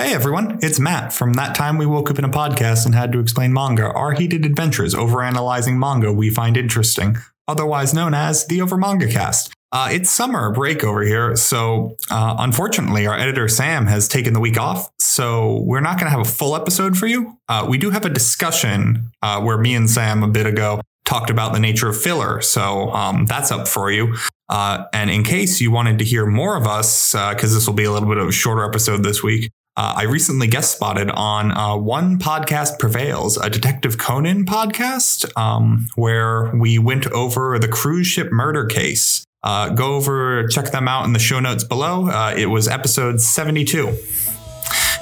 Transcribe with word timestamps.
Hey 0.00 0.14
everyone, 0.14 0.60
it's 0.62 0.80
Matt 0.80 1.12
from 1.12 1.34
That 1.34 1.54
Time 1.54 1.76
We 1.76 1.84
Woke 1.84 2.10
Up 2.10 2.18
in 2.18 2.24
a 2.24 2.30
Podcast 2.30 2.86
and 2.86 2.94
Had 2.94 3.12
to 3.12 3.20
Explain 3.20 3.52
Manga, 3.52 3.92
our 3.92 4.12
heated 4.12 4.46
adventures 4.46 4.94
over 4.94 5.22
analyzing 5.22 5.78
manga 5.78 6.10
we 6.10 6.30
find 6.30 6.56
interesting, 6.56 7.18
otherwise 7.46 7.92
known 7.92 8.14
as 8.14 8.46
the 8.46 8.62
Over 8.62 8.78
Manga 8.78 9.06
Cast. 9.06 9.52
Uh, 9.72 9.90
it's 9.92 10.10
summer 10.10 10.50
break 10.52 10.82
over 10.82 11.02
here, 11.02 11.36
so 11.36 11.98
uh, 12.10 12.34
unfortunately, 12.38 13.06
our 13.06 13.14
editor 13.14 13.46
Sam 13.46 13.88
has 13.88 14.08
taken 14.08 14.32
the 14.32 14.40
week 14.40 14.58
off, 14.58 14.90
so 14.98 15.58
we're 15.66 15.82
not 15.82 15.98
going 15.98 16.10
to 16.10 16.16
have 16.16 16.26
a 16.26 16.30
full 16.30 16.56
episode 16.56 16.96
for 16.96 17.06
you. 17.06 17.36
Uh, 17.46 17.66
we 17.68 17.76
do 17.76 17.90
have 17.90 18.06
a 18.06 18.10
discussion 18.10 19.10
uh, 19.20 19.42
where 19.42 19.58
me 19.58 19.74
and 19.74 19.90
Sam 19.90 20.22
a 20.22 20.28
bit 20.28 20.46
ago 20.46 20.80
talked 21.04 21.28
about 21.28 21.52
the 21.52 21.60
nature 21.60 21.90
of 21.90 22.00
filler, 22.00 22.40
so 22.40 22.90
um, 22.92 23.26
that's 23.26 23.52
up 23.52 23.68
for 23.68 23.90
you. 23.90 24.16
Uh, 24.48 24.86
and 24.94 25.10
in 25.10 25.24
case 25.24 25.60
you 25.60 25.70
wanted 25.70 25.98
to 25.98 26.06
hear 26.06 26.24
more 26.24 26.56
of 26.56 26.66
us, 26.66 27.12
because 27.12 27.52
this 27.52 27.66
will 27.66 27.74
be 27.74 27.84
a 27.84 27.92
little 27.92 28.08
bit 28.08 28.16
of 28.16 28.28
a 28.28 28.32
shorter 28.32 28.64
episode 28.64 29.04
this 29.04 29.22
week, 29.22 29.50
uh, 29.80 29.94
I 29.96 30.02
recently 30.02 30.46
guest 30.46 30.76
spotted 30.76 31.10
on 31.10 31.56
uh, 31.56 31.74
One 31.74 32.18
Podcast 32.18 32.78
Prevails, 32.78 33.38
a 33.38 33.48
Detective 33.48 33.96
Conan 33.96 34.44
podcast, 34.44 35.34
um, 35.38 35.86
where 35.94 36.54
we 36.54 36.78
went 36.78 37.06
over 37.06 37.58
the 37.58 37.66
cruise 37.66 38.06
ship 38.06 38.30
murder 38.30 38.66
case. 38.66 39.24
Uh, 39.42 39.70
go 39.70 39.94
over, 39.94 40.46
check 40.48 40.70
them 40.70 40.86
out 40.86 41.06
in 41.06 41.14
the 41.14 41.18
show 41.18 41.40
notes 41.40 41.64
below. 41.64 42.10
Uh, 42.10 42.34
it 42.36 42.50
was 42.50 42.68
episode 42.68 43.22
72. 43.22 43.96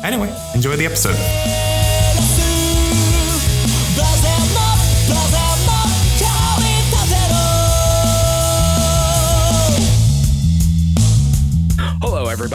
Anyway, 0.04 0.32
enjoy 0.54 0.76
the 0.76 0.86
episode. 0.86 1.57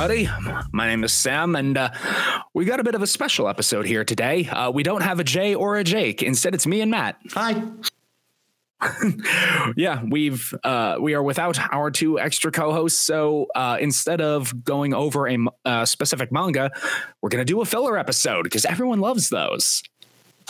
Everybody. 0.04 0.68
My 0.74 0.88
name 0.88 1.06
is 1.06 1.14
Sam, 1.14 1.56
and 1.56 1.78
uh, 1.78 1.90
we 2.54 2.66
got 2.66 2.82
a 2.82 2.84
bit 2.84 2.94
of 2.94 3.02
a 3.02 3.08
special 3.08 3.48
episode 3.48 3.86
here 3.86 4.04
today. 4.04 4.48
Uh, 4.48 4.70
we 4.70 4.84
don't 4.84 5.02
have 5.02 5.22
a 5.22 5.24
Jay 5.24 5.56
or 5.56 5.78
a 5.78 5.84
Jake. 5.84 6.22
Instead, 6.22 6.54
it's 6.54 6.68
me 6.68 6.82
and 6.82 6.92
Matt. 6.92 7.18
Hi. 7.32 7.64
yeah, 9.78 10.04
we've 10.04 10.54
uh, 10.66 10.98
we 11.00 11.14
are 11.14 11.24
without 11.24 11.58
our 11.74 11.90
two 11.90 12.20
extra 12.20 12.52
co-hosts. 12.52 13.00
So 13.00 13.48
uh, 13.56 13.78
instead 13.80 14.20
of 14.20 14.66
going 14.66 14.94
over 14.94 15.30
a 15.30 15.38
uh, 15.64 15.86
specific 15.86 16.34
manga, 16.34 16.70
we're 17.22 17.30
gonna 17.30 17.46
do 17.46 17.62
a 17.62 17.66
filler 17.66 17.98
episode 17.98 18.44
because 18.44 18.66
everyone 18.66 19.00
loves 19.00 19.30
those. 19.30 19.84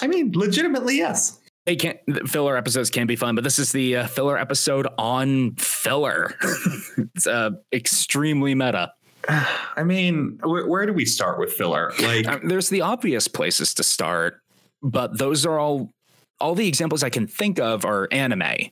I 0.01 0.07
mean, 0.07 0.31
legitimately, 0.33 0.97
yes. 0.97 1.39
They 1.67 1.75
can't 1.75 1.99
filler 2.27 2.57
episodes 2.57 2.89
can 2.89 3.05
be 3.05 3.15
fun, 3.15 3.35
but 3.35 3.43
this 3.43 3.59
is 3.59 3.71
the 3.71 3.97
uh, 3.97 4.07
filler 4.07 4.37
episode 4.37 4.87
on 4.97 5.55
filler. 5.57 6.33
it's 6.97 7.27
uh, 7.27 7.51
extremely 7.71 8.55
meta. 8.55 8.91
I 9.75 9.83
mean, 9.83 10.39
where, 10.43 10.67
where 10.67 10.85
do 10.85 10.93
we 10.93 11.05
start 11.05 11.39
with 11.39 11.53
filler? 11.53 11.91
Like, 12.01 12.27
Um, 12.27 12.47
there's 12.47 12.69
the 12.69 12.81
obvious 12.81 13.27
places 13.27 13.73
to 13.75 13.83
start, 13.83 14.41
but 14.81 15.17
those 15.17 15.45
are 15.45 15.59
all 15.59 15.91
all 16.39 16.55
the 16.55 16.67
examples 16.67 17.03
I 17.03 17.09
can 17.09 17.27
think 17.27 17.59
of 17.59 17.85
are 17.85 18.07
anime 18.11 18.71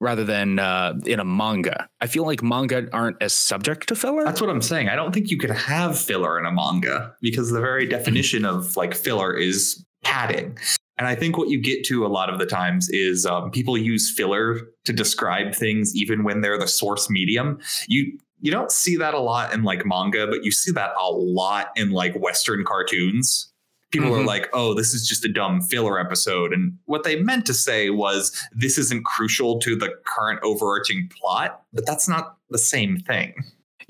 rather 0.00 0.24
than 0.24 0.58
uh, 0.58 0.94
in 1.04 1.20
a 1.20 1.24
manga. 1.24 1.88
I 2.00 2.06
feel 2.06 2.24
like 2.24 2.42
manga 2.42 2.88
aren't 2.92 3.20
as 3.20 3.34
subject 3.34 3.88
to 3.88 3.96
filler. 3.96 4.24
That's 4.24 4.40
what 4.40 4.48
I'm 4.48 4.62
saying. 4.62 4.88
I 4.88 4.96
don't 4.96 5.12
think 5.12 5.30
you 5.30 5.38
could 5.38 5.50
have 5.50 5.98
filler 5.98 6.38
in 6.38 6.46
a 6.46 6.52
manga 6.52 7.14
because 7.20 7.50
the 7.50 7.60
very 7.60 7.86
definition 7.86 8.44
of 8.44 8.76
like 8.76 8.94
filler 8.94 9.34
is 9.34 9.84
padding. 10.04 10.56
And 10.96 11.06
I 11.06 11.14
think 11.14 11.36
what 11.36 11.48
you 11.48 11.60
get 11.60 11.84
to 11.86 12.04
a 12.04 12.08
lot 12.08 12.28
of 12.28 12.38
the 12.38 12.46
times 12.46 12.88
is 12.90 13.24
um, 13.26 13.50
people 13.50 13.76
use 13.76 14.10
filler 14.10 14.60
to 14.84 14.92
describe 14.92 15.54
things 15.54 15.94
even 15.94 16.24
when 16.24 16.40
they're 16.40 16.58
the 16.58 16.68
source 16.68 17.08
medium. 17.08 17.58
You 17.86 18.18
you 18.40 18.50
don't 18.50 18.70
see 18.70 18.96
that 18.96 19.14
a 19.14 19.18
lot 19.20 19.52
in 19.52 19.62
like 19.62 19.84
manga, 19.84 20.26
but 20.26 20.44
you 20.44 20.50
see 20.50 20.70
that 20.72 20.90
a 21.00 21.10
lot 21.10 21.70
in 21.76 21.90
like 21.90 22.14
Western 22.14 22.64
cartoons. 22.64 23.52
People 23.90 24.14
are 24.14 24.20
Mhm. 24.22 24.26
like, 24.26 24.48
oh, 24.52 24.74
this 24.74 24.92
is 24.92 25.08
just 25.08 25.24
a 25.24 25.32
dumb 25.32 25.62
filler 25.62 25.98
episode. 25.98 26.52
And 26.52 26.74
what 26.84 27.04
they 27.04 27.16
meant 27.22 27.46
to 27.46 27.54
say 27.54 27.88
was, 27.88 28.30
this 28.52 28.76
isn't 28.76 29.04
crucial 29.06 29.58
to 29.60 29.74
the 29.76 29.90
current 30.04 30.40
overarching 30.42 31.08
plot, 31.18 31.62
but 31.72 31.86
that's 31.86 32.06
not 32.06 32.36
the 32.50 32.58
same 32.58 32.98
thing. 32.98 33.32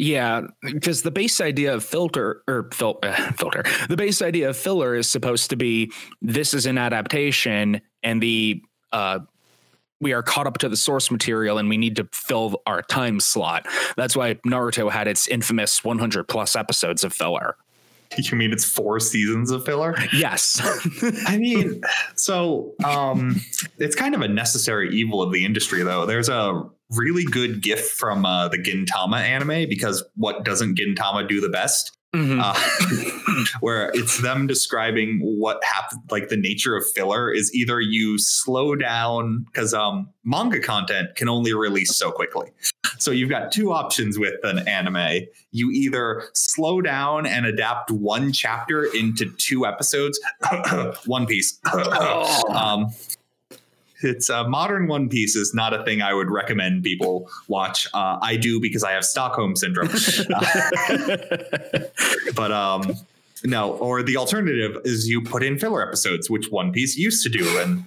Yeah, 0.01 0.43
because 0.63 1.03
the 1.03 1.11
base 1.11 1.41
idea 1.41 1.75
of 1.75 1.83
filter 1.85 2.43
or 2.47 2.71
fil- 2.73 3.01
uh, 3.03 3.33
filter, 3.33 3.65
the 3.89 3.97
base 3.97 4.23
idea 4.23 4.49
of 4.51 4.57
filler 4.57 4.95
is 4.95 5.11
supposed 5.11 5.51
to 5.51 5.57
be 5.57 5.91
this 6.23 6.55
is 6.55 6.67
an 6.67 6.79
adaptation, 6.79 7.81
and 8.05 8.23
the 8.23 8.63
uh, 8.93 9.19
we 10.01 10.13
are 10.13 10.23
caught 10.23 10.47
up 10.47 10.59
to 10.59 10.69
the 10.69 10.77
source 10.77 11.11
material, 11.11 11.59
and 11.59 11.69
we 11.69 11.77
need 11.77 11.97
to 11.97 12.09
fill 12.13 12.63
our 12.67 12.83
time 12.83 13.21
slot. 13.21 13.67
That's 13.97 14.17
why 14.17 14.35
Naruto 14.47 14.91
had 14.91 15.09
its 15.09 15.27
infamous 15.27 15.85
100 15.85 16.25
plus 16.25 16.55
episodes 16.57 17.05
of 17.05 17.13
filler. 17.13 17.57
You 18.17 18.39
mean 18.39 18.53
it's 18.53 18.65
four 18.65 19.01
seasons 19.01 19.51
of 19.51 19.65
filler? 19.65 19.95
Yes, 20.15 20.61
I 21.27 21.37
mean, 21.37 21.83
so 22.15 22.75
um, 22.83 23.37
it's 23.77 23.95
kind 23.95 24.15
of 24.15 24.23
a 24.23 24.29
necessary 24.29 24.95
evil 24.95 25.21
of 25.21 25.33
the 25.33 25.45
industry, 25.45 25.83
though. 25.83 26.07
There's 26.07 26.29
a 26.29 26.63
really 26.91 27.25
good 27.25 27.63
gif 27.63 27.91
from 27.91 28.25
uh, 28.25 28.49
the 28.49 28.59
Gintama 28.59 29.19
anime 29.21 29.69
because 29.69 30.03
what 30.17 30.45
doesn't 30.45 30.79
Gintama 30.79 31.29
do 31.29 31.41
the 31.41 31.51
best? 31.51 31.98
Mhm. 32.15 32.41
Uh, 32.43 33.45
where 33.61 33.91
it's 33.93 34.23
them 34.23 34.47
describing 34.47 35.21
what 35.21 35.63
happened, 35.63 36.01
like 36.11 36.29
the 36.29 36.39
nature 36.39 36.75
of 36.75 36.85
filler 36.95 37.31
is 37.31 37.55
either 37.55 37.81
you 37.83 38.19
slow 38.19 38.75
down 38.75 39.45
because 39.45 39.75
um, 39.75 40.09
manga 40.25 40.59
content 40.59 41.15
can 41.17 41.29
only 41.29 41.53
release 41.53 41.95
so 41.95 42.11
quickly. 42.11 42.51
So 42.99 43.11
you've 43.11 43.29
got 43.29 43.53
two 43.53 43.73
options 43.73 44.19
with 44.19 44.35
an 44.43 44.67
anime. 44.67 45.27
You 45.53 45.71
either 45.71 46.25
slow 46.35 46.81
down 46.81 47.27
and 47.27 47.47
adapt 47.47 47.91
one 47.91 48.33
chapter 48.33 48.85
into 48.85 49.31
two 49.37 49.67
episodes, 49.67 50.19
One 51.07 51.27
Piece. 51.27 51.61
um, 52.49 52.87
it's 54.03 54.31
uh, 54.31 54.49
modern 54.49 54.87
One 54.87 55.09
Piece 55.09 55.37
is 55.37 55.55
not 55.55 55.75
a 55.75 55.85
thing 55.85 56.03
I 56.03 56.15
would 56.15 56.31
recommend 56.31 56.85
people 56.85 57.31
watch. 57.49 57.87
Uh, 57.93 58.19
I 58.21 58.37
do 58.37 58.61
because 58.61 58.85
I 58.85 58.93
have 58.93 59.05
Stockholm 59.05 59.57
syndrome. 59.57 59.89
but 62.35 62.53
um, 62.53 62.95
no, 63.45 63.73
or 63.73 64.03
the 64.03 64.17
alternative 64.17 64.81
is 64.85 65.09
you 65.09 65.23
put 65.23 65.43
in 65.43 65.59
filler 65.59 65.87
episodes, 65.87 66.31
which 66.31 66.51
One 66.51 66.73
Piece 66.73 66.97
used 66.97 67.23
to 67.25 67.29
do, 67.29 67.59
and 67.59 67.85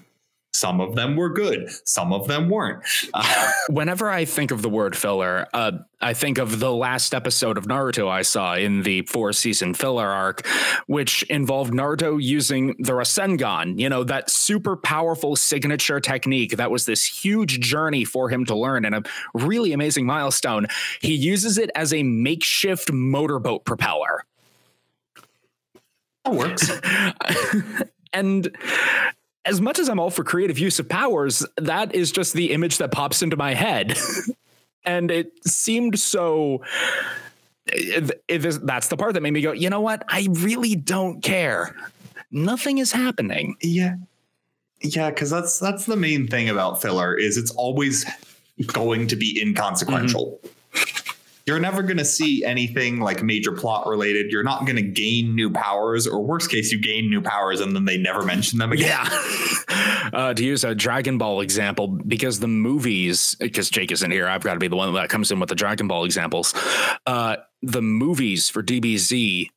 some 0.54 0.82
of 0.82 0.96
them 0.96 1.16
were 1.16 1.30
good, 1.30 1.70
some 1.86 2.12
of 2.12 2.28
them 2.28 2.50
weren't. 2.50 2.84
Uh, 3.14 3.52
Whenever 3.70 4.10
I 4.10 4.26
think 4.26 4.52
of 4.52 4.62
the 4.62 4.70
word 4.70 4.96
filler, 4.96 5.48
uh, 5.54 5.72
I 6.02 6.14
think 6.14 6.38
of 6.38 6.60
the 6.60 6.72
last 6.72 7.14
episode 7.14 7.58
of 7.58 7.68
Naruto 7.68 8.10
I 8.10 8.22
saw 8.22 8.56
in 8.56 8.84
the 8.84 9.04
four 9.04 9.32
season 9.34 9.74
filler 9.74 10.08
arc, 10.08 10.46
which 10.88 11.24
involved 11.24 11.74
Naruto 11.74 12.22
using 12.22 12.76
the 12.80 12.94
Rasengan, 12.94 13.80
you 13.80 13.88
know, 13.88 14.04
that 14.04 14.30
super 14.30 14.76
powerful 14.76 15.36
signature 15.36 16.00
technique 16.00 16.58
that 16.58 16.70
was 16.70 16.86
this 16.86 17.06
huge 17.06 17.60
journey 17.62 18.04
for 18.04 18.30
him 18.30 18.46
to 18.46 18.56
learn 18.56 18.84
and 18.84 18.96
a 18.96 19.04
really 19.34 19.72
amazing 19.72 20.06
milestone. 20.06 20.68
He 21.02 21.14
uses 21.14 21.58
it 21.58 21.70
as 21.76 21.94
a 21.94 22.04
makeshift 22.04 22.92
motorboat 22.92 23.64
propeller. 23.64 24.26
that 26.26 26.34
works. 26.34 26.72
and 28.14 28.56
as 29.46 29.62
much 29.62 29.80
as 29.80 29.90
I'm 29.90 30.00
all 30.00 30.10
for 30.10 30.24
creative 30.24 30.60
use 30.60 30.80
of 30.80 30.88
powers, 30.88 31.46
that 31.58 31.96
is 31.96 32.12
just 32.12 32.34
the 32.34 32.52
image 32.52 32.78
that 32.78 32.92
pops 32.92 33.22
into 33.22 33.36
my 33.36 33.54
head. 33.54 33.98
and 34.86 35.12
it 35.12 35.32
seemed 35.48 36.00
so. 36.00 36.62
It, 37.68 38.24
it 38.28 38.66
that's 38.66 38.88
the 38.88 38.98
part 38.98 39.14
that 39.14 39.22
made 39.22 39.32
me 39.32 39.42
go, 39.42 39.52
you 39.52 39.70
know 39.70 39.82
what? 39.82 40.04
I 40.10 40.28
really 40.32 40.76
don't 40.76 41.22
care. 41.22 41.76
Nothing 42.32 42.80
is 42.80 42.92
happening. 42.92 43.56
Yeah. 43.62 43.96
Yeah, 44.82 45.12
because 45.12 45.30
that's 45.30 45.60
that's 45.60 45.86
the 45.86 45.96
main 45.96 46.28
thing 46.28 46.50
about 46.50 46.82
filler 46.82 47.16
is 47.16 47.38
it's 47.38 47.52
always 47.52 48.06
going 48.68 49.08
to 49.08 49.16
be 49.16 49.40
inconsequential. 49.40 50.40
Mm-hmm. 50.44 51.01
You're 51.52 51.60
never 51.60 51.84
going 51.84 51.98
to 51.98 52.06
see 52.06 52.46
anything 52.46 53.02
like 53.02 53.22
major 53.24 53.52
plot 53.52 53.86
related. 53.86 54.32
You're 54.32 54.42
not 54.42 54.66
going 54.66 54.78
to 54.78 54.82
gain 54.82 55.36
new 55.36 55.50
powers, 55.52 56.08
or 56.08 56.24
worst 56.24 56.50
case, 56.50 56.72
you 56.72 56.80
gain 56.80 57.10
new 57.10 57.22
powers 57.22 57.60
and 57.60 57.76
then 57.76 57.84
they 57.84 57.98
never 57.98 58.24
mention 58.24 58.58
them 58.58 58.72
again. 58.72 58.88
Yeah. 58.88 60.10
uh, 60.14 60.34
to 60.34 60.46
use 60.46 60.64
a 60.64 60.74
Dragon 60.74 61.18
Ball 61.18 61.42
example, 61.42 61.90
because 61.90 62.40
the 62.40 62.48
movies, 62.48 63.36
because 63.38 63.70
Jake 63.70 63.92
isn't 63.92 64.12
here, 64.12 64.30
I've 64.30 64.44
got 64.44 64.54
to 64.54 64.62
be 64.62 64.70
the 64.70 64.78
one 64.78 64.94
that 64.94 65.10
comes 65.10 65.30
in 65.30 65.42
with 65.42 65.50
the 65.50 65.56
Dragon 65.56 65.90
Ball 65.90 66.06
examples. 66.06 66.54
Uh, 67.06 67.36
the 67.62 67.82
movies 67.82 68.50
for 68.50 68.64
DBZ, 68.64 69.50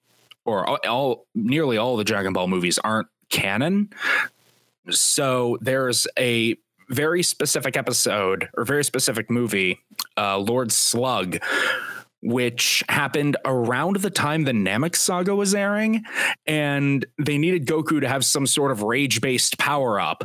or 0.45 0.69
all, 0.69 0.79
all 0.89 1.27
nearly 1.33 1.79
all 1.79 1.97
the 1.97 2.03
Dragon 2.03 2.33
Ball 2.33 2.49
movies, 2.49 2.77
aren't 2.81 3.07
canon. 3.31 3.91
So 4.91 5.59
there's 5.61 6.09
a 6.19 6.57
very 6.89 7.23
specific 7.23 7.77
episode 7.77 8.49
or 8.55 8.65
very 8.65 8.85
specific 8.85 9.31
movie, 9.31 9.81
uh, 10.17 10.39
Lord 10.39 10.73
Slug, 10.73 11.39
which 12.23 12.83
happened 12.89 13.37
around 13.45 13.97
the 13.97 14.11
time 14.11 14.45
the 14.45 14.53
Namek 14.53 14.97
saga 14.97 15.35
was 15.35 15.55
airing. 15.55 16.03
And 16.47 17.05
they 17.19 17.39
needed 17.39 17.67
Goku 17.67 18.01
to 18.01 18.09
have 18.09 18.25
some 18.25 18.47
sort 18.47 18.71
of 18.71 18.83
rage 18.83 19.21
based 19.21 19.59
power 19.59 20.01
up. 20.01 20.25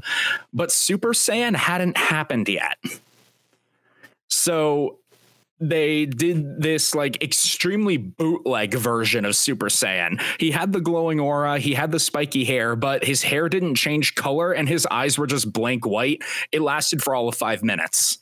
But 0.53 0.71
Super 0.71 1.09
Saiyan 1.09 1.56
hadn't 1.56 1.97
happened 1.97 2.47
yet. 2.47 2.77
So 4.29 4.99
they 5.59 6.06
did 6.06 6.61
this 6.61 6.95
like 6.95 7.23
extremely 7.23 7.97
bootleg 7.97 8.73
version 8.73 9.25
of 9.25 9.35
Super 9.35 9.67
Saiyan. 9.67 10.21
He 10.39 10.51
had 10.51 10.71
the 10.71 10.81
glowing 10.81 11.19
aura, 11.19 11.59
he 11.59 11.73
had 11.73 11.91
the 11.91 12.00
spiky 12.00 12.45
hair, 12.45 12.75
but 12.75 13.03
his 13.03 13.23
hair 13.23 13.50
didn't 13.50 13.75
change 13.75 14.15
color 14.15 14.51
and 14.51 14.69
his 14.69 14.88
eyes 14.89 15.17
were 15.17 15.27
just 15.27 15.51
blank 15.51 15.85
white. 15.85 16.21
It 16.51 16.61
lasted 16.61 17.03
for 17.03 17.13
all 17.15 17.27
of 17.27 17.35
five 17.35 17.63
minutes. 17.63 18.19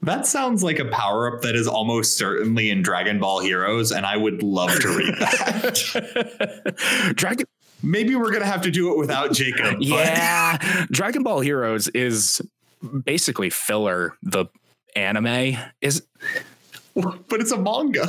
That 0.00 0.26
sounds 0.26 0.62
like 0.62 0.78
a 0.78 0.84
power 0.84 1.34
up 1.34 1.42
that 1.42 1.56
is 1.56 1.66
almost 1.66 2.16
certainly 2.16 2.70
in 2.70 2.82
Dragon 2.82 3.18
Ball 3.18 3.40
Heroes, 3.40 3.90
and 3.90 4.06
I 4.06 4.16
would 4.16 4.44
love 4.44 4.78
to 4.78 4.88
read 4.88 5.14
that. 5.18 6.72
Dragon 7.16 7.46
Maybe 7.82 8.16
we're 8.16 8.32
gonna 8.32 8.46
have 8.46 8.62
to 8.62 8.70
do 8.70 8.92
it 8.92 8.98
without 8.98 9.32
Jacob. 9.32 9.76
Yeah. 9.80 10.58
Dragon 10.90 11.22
Ball 11.22 11.40
Heroes 11.40 11.88
is 11.88 12.40
basically 13.04 13.50
filler. 13.50 14.16
The 14.22 14.46
anime 14.96 15.56
is 15.80 16.06
but 16.94 17.40
it's 17.40 17.52
a 17.52 17.58
manga. 17.58 18.08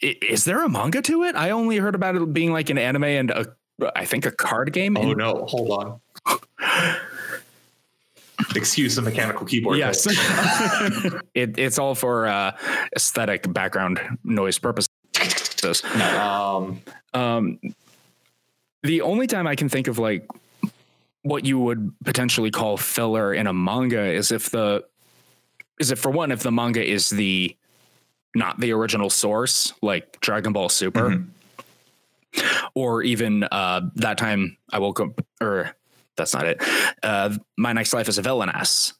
is 0.00 0.44
there 0.44 0.64
a 0.64 0.68
manga 0.68 1.02
to 1.02 1.24
it? 1.24 1.34
I 1.34 1.50
only 1.50 1.78
heard 1.78 1.94
about 1.94 2.16
it 2.16 2.32
being 2.32 2.52
like 2.52 2.70
an 2.70 2.78
anime 2.78 3.04
and 3.04 3.30
a 3.30 3.56
I 3.96 4.04
think 4.04 4.26
a 4.26 4.30
card 4.30 4.72
game. 4.72 4.96
Oh 4.96 5.12
no, 5.12 5.46
hold 5.46 5.70
on. 5.70 6.00
Excuse 8.54 8.96
the 8.96 9.02
mechanical 9.02 9.46
keyboard. 9.46 9.78
Yes. 9.78 10.06
it, 11.34 11.58
it's 11.58 11.78
all 11.78 11.94
for 11.94 12.26
uh, 12.26 12.56
aesthetic 12.96 13.52
background 13.52 14.00
noise 14.24 14.58
purposes. 14.58 14.88
Um, 15.94 16.80
Um, 17.12 17.58
the 18.82 19.02
only 19.02 19.26
time 19.26 19.46
I 19.46 19.56
can 19.56 19.68
think 19.68 19.88
of 19.88 19.98
like 19.98 20.26
what 21.22 21.44
you 21.44 21.58
would 21.58 21.92
potentially 22.04 22.50
call 22.50 22.76
filler 22.76 23.34
in 23.34 23.46
a 23.46 23.52
manga 23.52 24.02
is 24.02 24.32
if 24.32 24.50
the 24.50 24.84
is 25.80 25.90
it 25.90 25.98
for 25.98 26.10
one 26.10 26.30
if 26.30 26.42
the 26.44 26.52
manga 26.52 26.84
is 26.84 27.10
the 27.10 27.56
not 28.36 28.60
the 28.60 28.70
original 28.72 29.10
source 29.10 29.72
like 29.82 30.20
Dragon 30.20 30.52
Ball 30.52 30.68
Super 30.68 31.10
Mhm. 31.10 31.26
or 32.74 33.02
even 33.02 33.42
uh 33.44 33.80
that 33.96 34.16
time 34.18 34.56
I 34.72 34.78
woke 34.78 35.00
up 35.00 35.20
or 35.40 35.74
that's 36.16 36.32
not 36.34 36.46
it 36.46 36.62
uh 37.02 37.36
my 37.56 37.72
next 37.72 37.92
life 37.92 38.08
is 38.08 38.18
a 38.18 38.22
villainess 38.22 38.92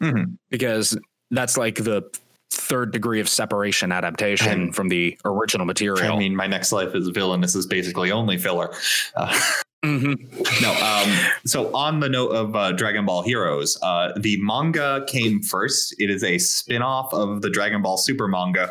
mhm. 0.00 0.36
because 0.50 0.96
that's 1.32 1.56
like 1.56 1.76
the 1.76 2.02
third 2.50 2.92
degree 2.92 3.20
of 3.20 3.28
separation 3.28 3.90
adaptation 3.90 4.52
And- 4.52 4.74
from 4.76 4.88
the 4.88 5.18
original 5.24 5.66
material 5.66 6.14
I 6.14 6.18
mean, 6.18 6.36
my 6.36 6.46
next 6.46 6.70
life 6.72 6.94
is 6.94 7.08
villain. 7.08 7.40
This 7.40 7.54
is 7.56 7.66
basically 7.66 8.10
only 8.12 8.38
filler. 8.38 8.72
Uh, 9.16 9.32
Mhm. 9.84 10.60
no. 10.60 10.72
Um, 10.74 11.32
so 11.46 11.74
on 11.74 12.00
the 12.00 12.08
note 12.08 12.28
of 12.28 12.54
uh, 12.54 12.72
Dragon 12.72 13.06
Ball 13.06 13.22
Heroes, 13.22 13.78
uh, 13.82 14.12
the 14.18 14.36
manga 14.42 15.04
came 15.08 15.40
first. 15.42 15.94
It 15.98 16.10
is 16.10 16.22
a 16.22 16.36
spin-off 16.38 17.12
of 17.14 17.40
the 17.42 17.48
Dragon 17.50 17.80
Ball 17.80 17.96
Super 17.96 18.28
manga, 18.28 18.70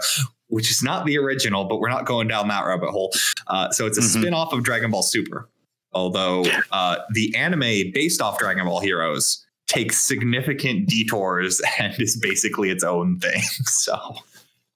which 0.49 0.69
is 0.69 0.83
not 0.83 1.05
the 1.07 1.17
original, 1.17 1.65
but 1.65 1.79
we're 1.79 1.89
not 1.89 2.05
going 2.05 2.27
down 2.27 2.47
that 2.49 2.65
rabbit 2.65 2.91
hole. 2.91 3.11
Uh, 3.47 3.71
so 3.71 3.87
it's 3.87 3.97
a 3.97 4.01
Mhm. 4.01 4.19
spin-off 4.21 4.53
of 4.53 4.63
Dragon 4.63 4.91
Ball 4.91 5.01
Super. 5.03 5.49
Although 5.93 6.45
uh, 6.71 6.97
the 7.13 7.35
anime 7.35 7.91
based 7.91 8.21
off 8.21 8.37
Dragon 8.37 8.65
Ball 8.65 8.79
Heroes 8.79 9.43
takes 9.65 9.97
significant 9.97 10.87
detours 10.87 11.59
and 11.79 11.99
is 11.99 12.17
basically 12.17 12.69
its 12.69 12.83
own 12.83 13.19
thing. 13.19 13.41
So 13.65 13.97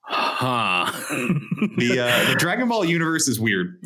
Huh. 0.05 0.91
the 1.77 1.99
uh, 1.99 2.29
the 2.29 2.35
Dragon 2.37 2.67
Ball 2.67 2.83
universe 2.85 3.27
is 3.27 3.39
weird. 3.39 3.79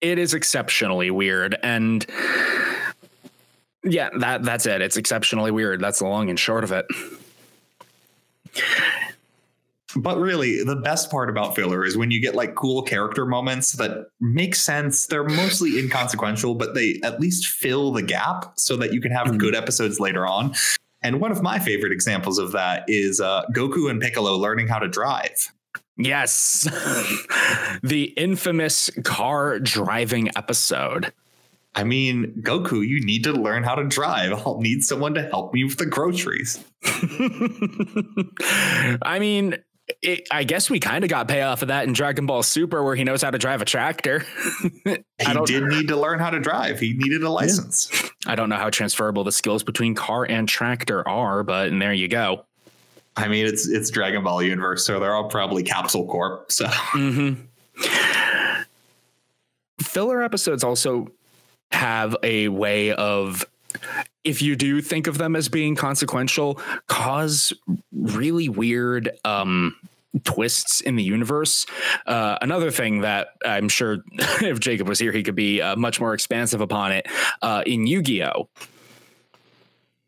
It 0.00 0.18
is 0.18 0.34
exceptionally 0.34 1.10
weird 1.10 1.56
and 1.62 2.06
yeah, 3.84 4.10
that 4.18 4.42
that's 4.42 4.66
it. 4.66 4.82
It's 4.82 4.96
exceptionally 4.96 5.50
weird. 5.50 5.80
That's 5.80 6.00
the 6.00 6.06
long 6.06 6.28
and 6.30 6.38
short 6.38 6.64
of 6.64 6.72
it. 6.72 6.86
But 9.96 10.18
really, 10.18 10.62
the 10.64 10.76
best 10.76 11.10
part 11.10 11.30
about 11.30 11.56
filler 11.56 11.84
is 11.84 11.96
when 11.96 12.10
you 12.10 12.20
get 12.20 12.34
like 12.34 12.54
cool 12.54 12.82
character 12.82 13.24
moments 13.24 13.72
that 13.72 14.08
make 14.20 14.54
sense. 14.54 15.06
They're 15.06 15.24
mostly 15.24 15.78
inconsequential, 15.78 16.54
but 16.56 16.74
they 16.74 17.00
at 17.02 17.20
least 17.20 17.46
fill 17.46 17.92
the 17.92 18.02
gap 18.02 18.52
so 18.56 18.76
that 18.76 18.92
you 18.92 19.00
can 19.00 19.10
have 19.12 19.28
Mhm. 19.28 19.38
good 19.38 19.54
episodes 19.54 19.98
later 19.98 20.26
on. 20.26 20.54
And 21.02 21.20
one 21.20 21.32
of 21.32 21.42
my 21.42 21.58
favorite 21.58 21.92
examples 21.92 22.38
of 22.38 22.52
that 22.52 22.84
is 22.86 23.20
uh, 23.20 23.44
Goku 23.54 23.88
and 23.90 24.00
Piccolo 24.00 24.36
learning 24.36 24.68
how 24.68 24.78
to 24.78 24.88
drive. 24.88 25.52
Yes. 25.98 26.62
the 27.82 28.04
infamous 28.16 28.88
car 29.02 29.58
driving 29.58 30.30
episode. 30.36 31.12
I 31.74 31.84
mean, 31.84 32.40
Goku, 32.40 32.86
you 32.86 33.04
need 33.04 33.24
to 33.24 33.32
learn 33.32 33.62
how 33.62 33.74
to 33.74 33.84
drive. 33.84 34.32
I'll 34.32 34.60
need 34.60 34.82
someone 34.82 35.14
to 35.14 35.22
help 35.22 35.52
me 35.52 35.64
with 35.64 35.78
the 35.78 35.86
groceries. 35.86 36.64
I 39.02 39.18
mean, 39.18 39.58
it, 40.02 40.26
I 40.30 40.44
guess 40.44 40.70
we 40.70 40.80
kind 40.80 41.04
of 41.04 41.10
got 41.10 41.28
payoff 41.28 41.62
of 41.62 41.68
that 41.68 41.86
in 41.86 41.92
Dragon 41.92 42.26
Ball 42.26 42.42
Super, 42.42 42.82
where 42.82 42.94
he 42.94 43.04
knows 43.04 43.22
how 43.22 43.30
to 43.30 43.38
drive 43.38 43.62
a 43.62 43.64
tractor. 43.64 44.24
He 45.20 45.44
did 45.46 45.64
need 45.64 45.88
to 45.88 45.96
learn 45.96 46.20
how 46.20 46.30
to 46.30 46.38
drive. 46.38 46.78
He 46.78 46.92
needed 46.92 47.24
a 47.24 47.28
license. 47.28 47.90
I 48.24 48.36
don't 48.36 48.48
know 48.48 48.56
how 48.56 48.70
transferable 48.70 49.24
the 49.24 49.32
skills 49.32 49.64
between 49.64 49.96
car 49.96 50.24
and 50.24 50.48
tractor 50.48 51.06
are, 51.06 51.42
but 51.42 51.68
and 51.68 51.82
there 51.82 51.92
you 51.92 52.06
go. 52.06 52.46
I 53.18 53.28
mean, 53.28 53.46
it's 53.46 53.66
it's 53.68 53.90
Dragon 53.90 54.22
Ball 54.22 54.42
universe, 54.42 54.86
so 54.86 55.00
they're 55.00 55.14
all 55.14 55.28
probably 55.28 55.62
Capsule 55.62 56.06
Corp. 56.06 56.50
So 56.52 56.66
hmm 56.68 57.34
Filler 59.82 60.22
episodes 60.22 60.64
also 60.64 61.08
have 61.70 62.16
a 62.22 62.48
way 62.48 62.92
of, 62.92 63.44
if 64.24 64.42
you 64.42 64.56
do 64.56 64.80
think 64.80 65.06
of 65.06 65.18
them 65.18 65.36
as 65.36 65.48
being 65.48 65.76
consequential, 65.76 66.60
cause 66.88 67.52
really 67.92 68.48
weird 68.48 69.10
um, 69.24 69.76
twists 70.24 70.80
in 70.80 70.96
the 70.96 71.02
universe. 71.02 71.66
Uh, 72.06 72.38
another 72.42 72.70
thing 72.70 73.02
that 73.02 73.28
I'm 73.44 73.68
sure 73.68 73.98
if 74.40 74.58
Jacob 74.60 74.88
was 74.88 74.98
here, 74.98 75.12
he 75.12 75.22
could 75.22 75.36
be 75.36 75.60
uh, 75.62 75.76
much 75.76 76.00
more 76.00 76.14
expansive 76.14 76.60
upon 76.60 76.92
it. 76.92 77.06
Uh, 77.42 77.62
in 77.66 77.86
Yu 77.86 78.02
Gi 78.02 78.24
Oh! 78.24 78.48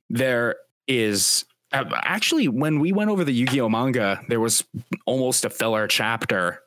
there 0.08 0.56
is 0.88 1.44
actually 1.72 2.48
when 2.48 2.80
we 2.80 2.92
went 2.92 3.10
over 3.10 3.24
the 3.24 3.32
Yu-Gi-Oh 3.32 3.68
manga, 3.68 4.20
there 4.28 4.40
was 4.40 4.64
almost 5.06 5.44
a 5.44 5.50
filler 5.50 5.86
chapter 5.86 6.62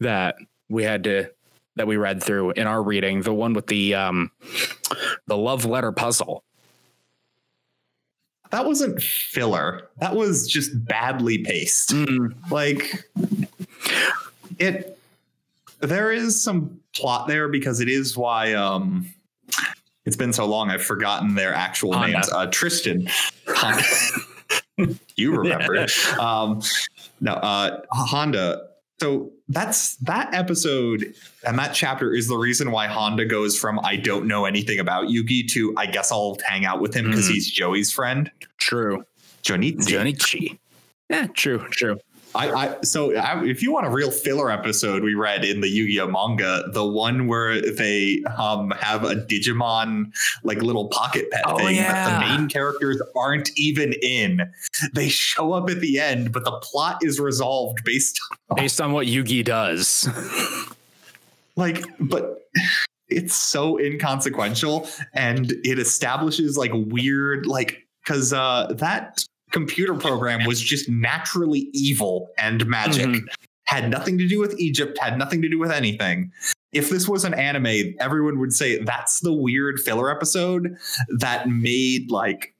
that 0.00 0.36
we 0.68 0.82
had 0.84 1.04
to 1.04 1.30
that 1.76 1.86
we 1.86 1.96
read 1.96 2.22
through 2.22 2.50
in 2.52 2.66
our 2.66 2.82
reading, 2.82 3.22
the 3.22 3.32
one 3.34 3.52
with 3.52 3.66
the 3.68 3.94
um 3.94 4.30
the 5.26 5.36
love 5.36 5.64
letter 5.64 5.92
puzzle. 5.92 6.42
that 8.50 8.64
wasn't 8.66 9.00
filler. 9.00 9.88
That 9.98 10.16
was 10.16 10.48
just 10.48 10.70
badly 10.84 11.38
paced. 11.38 11.94
Like 12.50 13.04
it 14.58 14.98
there 15.80 16.12
is 16.12 16.42
some 16.42 16.80
plot 16.94 17.28
there 17.28 17.48
because 17.48 17.80
it 17.80 17.88
is 17.88 18.16
why 18.16 18.54
um 18.54 19.06
it's 20.04 20.16
been 20.16 20.32
so 20.32 20.46
long 20.46 20.70
I've 20.70 20.82
forgotten 20.82 21.34
their 21.34 21.54
actual 21.54 21.92
Honda. 21.92 22.12
names. 22.14 22.28
Uh 22.32 22.46
Tristan. 22.46 23.08
You 25.16 25.36
remember. 25.36 25.86
Um 26.20 26.62
no, 27.20 27.32
uh 27.34 27.80
Honda. 27.90 28.66
So 29.00 29.30
that's 29.48 29.96
that 29.96 30.32
episode 30.34 31.14
and 31.46 31.58
that 31.58 31.72
chapter 31.74 32.12
is 32.14 32.28
the 32.28 32.36
reason 32.36 32.70
why 32.70 32.86
Honda 32.86 33.24
goes 33.24 33.58
from 33.58 33.80
I 33.82 33.96
don't 33.96 34.26
know 34.26 34.44
anything 34.44 34.78
about 34.78 35.08
Yugi 35.08 35.48
to 35.52 35.74
I 35.76 35.86
guess 35.86 36.12
I'll 36.12 36.36
hang 36.46 36.64
out 36.64 36.80
with 36.80 36.94
him 36.94 37.06
because 37.06 37.28
Mhm. 37.28 37.32
he's 37.32 37.50
Joey's 37.50 37.90
friend. 37.92 38.30
True. 38.58 39.04
Jonitsu. 39.42 39.88
Jonichi. 39.88 40.58
Yeah, 41.08 41.26
true, 41.28 41.66
true. 41.70 41.98
I, 42.34 42.50
I 42.50 42.80
so 42.82 43.14
I, 43.16 43.44
if 43.44 43.62
you 43.62 43.72
want 43.72 43.86
a 43.86 43.90
real 43.90 44.10
filler 44.10 44.50
episode, 44.50 45.02
we 45.02 45.14
read 45.14 45.44
in 45.44 45.60
the 45.60 45.68
Yu-Gi-Oh 45.68 46.08
manga 46.08 46.64
the 46.72 46.86
one 46.86 47.26
where 47.26 47.60
they 47.60 48.22
um 48.38 48.70
have 48.72 49.04
a 49.04 49.16
Digimon 49.16 50.12
like 50.44 50.62
little 50.62 50.88
pocket 50.88 51.30
pet 51.30 51.42
Oh, 51.46 51.56
thing 51.58 51.76
that 51.76 52.20
the 52.20 52.26
main 52.36 52.48
characters 52.48 53.02
aren't 53.16 53.50
even 53.56 53.92
in. 54.02 54.52
They 54.94 55.08
show 55.08 55.52
up 55.52 55.68
at 55.70 55.80
the 55.80 55.98
end, 55.98 56.32
but 56.32 56.44
the 56.44 56.52
plot 56.62 56.98
is 57.02 57.18
resolved 57.18 57.82
based 57.84 58.20
Based 58.56 58.80
on 58.80 58.92
what 58.92 59.06
Yugi 59.06 59.44
does. 59.44 60.08
like 61.56 61.84
but 61.98 62.48
it's 63.08 63.34
so 63.34 63.76
inconsequential 63.76 64.88
and 65.14 65.50
it 65.64 65.80
establishes 65.80 66.56
like 66.56 66.70
weird 66.72 67.44
like 67.44 67.88
because 68.04 68.32
uh 68.32 68.68
that 68.76 69.24
computer 69.50 69.94
program 69.94 70.44
was 70.46 70.60
just 70.60 70.88
naturally 70.88 71.68
evil 71.72 72.28
and 72.38 72.66
magic 72.66 73.06
Mhm. 73.06 73.26
had 73.64 73.90
nothing 73.90 74.18
to 74.18 74.26
do 74.28 74.38
with 74.40 74.58
egypt 74.58 74.98
had 74.98 75.18
nothing 75.18 75.42
to 75.42 75.48
do 75.48 75.58
with 75.58 75.70
anything 75.70 76.30
if 76.72 76.88
this 76.90 77.08
was 77.08 77.24
an 77.24 77.34
anime 77.34 77.94
everyone 78.00 78.38
would 78.38 78.52
say 78.52 78.78
that's 78.84 79.20
the 79.20 79.32
weird 79.32 79.80
filler 79.80 80.10
episode 80.10 80.76
that 81.18 81.48
made 81.48 82.10
like 82.10 82.54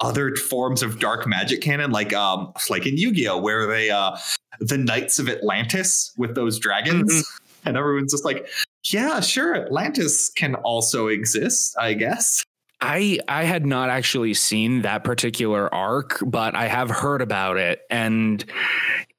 other 0.00 0.34
forms 0.36 0.82
of 0.82 1.00
dark 1.00 1.26
magic 1.26 1.60
canon 1.60 1.90
like 1.90 2.12
um 2.12 2.52
like 2.70 2.86
in 2.86 2.96
yu-gi-oh 2.96 3.36
where 3.38 3.66
they 3.66 3.90
uh 3.90 4.16
the 4.60 4.78
knights 4.78 5.18
of 5.18 5.28
atlantis 5.28 6.12
with 6.16 6.34
those 6.34 6.58
dragons 6.58 7.12
Mm-hmm. 7.12 7.68
and 7.68 7.76
everyone's 7.76 8.12
just 8.12 8.24
like 8.24 8.46
yeah 8.92 9.18
sure 9.20 9.54
atlantis 9.56 10.30
can 10.36 10.54
also 10.56 11.08
exist 11.08 11.74
i 11.80 11.94
guess 11.94 12.44
I 12.80 13.18
I 13.28 13.44
had 13.44 13.66
not 13.66 13.90
actually 13.90 14.34
seen 14.34 14.82
that 14.82 15.04
particular 15.04 15.72
arc, 15.74 16.18
but 16.24 16.54
I 16.54 16.68
have 16.68 16.90
heard 16.90 17.22
about 17.22 17.56
it, 17.56 17.80
and 17.90 18.44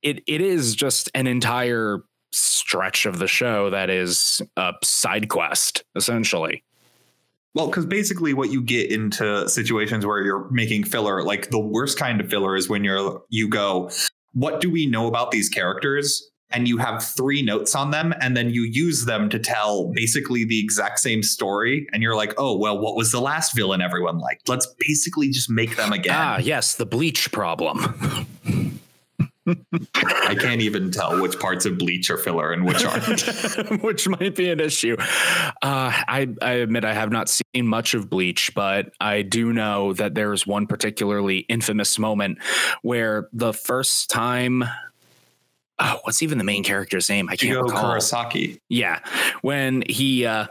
it 0.02 0.24
it 0.28 0.42
is 0.42 0.76
just 0.76 1.10
an 1.14 1.28
entire 1.28 2.04
stretch 2.32 3.06
of 3.06 3.20
the 3.20 3.28
show 3.28 3.70
that 3.70 3.90
is 3.90 4.42
a 4.56 4.74
side 4.84 5.30
quest 5.30 5.84
essentially. 5.96 6.64
Well, 7.56 7.68
because 7.68 7.86
basically, 7.86 8.34
what 8.34 8.52
you 8.52 8.62
get 8.62 8.92
into 8.92 9.50
situations 9.50 10.06
where 10.06 10.22
you're 10.22 10.50
making 10.52 10.84
filler, 10.84 11.24
like 11.24 11.50
the 11.50 11.60
worst 11.60 11.98
kind 11.98 12.22
of 12.22 12.30
filler, 12.30 12.56
is 12.56 12.70
when 12.70 12.84
you're 12.84 13.24
you 13.30 13.50
go, 13.50 13.90
what 14.34 14.62
do 14.62 14.70
we 14.70 14.86
know 14.86 15.08
about 15.08 15.32
these 15.32 15.50
characters? 15.50 16.30
And 16.52 16.68
you 16.68 16.78
have 16.78 17.04
three 17.04 17.42
notes 17.42 17.76
on 17.76 17.92
them, 17.92 18.14
and 18.22 18.36
then 18.36 18.50
you 18.50 18.64
use 18.64 19.06
them 19.06 19.30
to 19.30 19.38
tell 19.38 19.92
basically 19.94 20.46
the 20.46 20.60
exact 20.60 21.00
same 21.00 21.22
story. 21.22 21.88
And 21.94 22.02
you're 22.02 22.16
like, 22.16 22.34
oh, 22.38 22.58
well, 22.58 22.80
what 22.80 22.96
was 22.96 23.12
the 23.12 23.22
last 23.22 23.56
villain 23.56 23.82
everyone 23.82 24.18
liked? 24.18 24.50
Let's 24.50 24.66
basically 24.80 25.30
just 25.30 25.50
make 25.50 25.76
them 25.76 25.94
again. 25.94 26.16
Ah, 26.16 26.38
yes, 26.40 26.76
the 26.76 26.88
bleach 26.88 27.32
problem. 27.32 28.28
I 30.28 30.36
can't 30.36 30.62
even 30.62 30.92
tell 30.92 31.22
which 31.22 31.40
parts 31.40 31.66
of 31.66 31.78
Bleach 31.78 32.10
are 32.10 32.18
filler 32.18 32.52
and 32.52 32.66
which 32.66 32.84
aren't. 32.84 33.82
which 33.84 34.08
might 34.08 34.36
be 34.36 34.50
an 34.50 34.60
issue. 34.60 34.96
Uh, 35.00 35.56
I, 35.62 36.28
I 36.42 36.52
admit 36.54 36.86
I 36.86 36.94
have 36.94 37.12
not 37.12 37.30
seen 37.30 37.68
much 37.68 37.94
of 37.94 38.10
Bleach, 38.10 38.54
but 38.54 38.92
I 39.00 39.22
do 39.22 39.54
know 39.54 39.94
that 39.94 40.16
there's 40.16 40.46
one 40.46 40.68
particularly 40.68 41.40
infamous 41.40 41.98
moment 41.98 42.40
where 42.82 43.30
the 43.34 43.54
first 43.54 44.10
time. 44.10 44.64
Oh, 45.80 46.00
what's 46.04 46.22
even 46.22 46.38
the 46.38 46.44
main 46.44 46.64
character's 46.64 47.10
name? 47.10 47.30
I 47.30 47.36
can't 47.36 47.58
Ichigo 47.58 47.64
recall. 47.64 47.96
Kurosaki. 47.96 48.60
Yeah, 48.68 49.00
when 49.42 49.84
he 49.88 50.26
uh, 50.26 50.48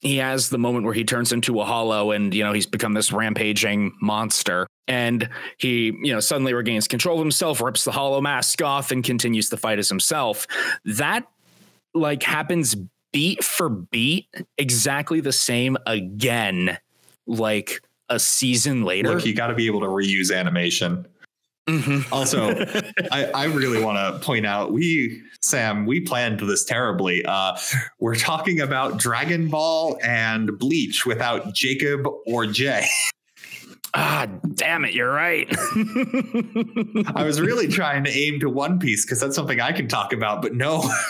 he 0.00 0.16
has 0.18 0.50
the 0.50 0.58
moment 0.58 0.84
where 0.84 0.94
he 0.94 1.04
turns 1.04 1.32
into 1.32 1.60
a 1.60 1.64
hollow 1.64 2.12
and 2.12 2.34
you 2.34 2.44
know 2.44 2.52
he's 2.52 2.66
become 2.66 2.92
this 2.92 3.12
rampaging 3.12 3.96
monster 4.00 4.66
and 4.86 5.28
he 5.58 5.86
you 6.02 6.12
know 6.12 6.20
suddenly 6.20 6.54
regains 6.54 6.86
control 6.86 7.18
of 7.18 7.24
himself 7.24 7.60
rips 7.60 7.84
the 7.84 7.92
hollow 7.92 8.20
mask 8.20 8.62
off 8.62 8.90
and 8.90 9.04
continues 9.04 9.48
to 9.50 9.56
fight 9.56 9.78
as 9.78 9.88
himself 9.88 10.46
that 10.84 11.26
like 11.94 12.22
happens 12.22 12.76
beat 13.12 13.42
for 13.42 13.68
beat 13.68 14.26
exactly 14.56 15.20
the 15.20 15.32
same 15.32 15.76
again 15.86 16.78
like 17.26 17.80
a 18.08 18.18
season 18.18 18.84
later 18.84 19.14
Look, 19.14 19.26
you 19.26 19.34
got 19.34 19.48
to 19.48 19.54
be 19.54 19.66
able 19.66 19.80
to 19.80 19.86
reuse 19.86 20.34
animation. 20.34 21.06
Mhm. 21.68 22.10
Also, 22.10 22.48
I, 23.12 23.26
I 23.26 23.44
really 23.44 23.82
want 23.84 23.98
to 23.98 24.24
point 24.24 24.46
out 24.46 24.72
we 24.72 25.22
Sam 25.42 25.84
we 25.86 26.00
planned 26.00 26.40
this 26.40 26.64
terribly. 26.64 27.24
Uh, 27.24 27.56
we're 28.00 28.14
talking 28.16 28.60
about 28.60 28.98
Dragon 28.98 29.48
Ball 29.48 29.98
and 30.02 30.58
Bleach 30.58 31.04
without 31.04 31.54
Jacob 31.54 32.06
or 32.26 32.46
Jay. 32.46 32.86
ah 33.94 34.26
damn 34.54 34.84
it 34.84 34.92
you're 34.92 35.10
right 35.10 35.48
I 37.16 37.24
was 37.24 37.40
really 37.40 37.68
trying 37.68 38.04
to 38.04 38.10
aim 38.10 38.38
to 38.40 38.50
One 38.50 38.78
Piece 38.78 39.04
because 39.04 39.18
that's 39.20 39.34
something 39.34 39.60
I 39.60 39.72
can 39.72 39.88
talk 39.88 40.12
about, 40.12 40.42
but 40.42 40.54
no. 40.54 40.88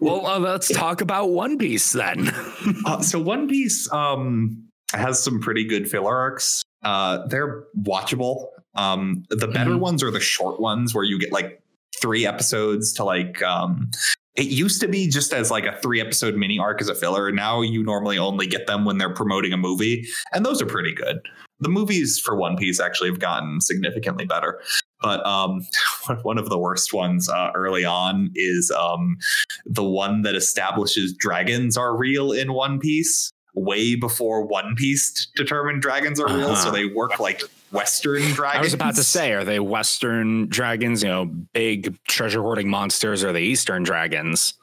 Well 0.00 0.26
uh, 0.26 0.38
let's 0.38 0.68
talk 0.68 1.00
about 1.00 1.30
one 1.30 1.56
piece 1.56 1.92
then 1.94 2.30
uh, 2.84 3.00
so 3.00 3.18
One 3.18 3.48
Piece 3.48 3.90
um, 3.90 4.68
has 4.92 5.22
some 5.22 5.40
pretty 5.40 5.64
good 5.64 5.90
filler 5.90 6.14
arcs. 6.14 6.62
Uh, 6.82 7.26
they're 7.28 7.64
watchable. 7.80 8.48
Um, 8.78 9.24
the 9.30 9.48
better 9.48 9.72
Mhm. 9.72 9.80
ones 9.80 10.02
are 10.02 10.10
the 10.10 10.20
short 10.20 10.60
ones 10.60 10.94
where 10.94 11.04
you 11.04 11.18
get 11.18 11.32
like 11.32 11.60
three 12.00 12.24
episodes 12.26 12.92
to 12.94 13.04
like. 13.04 13.42
Um, 13.42 13.90
it 14.36 14.46
used 14.46 14.80
to 14.82 14.86
be 14.88 15.08
just 15.08 15.32
as 15.32 15.50
like 15.50 15.66
a 15.66 15.76
three 15.82 16.00
episode 16.00 16.36
mini 16.36 16.58
arc 16.60 16.80
as 16.80 16.88
a 16.88 16.94
filler. 16.94 17.32
Now 17.32 17.60
you 17.60 17.82
normally 17.82 18.18
only 18.18 18.46
get 18.46 18.68
them 18.68 18.84
when 18.84 18.98
they're 18.98 19.12
promoting 19.12 19.52
a 19.52 19.56
movie, 19.56 20.06
and 20.32 20.46
those 20.46 20.62
are 20.62 20.66
pretty 20.66 20.94
good. 20.94 21.18
The 21.60 21.68
movies 21.68 22.20
for 22.20 22.36
One 22.36 22.56
Piece 22.56 22.78
actually 22.78 23.08
have 23.08 23.18
gotten 23.18 23.60
significantly 23.60 24.24
better. 24.26 24.60
But 25.02 25.26
um, 25.26 25.66
one 26.22 26.38
of 26.38 26.50
the 26.50 26.58
worst 26.58 26.92
ones 26.94 27.28
uh, 27.28 27.50
early 27.56 27.84
on 27.84 28.30
is 28.36 28.70
um, 28.70 29.16
the 29.66 29.82
one 29.82 30.22
that 30.22 30.36
establishes 30.36 31.12
dragons 31.14 31.76
are 31.76 31.96
real 31.96 32.30
in 32.30 32.52
One 32.52 32.78
Piece 32.78 33.32
way 33.54 33.96
before 33.96 34.46
One 34.46 34.76
Piece 34.76 35.26
determined 35.34 35.82
dragons 35.82 36.20
are 36.20 36.28
real. 36.32 36.54
So 36.54 36.68
Uh-huh. 36.68 36.70
they 36.70 36.84
work 36.86 37.18
like 37.18 37.42
Western 37.70 38.22
dragons. 38.32 38.58
I 38.58 38.60
was 38.60 38.74
about 38.74 38.94
to 38.96 39.04
say, 39.04 39.32
are 39.32 39.44
they 39.44 39.60
Western 39.60 40.48
dragons, 40.48 41.02
you 41.02 41.08
know, 41.08 41.24
big 41.26 41.96
treasure 42.04 42.42
hoarding 42.42 42.68
monsters, 42.68 43.24
or 43.24 43.32
the 43.32 43.40
Eastern 43.40 43.82
dragons? 43.82 44.54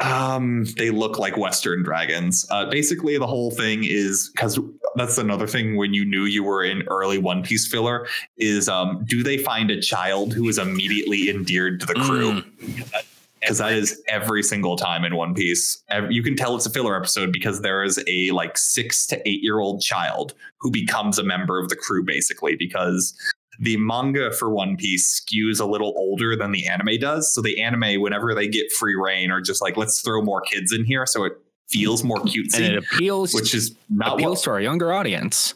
Um, 0.00 0.64
they 0.78 0.90
look 0.90 1.18
like 1.18 1.36
Western 1.36 1.82
dragons. 1.82 2.46
Uh, 2.50 2.66
basically, 2.66 3.18
the 3.18 3.26
whole 3.26 3.50
thing 3.50 3.84
is 3.84 4.30
because 4.34 4.58
that's 4.96 5.18
another 5.18 5.46
thing 5.46 5.76
when 5.76 5.94
you 5.94 6.04
knew 6.04 6.24
you 6.24 6.42
were 6.42 6.64
in 6.64 6.82
early 6.88 7.18
One 7.18 7.42
Piece 7.42 7.66
filler 7.66 8.06
is 8.36 8.68
um, 8.68 9.04
do 9.06 9.22
they 9.22 9.38
find 9.38 9.70
a 9.70 9.80
child 9.80 10.32
who 10.32 10.48
is 10.48 10.58
immediately 10.58 11.30
endeared 11.30 11.80
to 11.80 11.86
the 11.86 11.94
crew? 11.94 12.42
Mm. 12.42 13.04
Because 13.42 13.58
that 13.58 13.72
is 13.72 14.02
every 14.08 14.42
single 14.42 14.76
time 14.76 15.04
in 15.04 15.16
One 15.16 15.34
Piece. 15.34 15.82
You 16.08 16.22
can 16.22 16.36
tell 16.36 16.56
it's 16.56 16.64
a 16.64 16.70
filler 16.70 16.96
episode 16.96 17.32
because 17.32 17.60
there 17.60 17.84
is 17.84 18.02
a 18.06 18.30
like 18.30 18.56
six 18.56 19.06
to 19.08 19.28
eight 19.28 19.42
year 19.42 19.58
old 19.58 19.82
child 19.82 20.32
who 20.60 20.70
becomes 20.70 21.18
a 21.18 21.22
member 21.24 21.58
of 21.58 21.68
the 21.68 21.76
crew, 21.76 22.04
basically, 22.04 22.56
because 22.56 23.14
the 23.58 23.76
manga 23.76 24.32
for 24.32 24.48
One 24.50 24.76
Piece 24.76 25.20
skews 25.20 25.60
a 25.60 25.64
little 25.64 25.92
older 25.96 26.36
than 26.36 26.52
the 26.52 26.66
anime 26.66 26.98
does. 26.98 27.34
So 27.34 27.42
the 27.42 27.60
anime, 27.60 28.00
whenever 28.00 28.34
they 28.34 28.48
get 28.48 28.72
free 28.72 28.94
reign, 28.94 29.30
are 29.30 29.40
just 29.40 29.60
like, 29.60 29.76
let's 29.76 30.00
throw 30.00 30.22
more 30.22 30.40
kids 30.40 30.72
in 30.72 30.84
here 30.84 31.04
so 31.04 31.24
it 31.24 31.32
feels 31.68 32.04
more 32.04 32.20
and 32.20 32.28
cutesy, 32.28 32.60
it 32.60 32.76
appeals, 32.76 33.34
which 33.34 33.54
is 33.54 33.74
not 33.90 34.14
appeals 34.14 34.38
what, 34.38 34.44
to 34.44 34.50
our 34.50 34.60
younger 34.60 34.92
audience. 34.92 35.54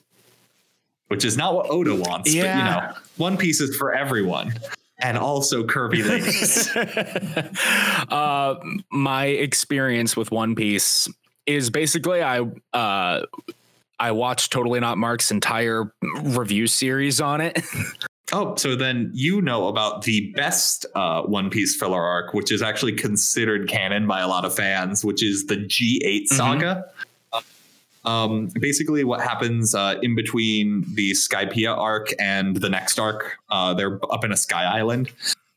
which 1.09 1.25
is 1.25 1.37
not 1.37 1.55
what 1.55 1.71
Oda 1.71 1.95
wants. 1.95 2.35
But 2.35 2.37
you 2.37 2.43
know, 2.43 2.93
One 3.17 3.37
Piece 3.37 3.61
is 3.61 3.77
for 3.77 3.95
everyone. 3.95 4.55
And 4.99 5.19
also 5.19 5.63
curvy 5.65 6.07
ladies. 6.07 6.75
uh, 8.11 8.55
my 8.91 9.27
experience 9.27 10.17
with 10.17 10.31
One 10.31 10.55
Piece 10.55 11.09
is 11.47 11.71
basically 11.71 12.23
I 12.23 12.41
uh, 12.73 13.27
I 13.99 14.13
watched 14.13 14.53
Totally 14.53 14.81
Not 14.81 14.99
Mark's 14.99 15.31
entire 15.31 15.93
review 16.23 16.67
series 16.67 17.21
on 17.21 17.41
it. 17.41 17.61
Oh, 18.33 18.57
so 18.57 18.75
then 18.75 19.13
you 19.15 19.41
know 19.41 19.69
about 19.69 20.03
the 20.03 20.33
best 20.35 20.85
uh, 20.97 21.23
One 21.23 21.49
Piece 21.49 21.77
filler 21.77 22.03
arc, 22.03 22.35
which 22.35 22.51
is 22.51 22.61
actually 22.61 22.95
considered 22.95 23.69
canon 23.69 24.09
by 24.09 24.21
a 24.21 24.27
lot 24.27 24.45
of 24.45 24.53
fans, 24.53 25.05
which 25.05 25.23
is 25.23 25.47
the 25.47 25.57
G8 25.57 26.27
saga. 26.27 26.85
Um, 28.07 28.49
basically, 28.61 29.05
what 29.05 29.21
happens 29.21 29.75
uh, 29.75 29.97
in 30.03 30.15
between 30.15 30.85
the 30.95 31.11
Skypiea 31.13 31.77
arc 31.77 32.13
and 32.19 32.57
the 32.57 32.69
next 32.69 32.99
arc, 32.99 33.37
uh, 33.51 33.75
they're 33.75 33.99
up 34.13 34.25
in 34.25 34.33
a 34.33 34.37
sky 34.37 34.65
island. 34.65 35.11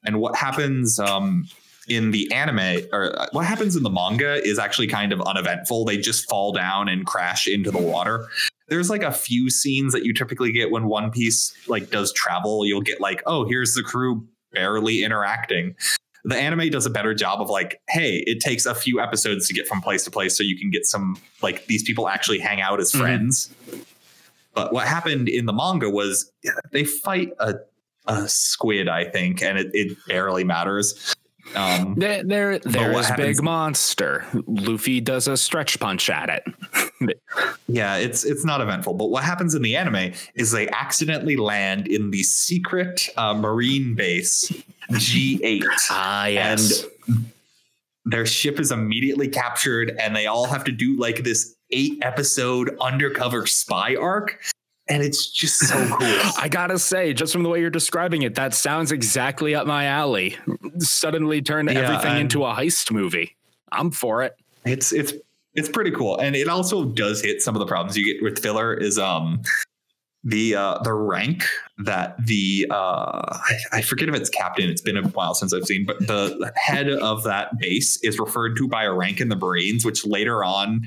And 0.03 0.20
what 0.20 0.36
happens 0.36 1.00
um, 1.00 1.48
in 1.88 2.12
the 2.12 2.32
anime, 2.32 2.88
or 2.91 3.18
uh, 3.20 3.27
what 3.32 3.46
happens 3.46 3.75
in 3.75 3.84
the 3.84 3.89
manga, 3.89 4.46
is 4.46 4.58
actually 4.58 4.88
kind 4.88 5.13
of 5.13 5.22
uneventful. 5.22 5.86
They 5.86 5.98
just 5.98 6.27
fall 6.27 6.51
down 6.51 6.89
and 6.89 7.06
crash 7.06 7.48
into 7.48 7.72
the 7.72 7.82
water 7.82 8.27
there's 8.70 8.89
like 8.89 9.03
a 9.03 9.12
few 9.12 9.50
scenes 9.50 9.94
that 9.94 10.06
you 10.06 10.13
typically 10.13 10.51
get 10.51 10.72
when 10.72 10.86
One 10.86 11.12
Piece 11.12 11.53
like 11.68 11.89
does 11.89 12.13
travel. 12.13 12.65
You'll 12.65 12.82
get 12.82 13.01
like, 13.01 13.22
oh, 13.25 13.46
here's 13.46 13.74
the 13.74 13.84
crew 13.84 14.25
barely 14.53 15.03
interacting. 15.03 15.75
The 16.29 16.36
anime 16.38 16.69
does 16.69 16.86
a 16.86 16.89
better 16.89 17.13
job 17.13 17.41
of 17.41 17.50
like, 17.50 17.81
hey, 17.89 18.24
it 18.27 18.39
takes 18.39 18.65
a 18.65 18.75
few 18.75 19.00
episodes 19.01 19.48
to 19.48 19.53
get 19.53 19.67
from 19.67 19.81
place 19.81 20.03
to 20.05 20.12
place 20.12 20.38
so 20.38 20.43
you 20.43 20.57
can 20.57 20.69
get 20.69 20.86
some 20.86 21.17
like 21.41 21.65
these 21.65 21.83
people 21.83 22.07
actually 22.07 22.39
hang 22.39 22.62
out 22.62 22.79
as 22.79 22.91
Mhm. 22.91 23.00
friends. 23.00 23.50
But 24.53 24.74
what 24.74 24.88
happened 24.88 25.29
in 25.29 25.45
the 25.45 25.53
manga 25.53 25.89
was 25.89 26.31
they 26.71 26.83
fight 26.83 27.31
a 27.39 27.55
a 28.07 28.27
squid, 28.27 28.88
I 28.88 29.05
think, 29.05 29.43
and 29.43 29.57
it, 29.59 29.69
it 29.74 29.95
barely 30.07 30.43
matters. 30.43 31.15
Um, 31.55 31.93
There, 31.95 32.24
there, 32.24 32.57
there 32.59 32.91
is 33.00 33.07
happens- 33.07 33.38
big 33.38 33.43
monster. 33.43 34.25
Luffy 34.48 35.00
does 35.00 35.27
a 35.27 35.38
stretch 35.38 35.79
punch 35.79 36.09
at 36.09 36.29
it. 36.29 37.19
Yeah, 37.67 37.98
it's 37.98 38.24
it's 38.24 38.43
not 38.43 38.62
eventful. 38.62 38.95
But 38.95 39.07
what 39.12 39.24
happens 39.24 39.53
in 39.55 39.62
the 39.62 39.75
anime 39.75 40.13
is 40.36 40.51
they 40.51 40.67
accidentally 40.69 41.38
land 41.38 41.88
in 41.88 42.09
the 42.12 42.24
secret 42.24 43.09
uh, 43.15 43.33
marine 43.36 43.93
base 43.95 44.51
G8, 44.91 45.63
Ah, 45.89 46.25
yes. 46.27 46.86
And 47.08 47.25
their 48.05 48.25
ship 48.25 48.60
is 48.60 48.72
immediately 48.72 49.27
captured, 49.27 49.96
and 50.00 50.15
they 50.15 50.25
all 50.27 50.46
have 50.48 50.63
to 50.65 50.72
do 50.72 50.98
like 50.98 51.24
this 51.24 51.55
eight 51.72 52.00
episode 52.01 52.75
undercover 52.81 53.46
spy 53.46 53.96
arc, 53.96 54.39
and 54.88 55.03
it's 55.03 55.29
just 55.29 55.60
so 55.60 55.75
cool. 56.00 56.31
I 56.38 56.48
gotta 56.50 56.79
say, 56.79 57.13
just 57.13 57.31
from 57.34 57.43
the 57.43 57.50
way 57.50 57.60
you're 57.60 57.69
describing 57.69 58.24
it, 58.24 58.36
that 58.36 58.53
sounds 58.55 58.91
exactly 58.91 59.53
up 59.53 59.67
my 59.67 59.86
alley. 59.86 60.36
Suddenly 60.79 61.41
turned 61.41 61.69
Yeah, 61.69 61.79
everything 61.81 62.17
into 62.19 62.43
a 62.46 62.53
heist 62.53 62.91
movie. 62.91 63.36
I'm 63.72 63.91
for 63.91 64.24
it. 64.24 64.36
it's 64.65 64.91
it's 64.91 65.13
it's 65.53 65.69
pretty 65.69 65.91
cool 65.91 66.17
and 66.19 66.36
it 66.36 66.48
also 66.48 66.86
does 66.86 67.22
hit 67.22 67.41
some 67.41 67.55
of 67.55 67.60
the 67.60 67.65
problems 67.65 67.98
you 67.98 68.05
get 68.05 68.22
with 68.24 68.39
filler 68.39 68.74
is 68.74 68.98
um 69.00 69.41
the 70.23 70.53
uh 70.55 70.77
the 70.83 70.91
rank 70.93 71.45
that 71.77 72.15
the 72.25 72.67
uh 72.69 73.21
I, 73.31 73.57
I 73.73 73.81
forget 73.81 74.09
if 74.09 74.15
it's 74.15 74.29
captain 74.29 74.69
it's 74.69 74.81
been 74.81 74.97
a 74.97 75.07
while 75.09 75.33
since 75.33 75.53
i've 75.53 75.63
seen 75.65 75.85
but 75.85 75.99
the 75.99 76.51
head 76.57 76.89
of 76.89 77.23
that 77.23 77.57
base 77.57 77.95
is 78.03 78.19
referred 78.19 78.57
to 78.57 78.67
by 78.67 78.83
a 78.83 78.91
rank 78.91 79.21
in 79.21 79.29
the 79.29 79.38
marines 79.38 79.85
which 79.85 80.05
later 80.05 80.43
on 80.43 80.81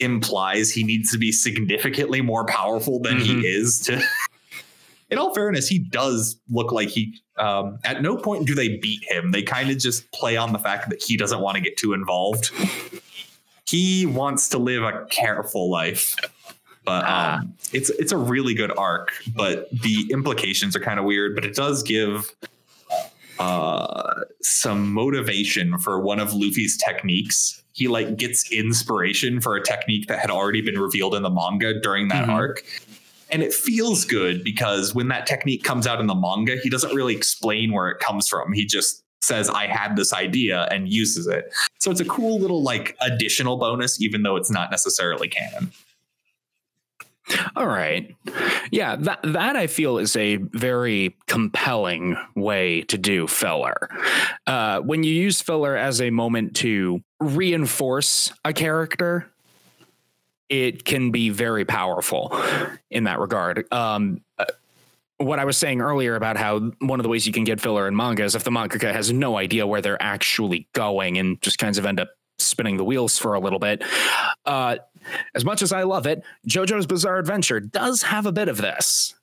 implies 0.00 0.70
he 0.72 0.82
needs 0.82 1.12
to 1.12 1.18
be 1.18 1.30
significantly 1.30 2.20
more 2.20 2.44
powerful 2.46 2.98
than 3.00 3.18
Mhm. 3.18 3.22
he 3.42 3.46
is 3.46 3.78
to 3.82 4.02
in 5.10 5.18
all 5.18 5.32
fairness 5.32 5.68
he 5.68 5.78
does 5.78 6.40
look 6.50 6.72
like 6.72 6.88
he 6.88 7.20
um, 7.38 7.78
at 7.84 8.02
no 8.02 8.16
point 8.16 8.48
do 8.48 8.54
they 8.56 8.78
beat 8.78 9.04
him. 9.08 9.30
They 9.30 9.42
kind 9.44 9.70
of 9.70 9.78
just 9.78 10.10
play 10.10 10.36
on 10.36 10.52
the 10.52 10.58
fact 10.58 10.90
that 10.90 11.00
he 11.00 11.16
doesn't 11.16 11.38
want 11.40 11.54
to 11.54 11.60
get 11.60 11.76
too 11.76 11.92
involved. 11.92 12.50
He 13.64 14.06
wants 14.06 14.48
to 14.48 14.58
live 14.58 14.82
a 14.82 15.06
careful 15.08 15.70
life 15.70 16.16
but 16.88 17.04
um, 17.08 17.54
it's 17.72 17.90
it's 17.90 18.12
a 18.12 18.16
really 18.16 18.54
good 18.54 18.72
arc 18.78 19.12
but 19.36 19.68
the 19.70 20.06
implications 20.10 20.74
are 20.74 20.80
kind 20.80 20.98
of 20.98 21.04
weird 21.04 21.34
but 21.34 21.44
it 21.44 21.54
does 21.54 21.82
give 21.82 22.30
uh, 23.38 24.14
some 24.42 24.92
motivation 24.92 25.78
for 25.78 26.00
one 26.00 26.18
of 26.18 26.34
Luffy's 26.34 26.76
techniques. 26.76 27.62
He 27.72 27.86
like 27.86 28.16
gets 28.16 28.50
inspiration 28.50 29.40
for 29.40 29.54
a 29.54 29.62
technique 29.62 30.08
that 30.08 30.18
had 30.18 30.30
already 30.30 30.60
been 30.60 30.76
revealed 30.80 31.14
in 31.14 31.22
the 31.22 31.30
manga 31.30 31.80
during 31.80 32.08
that 32.08 32.26
Mhm. 32.26 32.32
arc. 32.32 32.64
And 33.30 33.40
it 33.42 33.54
feels 33.54 34.04
good 34.04 34.42
because 34.42 34.92
when 34.94 35.06
that 35.08 35.26
technique 35.26 35.62
comes 35.62 35.86
out 35.86 36.00
in 36.00 36.08
the 36.08 36.16
manga, 36.16 36.56
he 36.60 36.68
doesn't 36.68 36.92
really 36.94 37.14
explain 37.14 37.72
where 37.72 37.88
it 37.90 38.00
comes 38.00 38.26
from. 38.26 38.52
He 38.52 38.64
just 38.66 39.04
says, 39.22 39.48
I 39.48 39.66
had 39.66 39.94
this 39.94 40.12
idea 40.12 40.66
and 40.72 40.88
uses 40.88 41.28
it. 41.28 41.52
So 41.78 41.92
it's 41.92 42.00
a 42.00 42.04
cool 42.06 42.40
little 42.40 42.62
like 42.64 42.96
additional 43.02 43.56
bonus, 43.56 44.00
even 44.00 44.22
though 44.24 44.34
it's 44.34 44.50
not 44.50 44.70
necessarily 44.72 45.28
canon. 45.28 45.70
All 47.56 47.66
right. 47.66 48.14
Yeah, 48.70 48.96
that 48.96 49.20
that 49.22 49.56
I 49.56 49.66
feel 49.66 49.98
is 49.98 50.16
a 50.16 50.36
very 50.36 51.16
compelling 51.26 52.16
way 52.34 52.82
to 52.82 52.98
do 52.98 53.26
filler. 53.26 53.88
Uh, 54.46 54.80
when 54.80 55.02
you 55.02 55.12
use 55.12 55.40
filler 55.40 55.76
as 55.76 56.00
a 56.00 56.10
moment 56.10 56.56
to 56.56 57.02
reinforce 57.20 58.32
a 58.44 58.52
character, 58.52 59.30
it 60.48 60.84
can 60.84 61.10
be 61.10 61.30
very 61.30 61.64
powerful 61.64 62.36
in 62.90 63.04
that 63.04 63.18
regard. 63.18 63.70
Um, 63.72 64.22
uh, 64.38 64.46
what 65.18 65.38
I 65.38 65.44
was 65.44 65.58
saying 65.58 65.80
earlier 65.80 66.14
about 66.14 66.36
how 66.36 66.60
one 66.78 67.00
of 67.00 67.02
the 67.02 67.08
ways 67.08 67.26
you 67.26 67.32
can 67.32 67.44
get 67.44 67.60
filler 67.60 67.88
in 67.88 67.96
manga 67.96 68.24
is 68.24 68.34
if 68.34 68.44
the 68.44 68.50
mangaka 68.50 68.92
has 68.92 69.12
no 69.12 69.36
idea 69.36 69.66
where 69.66 69.82
they're 69.82 70.00
actually 70.00 70.68
going 70.74 71.18
and 71.18 71.40
just 71.42 71.58
kinds 71.58 71.76
of 71.76 71.84
end 71.84 72.00
up 72.00 72.10
spinning 72.38 72.76
the 72.76 72.84
wheels 72.84 73.18
for 73.18 73.34
a 73.34 73.40
little 73.40 73.58
bit. 73.58 73.82
Uh, 74.44 74.76
as 75.34 75.44
much 75.44 75.62
as 75.62 75.72
I 75.72 75.82
love 75.82 76.06
it, 76.06 76.22
JoJo's 76.46 76.86
Bizarre 76.86 77.18
Adventure 77.18 77.60
does 77.60 78.02
have 78.02 78.26
a 78.26 78.32
bit 78.32 78.48
of 78.48 78.58
this. 78.58 79.14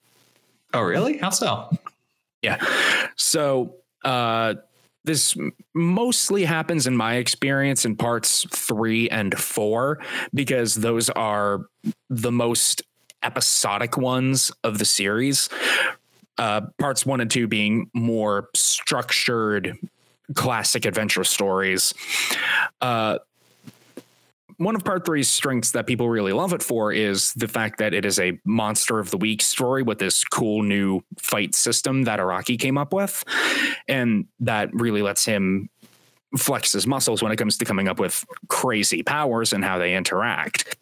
Oh, 0.74 0.82
really? 0.82 1.18
How 1.18 1.30
so? 1.30 1.70
Yeah. 2.42 2.64
So 3.16 3.76
uh, 4.04 4.56
this 5.04 5.38
mostly 5.74 6.44
happens 6.46 6.88
in 6.88 6.98
my 6.98 7.16
experience 7.16 7.86
in 7.86 7.96
parts 7.96 8.46
three 8.50 9.10
and 9.10 9.38
four 9.38 10.00
because 10.34 10.76
those 10.76 11.10
are 11.12 11.66
the 12.10 12.32
most 12.32 12.82
episodic 13.24 13.98
ones 13.98 14.52
of 14.64 14.78
the 14.78 14.86
series. 14.86 15.50
Uh, 16.38 16.62
parts 16.80 17.06
one 17.06 17.22
and 17.22 17.32
two 17.32 17.48
being 17.48 17.90
more 17.94 18.50
structured, 18.54 19.78
classic 20.34 20.86
adventure 20.86 21.24
stories. 21.24 21.94
Uh, 22.82 23.20
one 24.58 24.76
of 24.76 24.86
part 24.86 25.06
three's 25.06 25.30
strengths 25.30 25.72
that 25.72 25.86
people 25.86 26.10
really 26.10 26.32
love 26.32 26.54
it 26.54 26.64
for 26.64 26.92
is 26.94 27.34
the 27.34 27.48
fact 27.48 27.78
that 27.80 27.94
it 27.94 28.06
is 28.06 28.20
a 28.20 28.40
monster 28.46 29.00
of 29.00 29.12
the 29.12 29.18
week 29.18 29.42
story 29.42 29.84
with 29.84 30.00
this 30.00 30.24
cool 30.24 30.64
new 30.64 31.02
fight 31.20 31.54
system 31.54 32.04
that 32.04 32.20
Araki 32.20 32.58
came 32.58 32.78
up 32.78 32.94
with. 32.94 33.24
And 33.88 34.28
that 34.40 34.74
really 34.74 35.02
lets 35.02 35.26
him 35.26 35.70
flex 36.38 36.72
his 36.72 36.88
muscles 36.88 37.22
when 37.22 37.32
it 37.32 37.38
comes 37.38 37.58
to 37.58 37.66
coming 37.66 37.88
up 37.88 38.00
with 38.00 38.26
crazy 38.48 39.04
powers 39.04 39.54
and 39.54 39.64
how 39.64 39.78
they 39.78 39.96
interact. 39.96 40.78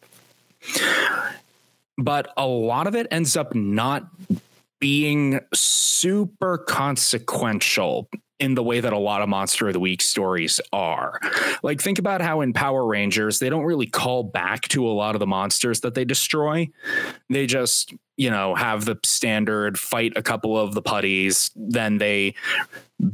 But 1.98 2.32
a 2.36 2.46
lot 2.46 2.86
of 2.86 2.94
it 2.94 3.06
ends 3.10 3.36
up 3.36 3.54
not 3.54 4.08
being 4.80 5.40
super 5.52 6.58
consequential 6.58 8.08
in 8.40 8.54
the 8.54 8.62
way 8.62 8.80
that 8.80 8.92
a 8.92 8.98
lot 8.98 9.22
of 9.22 9.28
monster 9.28 9.68
of 9.68 9.72
the 9.72 9.80
week 9.80 10.02
stories 10.02 10.60
are. 10.72 11.20
Like 11.62 11.80
think 11.80 11.98
about 11.98 12.20
how 12.20 12.40
in 12.40 12.52
Power 12.52 12.84
Rangers 12.84 13.38
they 13.38 13.48
don't 13.48 13.64
really 13.64 13.86
call 13.86 14.24
back 14.24 14.62
to 14.68 14.86
a 14.86 14.90
lot 14.90 15.14
of 15.14 15.20
the 15.20 15.26
monsters 15.26 15.80
that 15.80 15.94
they 15.94 16.04
destroy. 16.04 16.68
They 17.30 17.46
just, 17.46 17.94
you 18.16 18.30
know, 18.30 18.54
have 18.54 18.84
the 18.84 18.98
standard 19.04 19.78
fight 19.78 20.14
a 20.16 20.22
couple 20.22 20.58
of 20.58 20.74
the 20.74 20.82
putties, 20.82 21.50
then 21.54 21.98
they 21.98 22.34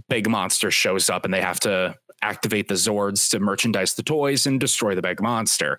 big 0.08 0.28
monster 0.28 0.70
shows 0.70 1.10
up 1.10 1.24
and 1.24 1.34
they 1.34 1.42
have 1.42 1.60
to 1.60 1.94
activate 2.22 2.68
the 2.68 2.74
Zords 2.74 3.30
to 3.30 3.40
merchandise 3.40 3.94
the 3.94 4.02
toys 4.02 4.46
and 4.46 4.60
destroy 4.60 4.94
the 4.94 5.02
big 5.02 5.20
monster. 5.20 5.78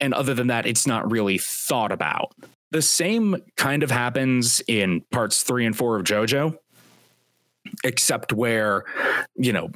And 0.00 0.14
other 0.14 0.34
than 0.34 0.46
that, 0.48 0.66
it's 0.66 0.86
not 0.86 1.10
really 1.10 1.38
thought 1.38 1.92
about. 1.92 2.34
The 2.70 2.82
same 2.82 3.36
kind 3.56 3.82
of 3.82 3.90
happens 3.90 4.60
in 4.68 5.00
parts 5.10 5.42
three 5.42 5.64
and 5.64 5.76
four 5.76 5.96
of 5.96 6.04
JoJo, 6.04 6.56
except 7.84 8.32
where, 8.32 8.84
you 9.36 9.52
know, 9.52 9.70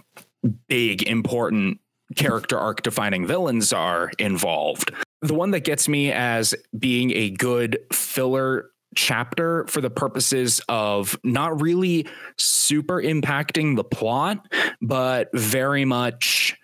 big, 0.69 1.03
important 1.03 1.79
character 2.17 2.59
arc 2.59 2.83
defining 2.83 3.27
villains 3.27 3.73
are 3.73 4.11
involved. 4.19 4.93
The 5.23 5.35
one 5.35 5.53
that 5.53 5.61
gets 5.61 5.89
me 5.89 6.13
as 6.13 6.55
being 6.79 7.13
a 7.13 7.31
good 7.31 7.79
filler 7.93 8.71
chapter 8.95 9.67
for 9.69 9.81
the 9.81 9.91
purposes 9.91 10.61
of 10.69 11.19
not 11.25 11.61
really 11.61 12.07
super 12.37 13.01
impacting 13.01 13.77
the 13.77 13.85
plot, 13.85 14.53
but 14.83 15.31
very 15.33 15.85
much 15.85 16.57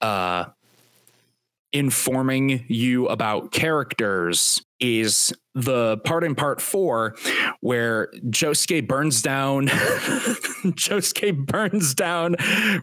uh, 0.00 0.46
informing 1.72 2.64
you 2.68 3.06
about 3.08 3.52
characters 3.52 4.62
is 4.80 5.32
the 5.54 5.98
part 5.98 6.24
in 6.24 6.34
part 6.34 6.60
four 6.60 7.16
where 7.60 8.08
Josuke 8.30 8.86
burns 8.86 9.22
down 9.22 9.66
Josuke 9.68 11.46
burns 11.46 11.94
down 11.94 12.36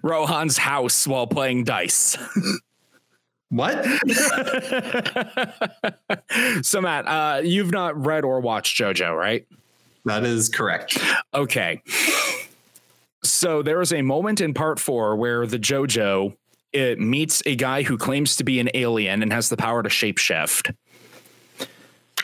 Rohan's 0.04 0.58
house 0.58 1.08
while 1.08 1.26
playing 1.26 1.63
dice. 1.63 2.17
What? 3.50 3.86
so 6.62 6.82
Matt, 6.82 7.08
uh, 7.08 7.41
you've 7.43 7.71
not 7.71 8.06
read 8.06 8.26
or 8.26 8.39
watched 8.41 8.78
JoJo, 8.78 9.15
right? 9.17 9.48
that 10.06 10.24
is 10.24 10.50
correct. 10.50 10.98
Okay. 11.34 11.82
So 13.24 13.62
there 13.62 13.80
was 13.80 13.91
a 13.91 14.02
moment 14.02 14.41
in 14.41 14.54
part 14.54 14.80
four 14.80 15.15
where 15.15 15.48
the 15.48 15.58
JoJo 15.58 16.36
it 16.76 17.00
meets 17.00 17.42
a 17.46 17.56
guy 17.56 17.84
who 17.84 17.98
claims 17.98 18.36
to 18.36 18.44
be 18.44 18.60
an 18.60 18.70
alien 18.74 19.24
and 19.24 19.32
has 19.32 19.48
the 19.48 19.56
power 19.56 19.82
to 19.82 19.88
shapeshift. 19.88 20.76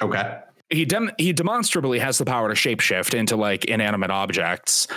Okay. 0.01 0.39
He 0.69 0.83
dem- 0.85 1.11
he 1.17 1.31
demonstrably 1.31 1.99
has 1.99 2.17
the 2.17 2.25
power 2.25 2.53
to 2.53 2.55
shapeshift 2.55 3.13
into 3.13 3.35
like 3.37 3.65
inanimate 3.65 4.11
objects, 4.11 4.87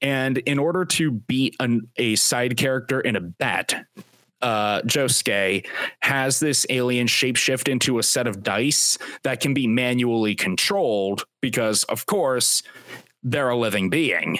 and 0.00 0.38
in 0.38 0.58
order 0.58 0.84
to 0.84 1.10
beat 1.10 1.56
an, 1.60 1.88
a 1.96 2.16
side 2.16 2.56
character 2.56 3.00
in 3.00 3.16
a 3.16 3.20
bet, 3.20 3.74
uh, 4.42 4.82
Josuke 4.82 5.66
has 6.02 6.38
this 6.38 6.66
alien 6.68 7.06
shapeshift 7.06 7.68
into 7.68 7.98
a 7.98 8.02
set 8.02 8.26
of 8.26 8.42
dice 8.42 8.98
that 9.22 9.40
can 9.40 9.54
be 9.54 9.66
manually 9.66 10.34
controlled 10.34 11.24
because, 11.40 11.84
of 11.84 12.04
course, 12.04 12.62
they're 13.22 13.48
a 13.48 13.56
living 13.56 13.88
being. 13.88 14.38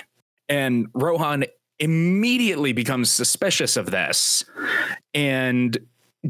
And 0.49 0.89
Rohan 0.93 1.45
immediately 1.83 2.73
becomes 2.73 3.11
suspicious 3.11 3.77
of 3.77 3.91
this 3.91 4.45
and 5.15 5.77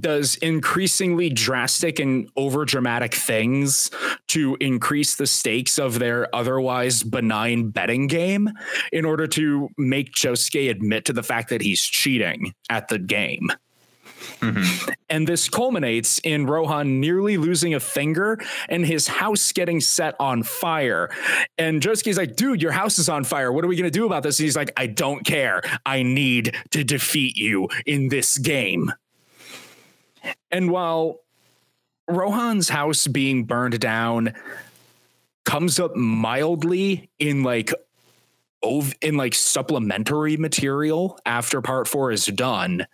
does 0.00 0.36
increasingly 0.36 1.28
drastic 1.28 1.98
and 1.98 2.26
over 2.36 2.64
dramatic 2.64 3.14
things 3.14 3.90
to 4.28 4.56
increase 4.60 5.16
the 5.16 5.26
stakes 5.26 5.78
of 5.78 5.98
their 5.98 6.34
otherwise 6.34 7.02
benign 7.02 7.68
betting 7.68 8.06
game 8.06 8.48
in 8.90 9.04
order 9.04 9.26
to 9.26 9.68
make 9.76 10.14
Josuke 10.14 10.70
admit 10.70 11.04
to 11.04 11.12
the 11.12 11.22
fact 11.22 11.50
that 11.50 11.60
he's 11.60 11.82
cheating 11.82 12.54
at 12.70 12.88
the 12.88 12.98
game. 12.98 13.50
Mhm. 14.42 14.94
And 15.08 15.28
this 15.28 15.48
culminates 15.48 16.18
in 16.24 16.46
Rohan 16.46 17.00
nearly 17.00 17.36
losing 17.36 17.74
a 17.74 17.80
finger 17.80 18.38
and 18.68 18.84
his 18.84 19.06
house 19.06 19.52
getting 19.52 19.80
set 19.80 20.16
on 20.18 20.42
fire. 20.42 21.10
And 21.58 21.80
Josuke's 21.80 22.16
like, 22.16 22.34
dude, 22.34 22.60
your 22.60 22.72
house 22.72 22.98
is 22.98 23.08
on 23.08 23.22
fire. 23.24 23.52
What 23.52 23.64
are 23.64 23.68
we 23.68 23.76
going 23.76 23.90
to 23.90 23.90
do 23.90 24.04
about 24.04 24.24
this? 24.24 24.40
And 24.40 24.44
he's 24.44 24.56
like, 24.56 24.72
I 24.76 24.86
don't 24.88 25.24
care. 25.24 25.62
I 25.86 26.02
need 26.02 26.56
to 26.70 26.82
defeat 26.82 27.36
you 27.36 27.68
in 27.86 28.08
this 28.08 28.36
game. 28.36 28.92
And 30.50 30.70
while 30.70 31.20
Rohan's 32.08 32.68
house 32.68 33.06
being 33.06 33.44
burned 33.44 33.78
down 33.78 34.34
comes 35.44 35.78
up 35.78 35.94
mildly 35.96 37.10
in 37.18 37.42
like 37.42 37.72
in 39.00 39.16
like 39.16 39.34
supplementary 39.34 40.36
material 40.36 41.18
after 41.26 41.60
part 41.60 41.88
4 41.88 42.12
is 42.12 42.26
done 42.26 42.86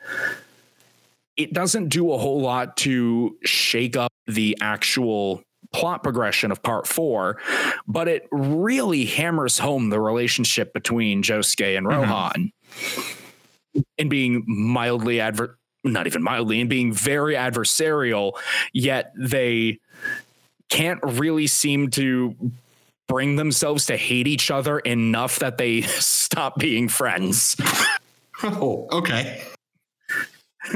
it 1.38 1.54
doesn't 1.54 1.88
do 1.88 2.12
a 2.12 2.18
whole 2.18 2.40
lot 2.42 2.76
to 2.78 3.38
shake 3.44 3.96
up 3.96 4.12
the 4.26 4.58
actual 4.60 5.42
plot 5.72 6.02
progression 6.02 6.50
of 6.50 6.62
part 6.62 6.86
4 6.86 7.38
but 7.86 8.08
it 8.08 8.26
really 8.32 9.04
hammers 9.06 9.58
home 9.58 9.88
the 9.90 10.00
relationship 10.00 10.72
between 10.74 11.22
Josuke 11.22 11.76
and 11.78 11.86
Mhm. 11.86 11.90
Rohan 11.92 12.52
in 13.98 14.08
being 14.08 14.44
mildly 14.46 15.20
adver- 15.20 15.58
not 15.84 16.06
even 16.06 16.22
mildly 16.22 16.60
and 16.60 16.68
being 16.70 16.92
very 16.92 17.34
adversarial 17.34 18.32
yet 18.72 19.12
they 19.16 19.78
can't 20.70 21.00
really 21.02 21.46
seem 21.46 21.88
to 21.90 22.34
bring 23.08 23.36
themselves 23.36 23.86
to 23.86 23.96
hate 23.96 24.26
each 24.26 24.50
other 24.50 24.78
enough 24.80 25.38
that 25.38 25.56
they 25.58 25.80
stop 26.00 26.58
being 26.58 26.88
friends 26.88 27.56
Oh, 28.42 28.86
okay. 28.92 29.42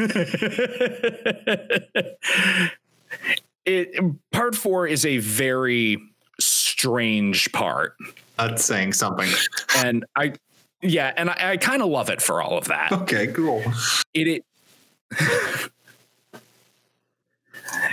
it 3.66 4.00
part 4.30 4.54
4 4.54 4.86
is 4.86 5.04
a 5.06 5.18
very 5.18 5.98
strange 6.40 7.50
part 7.52 7.96
That's 8.36 8.64
saying 8.64 8.92
something. 8.94 9.28
and 9.78 10.04
i 10.16 10.32
yeah 10.82 11.12
and 11.16 11.30
i, 11.30 11.52
I 11.52 11.56
kind 11.56 11.82
of 11.82 11.88
love 11.88 12.10
it 12.10 12.20
for 12.22 12.40
all 12.42 12.56
of 12.58 12.66
that 12.68 12.92
Okay, 12.92 13.28
cool. 13.28 13.62
it, 14.14 14.28
it 14.28 14.44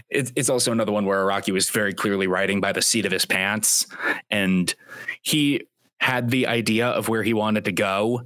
it's 0.10 0.32
it's 0.36 0.50
also 0.50 0.72
another 0.72 0.92
one 0.92 1.06
where 1.06 1.20
Araki 1.20 1.52
was 1.52 1.70
very 1.70 1.94
clearly 1.94 2.28
writing 2.28 2.62
by 2.62 2.72
the 2.72 2.82
seat 2.82 3.06
of 3.06 3.12
his 3.12 3.26
pants, 3.26 3.86
and 4.32 4.74
he 5.22 5.68
had 6.00 6.30
the 6.30 6.48
idea 6.48 6.88
of 6.88 7.10
where 7.10 7.24
he 7.24 7.34
wanted 7.34 7.66
to 7.66 7.72
go, 7.74 8.22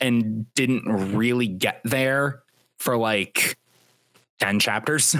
and 0.00 0.52
didn't 0.54 0.84
really 1.14 1.48
get 1.48 1.80
there 1.84 2.42
for 2.80 2.96
like 2.96 3.56
ten 4.40 4.58
chapters. 4.58 5.14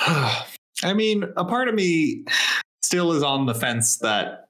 I 0.00 0.94
mean, 0.94 1.24
a 1.36 1.44
part 1.44 1.68
of 1.68 1.74
me 1.74 2.24
still 2.82 3.12
is 3.12 3.22
on 3.22 3.46
the 3.46 3.54
fence 3.54 3.98
that 3.98 4.48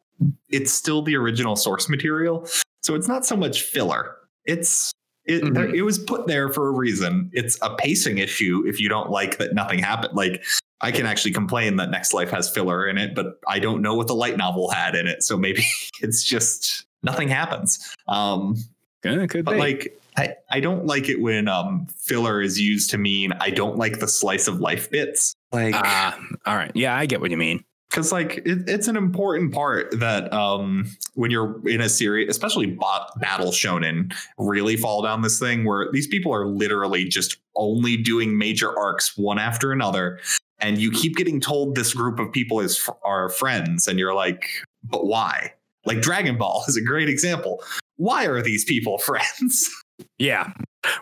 it's 0.49 0.73
still 0.73 1.03
the 1.03 1.17
original 1.17 1.57
source 1.57 1.89
material. 1.89 2.47
So 2.83 2.95
it's 2.95 3.09
not 3.09 3.25
so 3.25 3.37
much 3.37 3.63
filler. 3.63 4.17
It's 4.45 4.93
it, 5.25 5.43
Mhm. 5.43 5.55
there- 5.55 5.75
it 5.75 5.83
was 5.83 5.99
put 5.99 6.27
there 6.27 6.49
for 6.49 6.69
a 6.69 6.71
reason. 6.73 7.31
It's 7.35 7.59
a 7.61 7.75
pacing 7.77 8.17
issue 8.19 8.65
if 8.67 8.81
you 8.81 8.89
don't 8.89 9.11
like 9.11 9.37
that 9.39 9.55
nothing 9.55 9.79
happened. 9.79 10.15
Like 10.15 10.43
I 10.81 10.91
can 10.91 11.05
actually 11.07 11.33
complain 11.33 11.77
that 11.77 11.91
Next 11.91 12.15
Life 12.15 12.31
has 12.31 12.49
filler 12.49 12.87
in 12.89 12.97
it, 12.99 13.15
but 13.15 13.39
I 13.47 13.59
don't 13.59 13.83
know 13.83 13.95
what 13.95 14.07
the 14.07 14.15
light 14.15 14.37
novel 14.39 14.71
had 14.71 14.95
in 14.95 15.07
it. 15.07 15.23
So 15.23 15.37
maybe 15.37 15.63
it's 16.01 16.23
just 16.25 16.87
nothing 17.03 17.29
happens. 17.29 17.95
Um, 18.07 18.57
could 19.03 19.45
but 19.45 19.53
be. 19.53 19.59
like 19.59 20.01
I, 20.19 20.35
I 20.51 20.61
don't 20.61 20.85
like 20.87 21.09
it 21.09 21.21
when 21.21 21.49
um 21.49 21.87
filler 21.97 22.43
is 22.43 22.61
used 22.61 22.91
to 22.91 22.99
mean 22.99 23.33
I 23.41 23.51
don't 23.51 23.77
like 23.77 24.01
the 24.01 24.09
slice 24.09 24.49
of 24.49 24.61
life 24.61 24.91
bits. 24.91 25.35
Like 25.53 25.75
Ah, 25.77 26.19
all 26.47 26.57
right, 26.57 26.73
yeah, 26.75 26.97
I 26.97 27.07
get 27.07 27.21
what 27.21 27.31
you 27.31 27.37
mean. 27.37 27.65
because 27.91 28.13
like 28.13 28.39
it, 28.45 28.69
it's 28.69 28.89
an 28.89 28.97
important 28.97 29.53
part 29.55 29.99
that 29.99 30.31
um 30.33 30.87
when 31.15 31.31
you're 31.31 31.67
in 31.69 31.81
a 31.81 31.89
series 31.89 32.29
especially 32.29 32.67
bot, 32.67 33.19
battle 33.21 33.51
shonen 33.51 34.13
really 34.37 34.77
fall 34.77 35.01
down 35.03 35.23
this 35.23 35.39
thing 35.39 35.65
where 35.65 35.89
these 35.93 36.07
people 36.07 36.33
are 36.35 36.47
literally 36.47 37.05
just 37.05 37.39
only 37.57 37.97
doing 37.97 38.37
major 38.37 38.77
arcs 38.79 39.17
one 39.17 39.39
after 39.39 39.73
another 39.73 40.19
and 40.61 40.79
you 40.79 40.91
keep 40.91 41.17
getting 41.17 41.41
told 41.41 41.75
this 41.77 41.95
group 41.95 42.19
of 42.19 42.31
people 42.33 42.61
is 42.61 42.89
are 43.05 43.29
friends 43.31 43.89
and 43.89 43.99
you're 43.99 44.15
like 44.15 44.45
but 44.85 45.07
why 45.07 45.53
like 45.87 46.01
dragon 46.03 46.37
ball 46.37 46.65
is 46.69 46.77
a 46.77 46.83
great 46.83 47.09
example 47.09 47.63
why 47.97 48.27
are 48.27 48.43
these 48.43 48.65
people 48.65 48.99
friends 49.09 49.71
Yeah, 50.19 50.53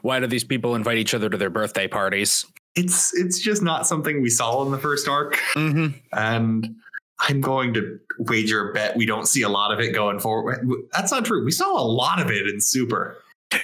why 0.03 0.21
do 0.21 0.27
these 0.27 0.45
people 0.45 0.75
invite 0.75 0.99
each 0.99 1.15
other 1.15 1.29
to 1.29 1.37
their 1.37 1.51
birthday 1.51 1.89
parties? 1.89 2.45
it's 2.79 3.15
it's 3.17 3.39
just 3.39 3.63
not 3.63 3.87
something 3.87 4.21
we 4.21 4.29
saw 4.29 4.63
in 4.63 4.71
the 4.71 4.77
first 4.79 5.09
arc 5.09 5.37
Mm-hmm. 5.55 5.97
and 6.13 6.75
I'm 7.21 7.41
going 7.41 7.73
to 7.73 7.99
wager 8.19 8.69
a 8.69 8.73
bet 8.75 8.95
we 8.97 9.07
don't 9.07 9.27
see 9.27 9.41
a 9.41 9.49
lot 9.49 9.73
of 9.73 9.81
it 9.81 9.93
going 9.95 10.19
forward. 10.21 10.69
That's 10.93 11.11
not 11.11 11.25
true. 11.25 11.43
We 11.43 11.53
saw 11.53 11.81
a 11.81 11.83
lot 11.83 12.21
of 12.21 12.31
it 12.31 12.47
in 12.47 12.61
Super. 12.61 13.17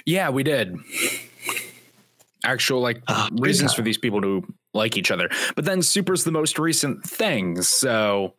Yeah, 0.07 0.29
we 0.31 0.41
did. 0.41 0.75
Actual 2.43 2.81
like 2.81 3.05
good 3.05 3.39
reasons 3.39 3.71
time. 3.71 3.75
for 3.75 3.81
these 3.83 3.99
people 3.99 4.19
to 4.21 4.43
like 4.73 4.97
each 4.97 5.11
other. 5.11 5.29
But 5.55 5.65
then 5.65 5.83
Super's 5.83 6.23
the 6.23 6.31
most 6.31 6.57
recent 6.57 7.03
thing, 7.03 7.61
so 7.61 8.33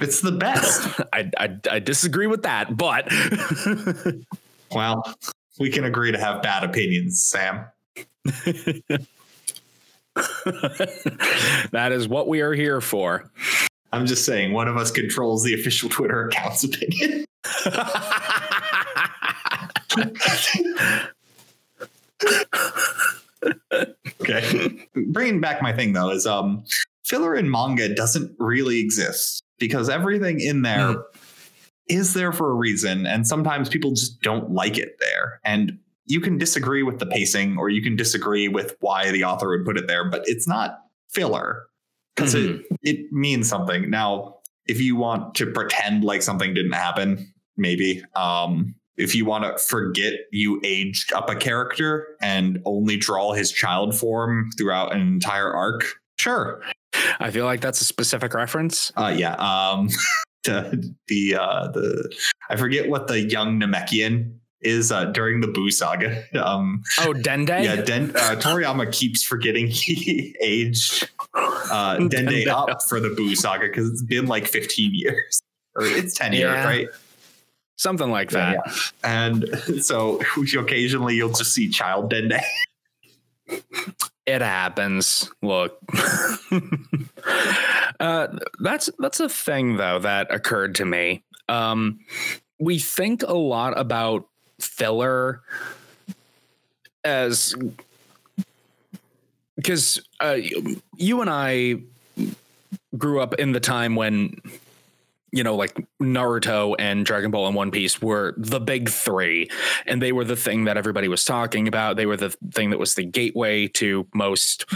It's 0.00 0.20
the 0.20 0.30
best. 0.32 0.88
I 1.12 1.28
I, 1.36 1.56
I 1.72 1.78
disagree 1.80 2.28
with 2.28 2.44
that. 2.44 2.76
But 2.76 3.10
well, 4.72 5.02
we 5.60 5.70
can 5.70 5.84
agree 5.84 6.10
to 6.10 6.18
have 6.18 6.42
bad 6.42 6.64
opinions, 6.64 7.22
Sam. 7.22 7.64
that 11.70 11.92
is 11.92 12.08
what 12.08 12.26
we 12.26 12.40
are 12.40 12.54
here 12.54 12.80
for. 12.80 13.30
I'm 13.92 14.06
just 14.06 14.24
saying, 14.24 14.52
one 14.52 14.68
of 14.68 14.76
us 14.76 14.90
controls 14.90 15.44
the 15.44 15.54
official 15.54 15.88
Twitter 15.88 16.28
account's 16.28 16.64
opinion. 16.64 17.24
okay. 24.20 24.86
Bringing 25.06 25.40
back 25.40 25.62
my 25.62 25.72
thing 25.72 25.92
though 25.92 26.10
is 26.10 26.26
um 26.26 26.64
filler 27.04 27.34
in 27.34 27.50
manga 27.50 27.92
doesn't 27.94 28.34
really 28.38 28.78
exist 28.78 29.42
because 29.58 29.88
everything 29.88 30.40
in 30.40 30.62
there 30.62 30.96
is 31.90 32.14
there 32.14 32.32
for 32.32 32.50
a 32.50 32.54
reason 32.54 33.06
and 33.06 33.26
sometimes 33.26 33.68
people 33.68 33.90
just 33.90 34.20
don't 34.22 34.50
like 34.52 34.78
it 34.78 34.96
there. 35.00 35.40
And 35.44 35.78
you 36.06 36.20
can 36.20 36.38
disagree 36.38 36.82
with 36.82 36.98
the 36.98 37.06
pacing 37.06 37.56
or 37.58 37.68
you 37.68 37.82
can 37.82 37.96
disagree 37.96 38.48
with 38.48 38.76
why 38.80 39.10
the 39.10 39.24
author 39.24 39.48
would 39.50 39.64
put 39.64 39.76
it 39.76 39.86
there 39.86 40.08
but 40.08 40.22
it's 40.26 40.48
not 40.48 40.78
filler 41.08 41.66
because 42.16 42.34
it 42.34 42.62
it 42.82 43.12
means 43.12 43.48
something. 43.48 43.90
Now 43.90 44.36
if 44.66 44.80
you 44.80 44.96
want 44.96 45.34
to 45.36 45.46
pretend 45.46 46.04
like 46.04 46.22
something 46.22 46.54
didn't 46.54 46.72
happen 46.72 47.32
maybe 47.56 48.02
um 48.14 48.74
if 48.96 49.14
you 49.14 49.24
want 49.24 49.44
to 49.44 49.62
forget 49.62 50.12
you 50.30 50.60
aged 50.62 51.12
up 51.12 51.30
a 51.30 51.34
character 51.34 52.16
and 52.20 52.60
only 52.66 52.96
draw 52.96 53.32
his 53.32 53.50
child 53.50 53.94
form 53.96 54.50
throughout 54.58 54.94
an 54.94 55.00
entire 55.00 55.52
arc 55.52 55.94
sure. 56.18 56.60
I 57.18 57.30
feel 57.30 57.46
like 57.46 57.60
that's 57.60 57.80
a 57.80 57.84
specific 57.84 58.34
reference. 58.34 58.92
uh 58.96 59.14
yeah 59.16 59.34
um 59.34 59.88
the 60.44 60.94
the 61.08 61.34
uh 61.36 61.68
the 61.68 62.10
i 62.48 62.56
forget 62.56 62.88
what 62.88 63.08
the 63.08 63.20
young 63.20 63.60
namekian 63.60 64.34
is 64.62 64.90
uh 64.92 65.04
during 65.06 65.40
the 65.40 65.46
Buu 65.48 65.70
saga 65.72 66.24
um 66.44 66.82
Oh, 67.00 67.12
Dende. 67.12 67.62
yeah 67.64 67.76
Den- 67.76 68.10
uh, 68.16 68.36
toriyama 68.38 68.90
keeps 68.92 69.22
forgetting 69.22 69.66
he 69.70 70.34
aged 70.42 71.08
uh 71.34 71.96
dende 71.98 72.44
Dende. 72.44 72.48
up 72.48 72.82
for 72.88 73.00
the 73.00 73.08
Buu 73.08 73.36
saga 73.36 73.66
because 73.68 73.88
it's 73.90 74.02
been 74.02 74.26
like 74.26 74.46
15 74.46 74.90
years 74.94 75.40
or 75.76 75.84
it's 75.84 76.14
10 76.14 76.32
years 76.34 76.64
right 76.64 76.88
Something 77.76 78.10
like 78.10 78.28
that. 78.32 78.56
Yeah, 78.66 78.72
and 79.04 79.46
so 79.80 80.20
occasionally 80.54 81.14
you'll 81.16 81.32
just 81.32 81.54
see 81.54 81.70
child 81.70 82.12
dende 82.12 82.38
It 84.26 84.42
happens. 84.42 85.30
Look. 85.42 85.78
uh, 88.00 88.28
that's 88.60 88.90
that's 88.98 89.20
a 89.20 89.28
thing 89.28 89.76
though 89.76 89.98
that 89.98 90.32
occurred 90.32 90.76
to 90.76 90.84
me. 90.84 91.24
Um, 91.48 92.00
we 92.58 92.78
think 92.78 93.22
a 93.22 93.34
lot 93.34 93.78
about 93.78 94.28
filler 94.60 95.42
as 97.04 97.54
because 99.56 100.00
uh, 100.20 100.38
you 100.96 101.20
and 101.20 101.30
I 101.30 101.76
grew 102.96 103.20
up 103.20 103.34
in 103.34 103.52
the 103.52 103.60
time 103.60 103.96
when 103.96 104.40
you 105.32 105.42
know 105.42 105.56
like 105.56 105.79
Naruto 106.00 106.74
and 106.78 107.04
Dragon 107.04 107.30
Ball 107.30 107.46
and 107.46 107.54
One 107.54 107.70
Piece 107.70 108.00
were 108.00 108.34
the 108.36 108.60
big 108.60 108.88
3 108.88 109.48
and 109.86 110.00
they 110.00 110.12
were 110.12 110.24
the 110.24 110.36
thing 110.36 110.64
that 110.64 110.76
everybody 110.76 111.08
was 111.08 111.24
talking 111.24 111.68
about. 111.68 111.96
They 111.96 112.06
were 112.06 112.16
the 112.16 112.30
thing 112.52 112.70
that 112.70 112.78
was 112.78 112.94
the 112.94 113.04
gateway 113.04 113.68
to 113.68 114.06
most 114.14 114.66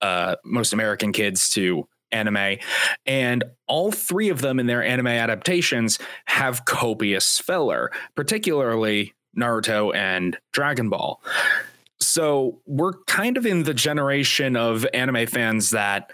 uh 0.00 0.36
most 0.44 0.72
American 0.72 1.12
kids 1.12 1.50
to 1.50 1.88
anime 2.12 2.58
and 3.06 3.42
all 3.66 3.90
three 3.90 4.28
of 4.28 4.40
them 4.40 4.60
in 4.60 4.66
their 4.66 4.84
anime 4.84 5.08
adaptations 5.08 5.98
have 6.26 6.64
copious 6.64 7.38
filler 7.38 7.90
particularly 8.14 9.14
Naruto 9.36 9.94
and 9.94 10.38
Dragon 10.52 10.88
Ball. 10.88 11.20
So 12.00 12.60
we're 12.66 12.92
kind 13.04 13.36
of 13.36 13.46
in 13.46 13.64
the 13.64 13.74
generation 13.74 14.56
of 14.56 14.86
anime 14.92 15.26
fans 15.26 15.70
that 15.70 16.12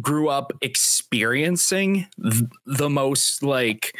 grew 0.00 0.28
up 0.28 0.52
experiencing 0.62 2.06
th- 2.22 2.44
the 2.66 2.90
most 2.90 3.42
like 3.42 3.96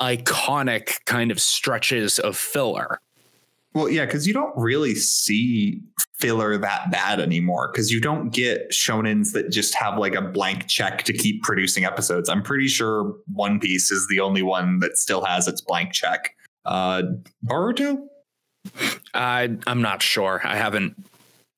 iconic 0.00 1.04
kind 1.06 1.30
of 1.30 1.40
stretches 1.40 2.18
of 2.18 2.36
filler. 2.36 3.00
well 3.74 3.88
yeah 3.88 4.04
because 4.04 4.26
you 4.26 4.34
don't 4.34 4.56
really 4.56 4.94
see 4.94 5.80
filler 6.14 6.58
that 6.58 6.90
bad 6.90 7.20
anymore 7.20 7.70
because 7.72 7.90
you 7.90 8.00
don't 8.00 8.30
get 8.30 8.70
shonens 8.70 9.32
that 9.32 9.50
just 9.50 9.74
have 9.74 9.98
like 9.98 10.14
a 10.14 10.22
blank 10.22 10.66
check 10.66 11.04
to 11.04 11.12
keep 11.12 11.42
producing 11.42 11.84
episodes 11.84 12.28
i'm 12.28 12.42
pretty 12.42 12.66
sure 12.66 13.14
one 13.32 13.60
piece 13.60 13.90
is 13.90 14.06
the 14.08 14.18
only 14.18 14.42
one 14.42 14.80
that 14.80 14.96
still 14.96 15.24
has 15.24 15.46
its 15.46 15.60
blank 15.60 15.92
check 15.92 16.34
uh 16.64 17.02
boruto 17.46 17.98
I 19.14 19.56
I'm 19.66 19.80
not 19.82 20.02
sure. 20.02 20.40
I 20.44 20.56
haven't 20.56 20.94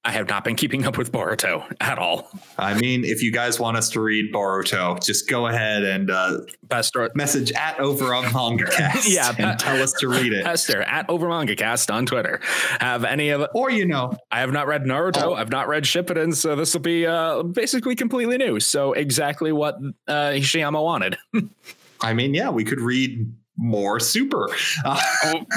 I 0.03 0.13
have 0.13 0.29
not 0.29 0.45
been 0.45 0.57
keeping 0.57 0.87
up 0.87 0.97
with 0.97 1.13
Boruto 1.13 1.63
at 1.79 1.99
all. 1.99 2.31
I 2.57 2.73
mean, 2.73 3.05
if 3.05 3.23
you 3.23 3.31
guys 3.31 3.61
want 3.61 3.77
us 3.77 3.91
to 3.91 4.01
read 4.01 4.33
Boruto, 4.33 5.03
just 5.05 5.29
go 5.29 5.47
ahead 5.47 5.83
and 5.83 6.11
uh, 6.11 6.39
Pastor, 6.71 7.11
message 7.15 7.53
at 7.53 7.79
over 7.79 8.15
on 8.15 8.25
MangaCast 8.25 9.07
Yeah, 9.15 9.35
and 9.37 9.59
tell 9.61 9.83
us 9.83 9.93
to 9.95 10.09
read 10.09 10.33
it. 10.33 10.43
Pastor 10.45 10.81
at 10.83 11.07
OverMangaCast 11.09 11.93
on 11.93 12.07
Twitter. 12.07 12.41
Have 12.81 13.05
any 13.05 13.29
of? 13.29 13.47
Or, 13.55 13.71
you 13.71 13.85
know, 13.85 14.17
I 14.31 14.41
have 14.41 14.53
not 14.53 14.67
read 14.67 14.85
Naruto. 14.85 15.23
Oh. 15.23 15.35
I've 15.35 15.51
not 15.51 15.69
read 15.69 15.85
Shippuden, 15.85 16.35
so 16.35 16.57
this 16.57 16.73
will 16.73 16.81
be 16.81 17.07
uh, 17.07 17.43
basically 17.43 17.95
completely 17.95 18.39
new. 18.39 18.59
So 18.59 18.95
exactly 18.95 19.53
what 19.53 19.77
uh, 20.09 20.31
Hishiyama 20.31 20.83
wanted. 20.83 21.19
I 22.01 22.15
mean, 22.15 22.33
yeah, 22.33 22.49
we 22.49 22.65
could 22.65 22.81
read 22.81 23.31
more 23.57 24.01
super. 24.01 24.49
Uh, 24.85 25.01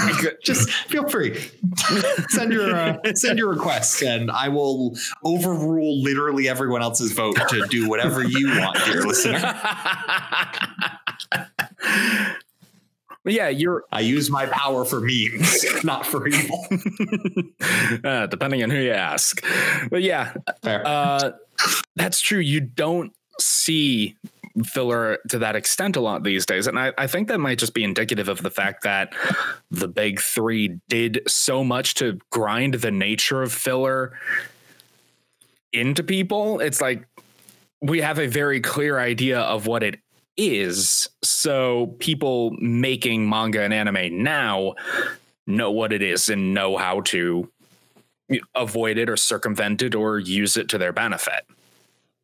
just 0.43 0.69
feel 0.69 1.08
free. 1.08 1.39
send 2.29 2.51
your 2.51 2.75
uh, 2.75 2.97
send 3.15 3.39
your 3.39 3.49
requests, 3.49 4.01
and 4.01 4.29
I 4.29 4.49
will 4.49 4.95
overrule 5.23 6.01
literally 6.01 6.47
everyone 6.49 6.82
else's 6.82 7.12
vote 7.13 7.38
to 7.49 7.65
do 7.69 7.89
whatever 7.89 8.23
you 8.23 8.47
want, 8.60 8.77
dear 8.86 9.03
listener. 9.08 9.39
yeah, 13.25 13.49
you're 13.49 13.84
I 13.91 14.01
use 14.01 14.29
my 14.29 14.45
power 14.47 14.84
for 14.86 14.99
memes, 15.01 15.65
not 15.84 16.06
for 16.06 16.27
evil. 16.27 16.65
uh, 18.03 18.27
depending 18.27 18.63
on 18.63 18.69
who 18.69 18.79
you 18.79 18.91
ask. 18.91 19.43
But 19.89 20.01
yeah, 20.01 20.34
uh, 20.63 21.32
that's 21.95 22.19
true. 22.19 22.39
You 22.39 22.60
don't 22.60 23.13
see 23.39 24.17
filler 24.65 25.17
to 25.29 25.39
that 25.39 25.55
extent 25.55 25.95
a 25.95 26.01
lot 26.01 26.23
these 26.23 26.45
days. 26.45 26.67
And 26.67 26.77
I, 26.77 26.93
I 26.97 27.07
think 27.07 27.27
that 27.27 27.39
might 27.39 27.57
just 27.57 27.73
be 27.73 27.83
indicative 27.83 28.29
of 28.29 28.43
the 28.43 28.51
fact 28.51 28.83
that 28.83 29.13
the 29.71 29.87
big 29.87 30.19
three 30.19 30.79
did 30.89 31.21
so 31.27 31.63
much 31.63 31.95
to 31.95 32.19
grind 32.29 32.75
the 32.75 32.91
nature 32.91 33.41
of 33.41 33.51
filler 33.51 34.17
into 35.71 36.03
people. 36.03 36.59
It's 36.59 36.81
like 36.81 37.07
we 37.81 38.01
have 38.01 38.19
a 38.19 38.27
very 38.27 38.61
clear 38.61 38.99
idea 38.99 39.39
of 39.39 39.65
what 39.65 39.83
it 39.83 39.99
is. 40.37 41.07
So 41.23 41.95
people 41.99 42.51
making 42.59 43.27
manga 43.27 43.61
and 43.61 43.73
anime 43.73 44.23
now 44.23 44.75
know 45.45 45.71
what 45.71 45.91
it 45.91 46.01
is 46.01 46.29
and 46.29 46.53
know 46.53 46.77
how 46.77 47.01
to 47.01 47.49
avoid 48.55 48.97
it 48.97 49.09
or 49.09 49.17
circumvent 49.17 49.81
it 49.81 49.95
or 49.95 50.19
use 50.19 50.57
it 50.57 50.69
to 50.69 50.77
their 50.77 50.93
benefit. 50.93 51.45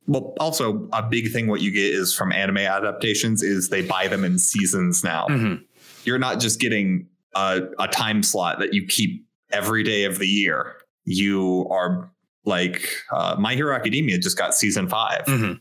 Well, 0.09 0.33
also 0.39 0.89
a 0.91 1.03
big 1.03 1.31
thing 1.31 1.47
what 1.47 1.61
you 1.61 1.71
get 1.71 1.93
is 1.93 2.13
from 2.13 2.31
anime 2.31 2.57
adaptations 2.57 3.41
is 3.43 3.69
they 3.69 3.81
buy 3.83 4.07
them 4.07 4.23
in 4.25 4.37
seasons 4.39 5.03
now. 5.03 5.27
Mhm. 5.29 5.63
You're 6.03 6.19
not 6.19 6.39
just 6.39 6.59
getting 6.59 7.07
a, 7.35 7.61
a 7.77 7.87
time 7.87 8.23
slot 8.23 8.59
that 8.59 8.73
you 8.73 8.85
keep 8.85 9.25
every 9.51 9.83
day 9.83 10.03
of 10.05 10.17
the 10.19 10.27
year. 10.27 10.75
You 11.05 11.67
are 11.69 12.09
like 12.45 12.89
uh, 13.11 13.35
My 13.39 13.53
Hero 13.55 13.75
Academia 13.75 14.17
just 14.17 14.37
got 14.37 14.53
season 14.55 14.87
5 14.89 15.25
Mhm. 15.25 15.59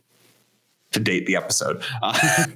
to 0.92 1.00
date 1.00 1.26
the 1.26 1.36
episode. 1.36 1.82
Uh, 2.02 2.46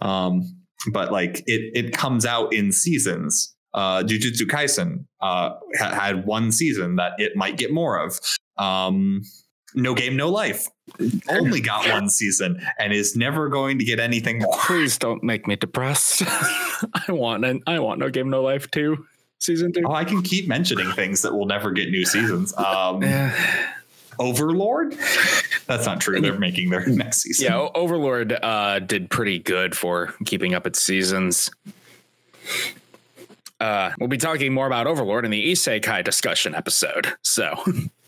um, 0.00 0.56
but 0.92 1.12
like 1.12 1.38
it 1.46 1.70
it 1.74 1.92
comes 1.96 2.26
out 2.26 2.52
in 2.52 2.70
seasons. 2.72 3.54
Uh, 3.72 4.02
Jujutsu 4.04 4.42
Kaisen 4.42 5.04
uh, 5.20 5.50
ha- 5.78 5.94
had 5.94 6.26
one 6.26 6.52
season 6.52 6.96
that 6.96 7.12
it 7.18 7.34
might 7.34 7.56
get 7.56 7.72
more 7.72 7.98
of. 7.98 8.20
Um, 8.56 9.22
no 9.74 9.94
Game 9.94 10.16
No 10.16 10.28
Life 10.30 10.68
only 11.28 11.60
got 11.60 11.88
one 11.90 12.08
season 12.08 12.60
and 12.78 12.92
is 12.92 13.16
never 13.16 13.48
going 13.48 13.78
to 13.78 13.84
get 13.84 13.98
anything 13.98 14.38
more. 14.38 14.54
Please 14.60 14.98
don't 14.98 15.22
make 15.22 15.46
me 15.46 15.56
depressed. 15.56 16.22
I 16.26 17.04
want 17.08 17.44
an, 17.44 17.62
I 17.66 17.78
want 17.78 17.98
no 18.00 18.10
game 18.10 18.30
no 18.30 18.42
life 18.42 18.70
two 18.70 19.06
season 19.38 19.72
two. 19.72 19.82
Oh, 19.86 19.92
I 19.92 20.04
can 20.04 20.22
keep 20.22 20.48
mentioning 20.48 20.90
things 20.92 21.22
that 21.22 21.34
will 21.34 21.46
never 21.46 21.70
get 21.72 21.90
new 21.90 22.04
seasons. 22.04 22.56
Um, 22.56 23.02
Yeah, 23.02 23.34
Overlord? 24.18 24.96
That's 25.66 25.86
not 25.86 26.00
true. 26.00 26.20
They're 26.20 26.38
making 26.38 26.70
their 26.70 26.86
next 26.86 27.22
season. 27.22 27.46
yeah. 27.46 27.68
Overlord 27.74 28.32
uh, 28.32 28.78
did 28.80 29.10
pretty 29.10 29.38
good 29.38 29.76
for 29.76 30.14
keeping 30.24 30.54
up 30.54 30.66
its 30.66 30.80
seasons. 30.80 31.50
Uh, 33.60 33.92
we'll 33.98 34.08
be 34.08 34.18
talking 34.18 34.52
more 34.52 34.66
about 34.66 34.86
Overlord 34.86 35.24
in 35.24 35.30
the 35.30 35.52
Isekai 35.52 36.04
discussion 36.04 36.54
episode. 36.54 37.14
So, 37.22 37.54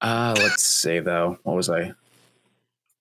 uh, 0.00 0.34
let's 0.38 0.62
see 0.62 0.98
though. 1.00 1.38
What 1.42 1.56
was 1.56 1.70
I? 1.70 1.92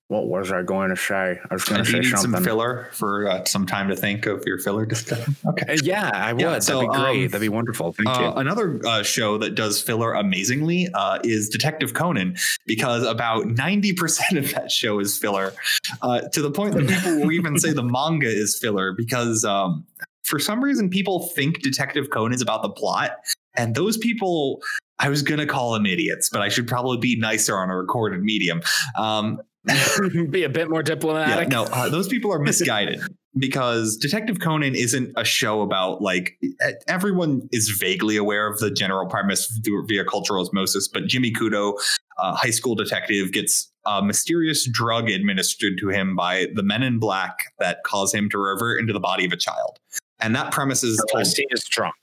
What 0.07 0.27
was 0.27 0.51
I 0.51 0.61
going 0.61 0.89
to 0.89 0.97
say? 0.97 1.39
I 1.49 1.53
was 1.53 1.63
going 1.63 1.85
to 1.85 1.89
say 1.89 1.99
need 1.99 2.17
some 2.17 2.35
filler 2.43 2.89
for 2.91 3.29
uh, 3.29 3.45
some 3.45 3.65
time 3.65 3.87
to 3.87 3.95
think 3.95 4.25
of 4.25 4.43
your 4.45 4.57
filler 4.57 4.85
discussion? 4.85 5.37
Okay. 5.47 5.73
Uh, 5.73 5.77
yeah, 5.83 6.11
I 6.13 6.33
would. 6.33 6.41
Yeah, 6.41 6.59
so, 6.59 6.79
That'd 6.81 6.91
be 6.91 6.97
great. 6.97 7.25
um, 7.25 7.27
That'd 7.29 7.41
be 7.41 7.47
wonderful. 7.49 7.93
Thank 7.93 8.09
Uh, 8.09 8.19
you. 8.21 8.27
another 8.33 8.81
uh, 8.85 9.03
show 9.03 9.37
that 9.37 9.55
does 9.55 9.81
filler 9.81 10.11
amazingly 10.13 10.89
uh, 10.93 11.19
is 11.23 11.47
Detective 11.47 11.93
Conan, 11.93 12.35
because 12.65 13.03
about 13.03 13.45
90% 13.45 14.37
of 14.37 14.51
that 14.53 14.69
show 14.69 14.99
is 14.99 15.17
filler, 15.17 15.53
uh, 16.01 16.19
to 16.33 16.41
the 16.41 16.51
point 16.51 16.73
that 16.75 16.89
people 16.89 17.21
will 17.21 17.31
even 17.31 17.57
say 17.57 17.71
the 17.71 17.81
manga 17.83 18.27
is 18.27 18.59
filler, 18.59 18.91
because 18.91 19.45
um, 19.45 19.85
for 20.23 20.39
some 20.39 20.61
reason 20.61 20.89
people 20.89 21.29
think 21.29 21.61
Detective 21.61 22.09
Conan 22.09 22.33
is 22.33 22.41
about 22.41 22.63
the 22.63 22.69
plot. 22.69 23.11
And 23.55 23.75
those 23.75 23.97
people, 23.97 24.61
I 25.01 25.09
was 25.09 25.23
going 25.23 25.39
to 25.39 25.47
call 25.47 25.73
them 25.73 25.85
idiots, 25.85 26.29
but 26.29 26.41
I 26.41 26.49
should 26.49 26.67
probably 26.67 26.97
be 26.97 27.19
nicer 27.19 27.57
on 27.57 27.69
a 27.69 27.75
recorded 27.75 28.21
medium. 28.21 28.61
Um, 28.97 29.41
be 30.29 30.43
a 30.43 30.49
bit 30.49 30.69
more 30.69 30.79
yeah, 30.79 30.95
diplomatic. 30.95 31.49
no, 31.49 31.63
uh, 31.65 31.89
those 31.89 32.07
people 32.07 32.31
are 32.31 32.39
misguided 32.39 32.99
because 33.37 33.95
Detective 33.97 34.39
Conan 34.39 34.75
isn't 34.75 35.11
a 35.15 35.23
show 35.23 35.61
about 35.61 36.01
like 36.01 36.39
everyone 36.87 37.47
is 37.51 37.69
vaguely 37.79 38.17
aware 38.17 38.47
of 38.47 38.59
the 38.59 38.71
general 38.71 39.07
premise 39.07 39.59
via 39.87 40.05
cultural 40.05 40.41
osmosis, 40.41 40.87
but 40.87 41.05
Jimmy 41.05 41.31
Kudo, 41.31 41.79
a 42.17 42.35
high 42.35 42.49
school 42.49 42.75
detective, 42.75 43.31
gets 43.31 43.71
a 43.85 44.03
mysterious 44.03 44.67
drug 44.71 45.09
administered 45.09 45.73
to 45.79 45.89
him 45.89 46.15
by 46.15 46.47
the 46.55 46.63
men 46.63 46.83
in 46.83 46.99
black 46.99 47.45
that 47.59 47.83
cause 47.83 48.13
him 48.13 48.29
to 48.29 48.37
revert 48.37 48.79
into 48.79 48.93
the 48.93 48.99
body 48.99 49.25
of 49.25 49.31
a 49.31 49.37
child. 49.37 49.77
And 50.19 50.35
that 50.35 50.51
premise 50.51 50.83
is 50.83 51.03
told 51.11 51.27
he 51.27 51.47
is 51.49 51.65
drunk. 51.65 51.95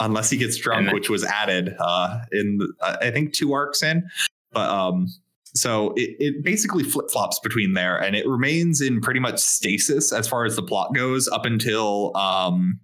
Unless 0.00 0.30
he 0.30 0.36
gets 0.36 0.56
drunk, 0.56 0.86
then- 0.86 0.94
which 0.94 1.08
was 1.10 1.24
added 1.24 1.74
uh, 1.78 2.20
in 2.32 2.58
uh, 2.80 2.96
I 3.00 3.10
think 3.10 3.32
two 3.32 3.52
arcs 3.52 3.82
in. 3.82 4.08
But 4.52 4.70
um, 4.70 5.08
so 5.54 5.92
it, 5.96 6.16
it 6.18 6.44
basically 6.44 6.84
flip 6.84 7.10
flops 7.10 7.38
between 7.40 7.74
there, 7.74 7.96
and 7.96 8.16
it 8.16 8.26
remains 8.26 8.80
in 8.80 9.00
pretty 9.00 9.20
much 9.20 9.38
stasis 9.38 10.12
as 10.12 10.26
far 10.28 10.44
as 10.44 10.56
the 10.56 10.62
plot 10.62 10.94
goes 10.94 11.28
up 11.28 11.44
until 11.44 12.16
um, 12.16 12.80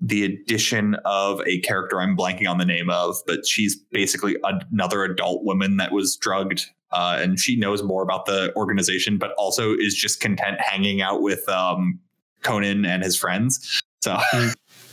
the 0.00 0.24
addition 0.24 0.96
of 1.04 1.40
a 1.46 1.60
character 1.60 2.00
I'm 2.00 2.16
blanking 2.16 2.48
on 2.48 2.58
the 2.58 2.64
name 2.64 2.90
of, 2.90 3.16
but 3.26 3.46
she's 3.46 3.76
basically 3.92 4.36
another 4.42 5.04
adult 5.04 5.44
woman 5.44 5.76
that 5.76 5.92
was 5.92 6.16
drugged. 6.16 6.66
Uh, 6.92 7.18
and 7.20 7.38
she 7.38 7.54
knows 7.54 7.82
more 7.84 8.02
about 8.02 8.26
the 8.26 8.52
organization, 8.56 9.16
but 9.16 9.32
also 9.38 9.74
is 9.74 9.94
just 9.94 10.20
content 10.20 10.60
hanging 10.60 11.00
out 11.00 11.22
with 11.22 11.48
um, 11.48 12.00
Conan 12.42 12.84
and 12.84 13.04
his 13.04 13.16
friends. 13.16 13.80
So 14.02 14.18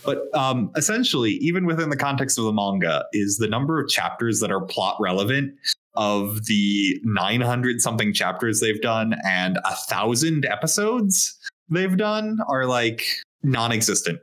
but 0.07 0.33
um, 0.33 0.71
essentially, 0.77 1.31
even 1.33 1.65
within 1.65 1.89
the 1.89 1.97
context 1.97 2.39
of 2.39 2.45
the 2.45 2.53
manga, 2.53 3.03
is 3.11 3.39
the 3.39 3.47
number 3.47 3.77
of 3.77 3.89
chapters 3.89 4.39
that 4.39 4.49
are 4.49 4.61
plot 4.61 4.95
relevant 5.01 5.53
of 5.95 6.45
the 6.45 6.97
900 7.03 7.81
something 7.81 8.13
chapters 8.13 8.61
they've 8.61 8.79
done 8.81 9.15
and 9.25 9.57
a 9.65 9.75
thousand 9.75 10.45
episodes 10.45 11.37
they've 11.69 11.97
done 11.97 12.39
are 12.47 12.65
like 12.65 13.03
non-existent. 13.43 14.19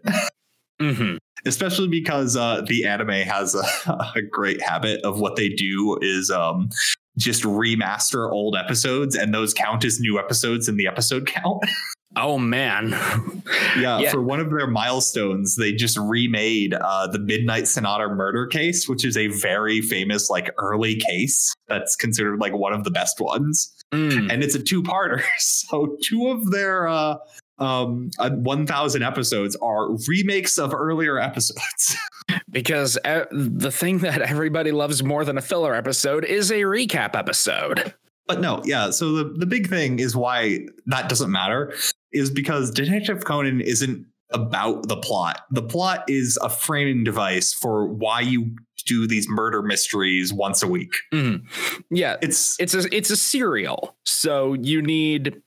Hmm 0.81 1.16
especially 1.47 1.88
because 1.88 2.37
uh, 2.37 2.62
the 2.68 2.87
anime 2.87 3.11
has 3.11 3.55
a, 3.55 3.92
a 4.16 4.23
great 4.23 4.62
habit 4.62 4.99
of 5.05 5.20
what 5.20 5.37
they 5.37 5.51
do 5.51 5.99
is 6.01 6.31
um, 6.31 6.70
just 7.18 7.42
remaster 7.42 8.31
old 8.33 8.57
episodes 8.57 9.14
and 9.14 9.35
those 9.35 9.53
count 9.53 9.85
as 9.85 10.01
new 10.01 10.18
episodes 10.18 10.68
in 10.68 10.77
the 10.77 10.87
episode 10.87 11.27
count 11.27 11.62
Oh 12.16 12.38
man. 12.38 12.90
yeah, 13.79 13.98
Yeah. 13.98 14.11
for 14.11 14.22
one 14.22 14.40
of 14.40 14.50
their 14.50 14.66
milestones, 14.66 15.57
they 15.57 15.72
just 15.72 15.98
remade 15.98 16.74
uh, 16.74 17.07
the 17.09 17.18
Midnight 17.18 17.66
Sonata 17.68 18.09
murder 18.09 18.46
case, 18.46 18.88
which 18.88 19.05
is 19.05 19.16
a 19.16 19.27
very 19.29 19.81
famous, 19.81 20.31
like 20.31 20.50
early 20.59 20.96
case 20.96 21.53
that's 21.68 21.96
considered 21.96 22.38
like 22.40 22.53
one 22.53 22.72
of 22.72 22.85
the 22.85 22.90
best 22.90 23.20
ones, 23.20 23.70
Mm. 23.92 24.33
and 24.33 24.42
it's 24.42 24.55
a 24.55 24.62
two-parter. 24.62 25.22
So 25.38 25.96
two 26.03 26.29
of 26.29 26.50
their 26.50 26.88
uh, 26.88 27.16
um, 27.59 28.11
uh, 28.18 28.31
1,000 28.31 29.03
episodes 29.03 29.55
are 29.62 29.90
remakes 30.09 30.59
of 30.59 30.74
earlier 30.74 31.18
episodes. 31.18 31.96
Because 32.50 32.96
uh, 33.05 33.24
the 33.33 33.70
thing 33.70 33.98
that 33.98 34.22
everybody 34.22 34.70
loves 34.72 35.03
more 35.03 35.24
than 35.24 35.37
a 35.37 35.42
filler 35.42 35.74
episode 35.74 36.24
is 36.24 36.50
a 36.50 36.62
recap 36.62 37.14
episode. 37.16 37.92
But 38.27 38.40
no, 38.40 38.62
yeah. 38.64 38.90
So 38.90 39.12
the 39.12 39.24
the 39.37 39.44
big 39.44 39.68
thing 39.68 39.98
is 39.98 40.16
why 40.16 40.61
that 40.87 41.09
doesn't 41.11 41.31
matter 41.31 41.74
is 42.14 42.31
because 42.31 42.70
Detective 42.70 43.24
Conan 43.24 43.61
isn't 43.61 44.07
about 44.31 44.88
the 44.88 44.96
plot. 44.96 45.42
The 45.50 45.62
plot 45.62 46.05
is 46.09 46.38
a 46.42 46.48
framing 46.48 47.05
device 47.05 47.53
for 47.53 47.87
why 47.87 48.20
you 48.20 48.57
do 48.87 49.07
these 49.07 49.29
murder 49.29 49.62
mysteries 49.62 50.33
once 50.33 50.62
a 50.62 50.68
week. 50.68 50.94
Mhm. 51.12 51.42
Yeah, 51.90 52.16
It's 52.22 52.59
it's 52.59 52.74
a 52.74 52.94
it's 52.94 53.11
a 53.11 53.16
serial, 53.16 53.96
so 54.05 54.55
you 54.55 54.83
need 54.83 55.40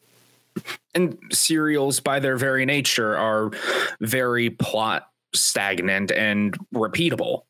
and 0.95 1.17
serials 1.31 1.99
by 1.99 2.19
their 2.19 2.37
very 2.37 2.65
nature 2.65 3.15
are 3.15 3.51
very 4.01 4.49
plot 4.49 5.07
stagnant 5.33 6.11
and 6.11 6.57
repeatable. 6.73 7.43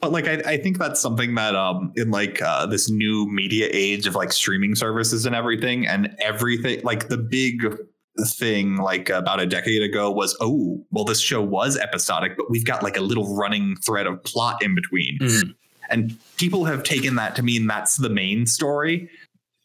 But 0.00 0.12
like 0.12 0.26
I, 0.26 0.52
I 0.52 0.56
think 0.56 0.78
that's 0.78 1.00
something 1.00 1.34
that 1.34 1.54
um 1.54 1.92
in 1.96 2.10
like 2.10 2.40
uh, 2.42 2.66
this 2.66 2.90
new 2.90 3.26
media 3.30 3.68
age 3.72 4.06
of 4.06 4.14
like 4.14 4.32
streaming 4.32 4.74
services 4.74 5.26
and 5.26 5.34
everything 5.34 5.86
and 5.86 6.16
everything 6.20 6.80
like 6.84 7.08
the 7.08 7.18
big 7.18 7.76
thing 8.26 8.76
like 8.76 9.08
about 9.10 9.40
a 9.40 9.46
decade 9.46 9.82
ago 9.82 10.10
was 10.10 10.36
oh 10.40 10.84
well 10.90 11.04
this 11.04 11.20
show 11.20 11.40
was 11.42 11.76
episodic 11.76 12.36
but 12.36 12.50
we've 12.50 12.64
got 12.64 12.82
like 12.82 12.96
a 12.96 13.00
little 13.00 13.34
running 13.36 13.76
thread 13.76 14.06
of 14.06 14.22
plot 14.24 14.62
in 14.62 14.74
between 14.74 15.18
Mhm. 15.20 15.54
and 15.90 16.16
people 16.36 16.64
have 16.64 16.82
taken 16.82 17.14
that 17.16 17.36
to 17.36 17.42
mean 17.42 17.66
that's 17.66 17.96
the 17.96 18.08
main 18.10 18.46
story 18.46 19.08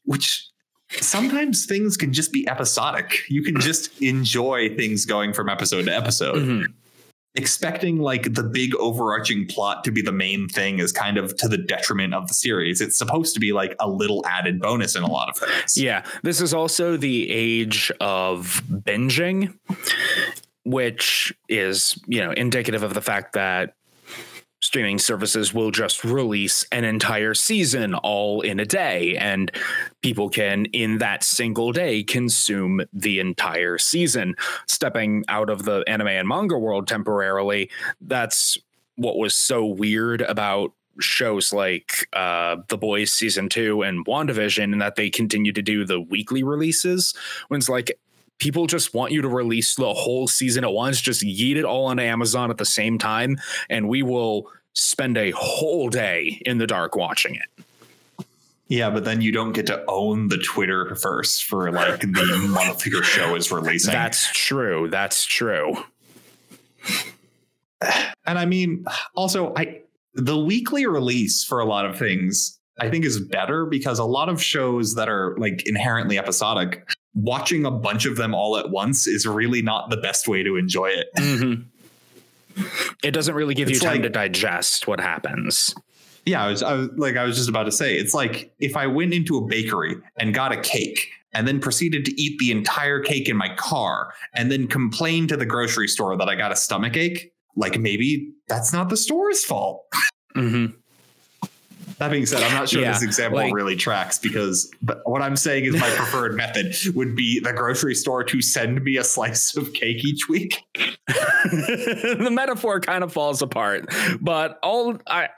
which 0.05 0.45
sometimes 0.91 1.65
things 1.65 1.97
can 1.97 2.13
just 2.13 2.31
be 2.31 2.47
episodic 2.47 3.23
you 3.29 3.41
can 3.43 3.59
just 3.59 3.99
enjoy 4.01 4.69
things 4.75 5.05
going 5.05 5.33
from 5.33 5.49
episode 5.49 5.85
to 5.85 5.95
episode 5.95 6.35
Mhm. 6.43 6.65
Expecting 7.35 7.99
like 7.99 8.33
the 8.33 8.43
big 8.43 8.75
overarching 8.75 9.47
plot 9.47 9.83
to 9.83 9.91
be 9.91 10.01
the 10.01 10.11
main 10.11 10.47
thing 10.47 10.79
is 10.79 10.91
kind 10.91 11.17
of 11.17 11.35
to 11.37 11.47
the 11.47 11.57
detriment 11.57 12.13
of 12.13 12.27
the 12.27 12.33
series. 12.33 12.79
It's 12.79 12.97
supposed 12.97 13.33
to 13.33 13.39
be 13.39 13.53
like 13.53 13.75
a 13.79 13.89
little 13.89 14.23
added 14.25 14.59
bonus 14.59 14.95
in 14.95 15.03
a 15.03 15.11
lot 15.11 15.29
of 15.29 15.37
things. 15.37 15.75
Yeah, 15.75 16.05
this 16.21 16.41
is 16.41 16.53
also 16.53 16.95
the 16.95 17.29
age 17.31 17.91
of 17.99 18.61
binging, 18.69 19.57
which 20.63 21.33
is, 21.49 21.99
you 22.07 22.19
know, 22.19 22.31
indicative 22.31 22.83
of 22.83 22.93
the 22.93 23.01
fact 23.01 23.33
that 23.33 23.75
streaming 24.63 24.97
services 24.97 25.53
will 25.53 25.71
just 25.71 26.05
release 26.05 26.65
an 26.71 26.85
entire 26.85 27.33
season 27.33 27.93
all 27.95 28.39
in 28.39 28.61
a 28.61 28.65
day 28.65 29.17
and 29.17 29.51
people 30.01 30.29
can 30.29 30.63
in 30.67 30.99
that 30.99 31.21
single 31.21 31.73
day 31.73 32.01
consume 32.01 32.79
the 32.93 33.19
entire 33.19 33.77
season. 33.77 34.33
Stepping 34.65 35.25
out 35.27 35.49
of 35.49 35.65
the 35.65 35.83
anime 35.85 36.07
and 36.07 36.29
manga 36.29 36.57
world 36.57 36.87
temporarily 36.87 37.69
that's 37.99 38.57
what 38.95 39.17
was 39.17 39.35
so 39.35 39.65
weird 39.65 40.21
about 40.21 40.71
shows 40.99 41.51
like 41.51 42.07
uh 42.13 42.55
The 42.69 42.77
Boys 42.77 43.11
season 43.11 43.49
2 43.49 43.81
and 43.81 44.05
WandaVision 44.05 44.71
and 44.71 44.81
that 44.81 44.95
they 44.95 45.09
continue 45.09 45.51
to 45.51 45.61
do 45.61 45.83
the 45.83 45.99
weekly 45.99 46.43
releases. 46.43 47.13
When 47.49 47.57
it's 47.57 47.67
like 47.67 47.99
people 48.43 48.67
just 48.67 48.93
want 48.93 49.13
you 49.13 49.21
to 49.21 49.29
release 49.29 49.75
the 49.75 49.93
whole 49.93 50.27
season 50.27 50.65
at 50.65 50.73
once 50.73 50.99
just 50.99 51.23
yeet 51.23 51.55
it 51.55 51.63
all 51.63 51.85
on 51.85 51.97
Amazon 51.97 52.51
at 52.51 52.57
the 52.57 52.65
same 52.65 52.97
time 52.97 53.37
and 53.69 53.87
we 53.87 54.03
will 54.03 54.49
spend 54.73 55.17
a 55.17 55.31
whole 55.31 55.87
day 55.87 56.41
in 56.45 56.57
the 56.57 56.67
dark 56.67 56.97
watching 56.97 57.35
it. 57.35 58.27
Yeah, 58.67 58.89
but 58.89 59.05
then 59.05 59.21
you 59.21 59.31
don't 59.31 59.53
get 59.53 59.65
to 59.67 59.81
own 59.87 60.27
the 60.27 60.37
Twitter 60.37 60.93
first 60.95 61.45
for 61.45 61.71
like 61.71 62.01
the 62.01 62.49
month 62.49 62.85
your 62.85 63.03
show 63.03 63.33
is 63.35 63.49
releasing. 63.49 63.93
That's 63.93 64.29
true. 64.33 64.89
That's 64.89 65.25
true. 65.25 65.75
and 68.25 68.37
I 68.39 68.45
mean, 68.45 68.85
also, 69.15 69.53
I 69.55 69.81
the 70.15 70.37
weekly 70.37 70.85
release 70.85 71.45
for 71.45 71.59
a 71.59 71.65
lot 71.65 71.85
of 71.85 71.97
things 71.97 72.59
I 72.79 72.89
think 72.89 73.05
is 73.05 73.19
better 73.19 73.65
because 73.65 73.99
a 73.99 74.05
lot 74.05 74.27
of 74.27 74.41
shows 74.41 74.95
that 74.95 75.07
are 75.07 75.35
like 75.37 75.65
inherently 75.65 76.17
episodic, 76.17 76.89
watching 77.15 77.65
a 77.65 77.71
bunch 77.71 78.05
of 78.05 78.15
them 78.17 78.33
all 78.33 78.57
at 78.57 78.69
once 78.69 79.07
is 79.07 79.25
really 79.27 79.61
not 79.61 79.89
the 79.89 79.97
best 79.97 80.27
way 80.27 80.43
to 80.43 80.55
enjoy 80.55 80.87
it. 80.87 81.07
Mhm. 81.17 81.65
It 83.03 83.11
doesn't 83.11 83.35
really 83.35 83.53
give 83.55 83.69
It's 83.69 83.79
you 83.81 83.81
time 83.87 83.93
like- 83.97 84.03
to 84.03 84.09
digest 84.09 84.87
what 84.87 84.99
happens. 84.99 85.73
Yeah, 86.25 86.43
I 86.45 86.49
was, 86.49 86.63
I 86.63 86.73
was 86.73 86.89
like 86.95 87.17
I 87.17 87.25
was 87.25 87.35
just 87.35 87.49
about 87.49 87.63
to 87.63 87.71
say, 87.71 87.97
it's 87.97 88.13
like 88.13 88.53
if 88.59 88.77
I 88.77 88.87
went 88.87 89.13
into 89.13 89.37
a 89.37 89.41
bakery 89.45 89.95
and 90.17 90.33
got 90.33 90.51
a 90.53 90.57
cake 90.61 91.09
and 91.33 91.45
then 91.47 91.59
proceeded 91.59 92.05
to 92.05 92.21
eat 92.21 92.39
the 92.39 92.51
entire 92.51 92.99
cake 93.01 93.27
in 93.27 93.35
my 93.35 93.53
car 93.55 94.13
and 94.33 94.49
then 94.51 94.67
complained 94.67 95.29
to 95.29 95.37
the 95.37 95.45
grocery 95.45 95.87
store 95.89 96.15
that 96.15 96.29
I 96.29 96.35
got 96.35 96.51
a 96.51 96.55
stomach 96.55 96.95
ache, 96.95 97.33
like 97.57 97.77
maybe 97.77 98.31
that's 98.47 98.71
not 98.71 98.87
the 98.89 98.95
store's 98.97 99.43
fault. 99.43 99.83
hmm 100.33 100.67
That 102.03 102.11
being 102.11 102.25
said, 102.25 102.43
I'm 102.43 102.51
not 102.51 102.67
sure 102.67 102.81
Yeah, 102.81 102.91
this 102.91 103.01
example 103.01 103.39
like- 103.39 103.53
really 103.53 103.77
tracks 103.77 104.19
because 104.19 104.69
but 104.81 104.99
what 105.05 105.21
I'm 105.21 105.37
saying 105.37 105.63
is 105.63 105.73
my 105.79 105.89
preferred 105.95 106.35
method 106.35 106.75
would 106.95 107.15
be 107.15 107.39
the 107.39 107.53
grocery 107.53 107.95
store 107.95 108.25
to 108.25 108.41
send 108.41 108.83
me 108.83 108.97
a 108.97 109.05
slice 109.05 109.55
of 109.55 109.71
cake 109.71 110.03
each 110.03 110.27
week. 110.27 110.61
the 111.07 112.27
metaphor 112.29 112.81
kind 112.81 113.05
of 113.05 113.13
falls 113.13 113.41
apart, 113.41 113.85
but 114.19 114.59
all 114.63 114.97
I, 115.07 115.29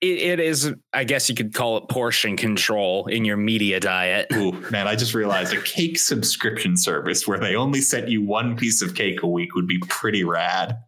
it, 0.00 0.18
it 0.18 0.40
is, 0.40 0.74
I 0.92 1.04
guess 1.04 1.28
you 1.28 1.36
could 1.36 1.54
call 1.54 1.76
it 1.76 1.88
portion 1.88 2.36
control 2.36 3.06
in 3.06 3.24
your 3.24 3.36
media 3.36 3.78
diet. 3.78 4.26
Ooh, 4.34 4.52
man, 4.72 4.88
I 4.88 4.96
just 4.96 5.14
realized 5.14 5.54
a 5.54 5.62
cake 5.62 6.00
subscription 6.00 6.76
service 6.76 7.28
where 7.28 7.38
they 7.38 7.54
only 7.54 7.80
sent 7.80 8.08
you 8.08 8.24
one 8.24 8.56
piece 8.56 8.82
of 8.82 8.96
cake 8.96 9.22
a 9.22 9.28
week 9.28 9.54
would 9.54 9.68
be 9.68 9.78
pretty 9.88 10.24
rad. 10.24 10.78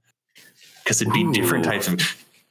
Because 0.83 1.01
it'd 1.03 1.13
be 1.15 1.31
different 1.33 1.65
types 1.65 1.87
of. 1.87 2.01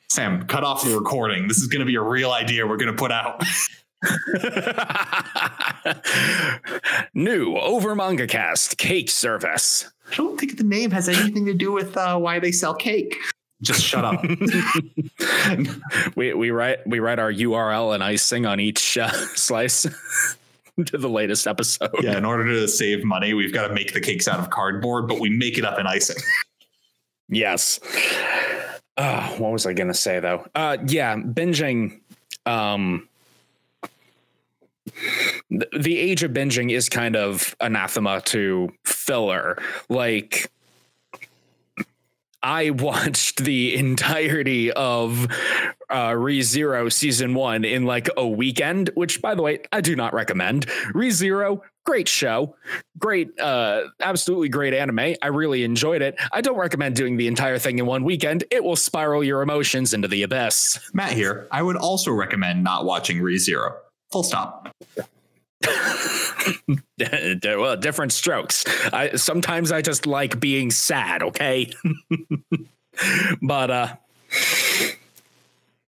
Sam, 0.10 0.46
cut 0.48 0.64
off 0.64 0.84
the 0.84 0.96
recording. 0.96 1.48
This 1.48 1.58
is 1.58 1.68
going 1.68 1.82
to 1.82 1.86
be 1.86 1.96
a 1.96 2.02
real 2.02 2.32
idea 2.32 2.66
we're 2.66 2.78
going 2.78 2.88
to 2.88 2.94
put 2.98 3.12
out. 3.12 3.44
New 7.14 7.58
over 7.58 7.96
manga 7.96 8.28
cast 8.28 8.78
cake 8.78 9.10
service. 9.10 9.90
I 10.12 10.16
don't 10.16 10.40
think 10.40 10.58
the 10.58 10.64
name 10.64 10.92
has 10.92 11.10
anything 11.10 11.46
to 11.46 11.54
do 11.54 11.72
with 11.72 11.98
uh, 11.98 12.18
why 12.18 12.40
they 12.40 12.52
sell 12.52 12.74
cake. 12.74 13.18
Just 13.62 13.82
shut 13.82 14.06
up. 14.06 14.24
we 16.16 16.34
we 16.34 16.52
write 16.52 16.86
we 16.86 17.00
write 17.00 17.18
our 17.18 17.34
URL 17.34 17.96
and 17.96 18.04
icing 18.04 18.46
on 18.46 18.60
each 18.60 19.00
uh, 19.00 19.10
slice 19.36 19.88
to 20.86 20.98
the 20.98 21.10
latest 21.10 21.48
episode. 21.48 21.90
yeah, 22.02 22.18
in 22.18 22.24
order 22.24 22.46
to 22.46 22.68
save 22.68 23.04
money, 23.04 23.34
we've 23.34 23.54
got 23.54 23.68
to 23.68 23.74
make 23.74 23.94
the 23.94 24.02
cakes 24.02 24.28
out 24.28 24.40
of 24.40 24.52
cardboard, 24.52 25.08
but 25.08 25.20
we 25.20 25.30
make 25.32 25.58
it 25.58 25.66
up 25.66 25.80
in 25.80 25.88
icing. 25.88 26.18
Yes. 27.30 27.80
Uh, 28.98 29.30
what 29.38 29.52
was 29.52 29.66
I 29.66 29.74
gonna 29.74 29.94
say 29.94 30.20
though? 30.20 30.46
Uh, 30.56 30.78
yeah, 30.88 31.16
binging. 31.16 32.02
Um, 32.46 33.08
th- 35.50 35.72
the 35.78 35.98
age 36.00 36.24
of 36.24 36.32
binging 36.32 36.72
is 36.72 36.90
kind 36.90 37.16
of 37.16 37.56
anathema 37.60 38.22
to 38.22 38.70
filler. 38.86 39.62
Like, 39.90 40.52
I 42.42 42.70
watched 42.72 43.44
the 43.44 43.76
entirety 43.76 44.72
of 44.72 45.28
uh, 45.90 46.16
Re 46.18 46.42
Zero 46.42 46.90
season 46.90 47.34
one 47.34 47.66
in 47.66 47.86
like 47.86 48.10
a 48.18 48.28
weekend, 48.28 48.92
which, 48.96 49.22
by 49.22 49.36
the 49.36 49.42
way, 49.42 49.60
I 49.72 49.82
do 49.82 49.96
not 49.96 50.14
recommend. 50.14 50.68
ReZero, 50.94 51.62
great 51.86 52.08
show, 52.08 52.56
great, 52.98 53.40
uh, 53.40 53.84
absolutely 54.02 54.50
great 54.50 54.74
anime. 54.74 55.16
I 55.22 55.28
really 55.28 55.64
enjoyed 55.64 56.02
it. 56.02 56.16
I 56.32 56.42
don't 56.42 56.58
recommend 56.58 56.96
doing 56.96 57.18
the 57.18 57.28
entire 57.28 57.58
thing 57.58 57.80
in 57.80 57.86
one 57.86 58.04
weekend. 58.04 58.44
It 58.52 58.64
will 58.64 58.76
spiral 58.76 59.24
your 59.24 59.42
emotions 59.42 59.94
into 59.94 60.08
the 60.08 60.24
abyss. 60.24 60.80
Matt 60.94 61.14
here. 61.14 61.48
I 61.52 61.62
would 61.62 61.78
also 61.78 62.12
recommend 62.12 62.64
not 62.64 62.86
watching 62.86 63.18
ReZero. 63.20 63.74
Full 64.12 64.24
stop. 64.24 64.70
well, 67.44 67.78
different 67.78 68.12
strokes. 68.12 68.66
I 68.94 69.16
sometimes 69.16 69.72
I 69.72 69.82
just 69.82 70.06
like 70.06 70.40
being 70.40 70.72
sad, 70.72 71.24
okay? 71.24 71.72
but 73.42 73.72
uh 73.72 73.96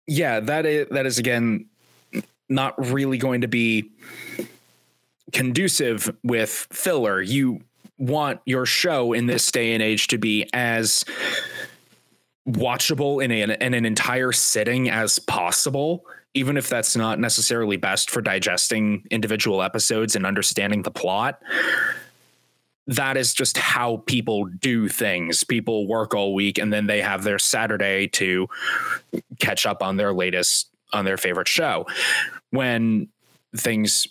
yeah, 0.06 0.40
that 0.40 0.66
is 0.66 0.88
that 0.90 1.06
is 1.06 1.18
again 1.18 1.66
not 2.48 2.92
really 2.92 3.18
going 3.18 3.40
to 3.40 3.48
be 3.48 3.90
conducive 5.32 6.14
with 6.22 6.66
filler. 6.70 7.20
You 7.20 7.62
want 7.98 8.40
your 8.44 8.66
show 8.66 9.12
in 9.12 9.26
this 9.26 9.50
day 9.50 9.72
and 9.72 9.82
age 9.82 10.08
to 10.08 10.18
be 10.18 10.48
as 10.52 11.04
watchable 12.48 13.22
in, 13.22 13.32
a, 13.32 13.56
in 13.60 13.74
an 13.74 13.84
entire 13.84 14.32
sitting 14.32 14.88
as 14.88 15.18
possible, 15.18 16.04
even 16.37 16.59
if 16.59 16.68
that's 16.68 16.94
not 16.94 17.18
necessarily 17.18 17.79
best 17.79 18.11
for 18.11 18.20
digesting 18.20 19.03
individual 19.11 19.62
episodes 19.62 20.14
and 20.14 20.27
understanding 20.27 20.83
the 20.83 20.90
plot. 20.90 21.40
That 22.87 23.16
is 23.16 23.33
just 23.33 23.57
how 23.57 24.03
people 24.07 24.44
do 24.44 24.87
things. 24.87 25.42
People 25.44 25.88
work 25.88 26.14
all 26.14 26.35
week 26.35 26.59
and 26.59 26.70
then 26.70 26.87
they 26.87 27.01
have 27.01 27.25
their 27.25 27.38
Saturday 27.38 28.07
to 28.09 28.49
catch 29.40 29.64
up 29.64 29.83
on 29.83 29.96
their 29.96 30.12
latest, 30.12 30.68
on 30.92 31.07
their 31.07 31.16
favorite 31.16 31.49
show. 31.49 31.87
When 32.51 33.09
things 33.57 34.07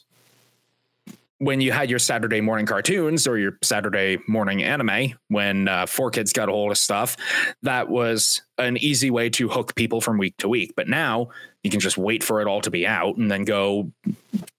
when 1.40 1.60
you 1.60 1.72
had 1.72 1.90
your 1.90 2.00
Saturday 2.00 2.40
morning 2.40 2.66
cartoons 2.66 3.28
or 3.28 3.38
your 3.38 3.58
Saturday 3.62 4.18
morning 4.28 4.64
anime, 4.64 5.14
when 5.28 5.68
uh, 5.68 5.86
4Kids 5.86 6.34
got 6.34 6.48
a 6.48 6.52
hold 6.52 6.72
of 6.72 6.78
stuff, 6.78 7.18
that 7.62 7.90
was 7.90 8.42
an 8.58 8.78
easy 8.78 9.12
way 9.12 9.30
to 9.32 9.50
hook 9.50 9.76
people 9.76 10.00
from 10.00 10.18
week 10.18 10.38
to 10.38 10.48
week. 10.48 10.74
But 10.76 10.88
now 10.88 11.30
you 11.64 11.70
can 11.70 11.80
just 11.80 11.98
wait 11.98 12.24
for 12.24 12.42
it 12.42 12.48
all 12.48 12.62
to 12.62 12.72
be 12.72 12.88
out 12.88 13.18
and 13.18 13.30
then 13.30 13.44
go 13.44 13.92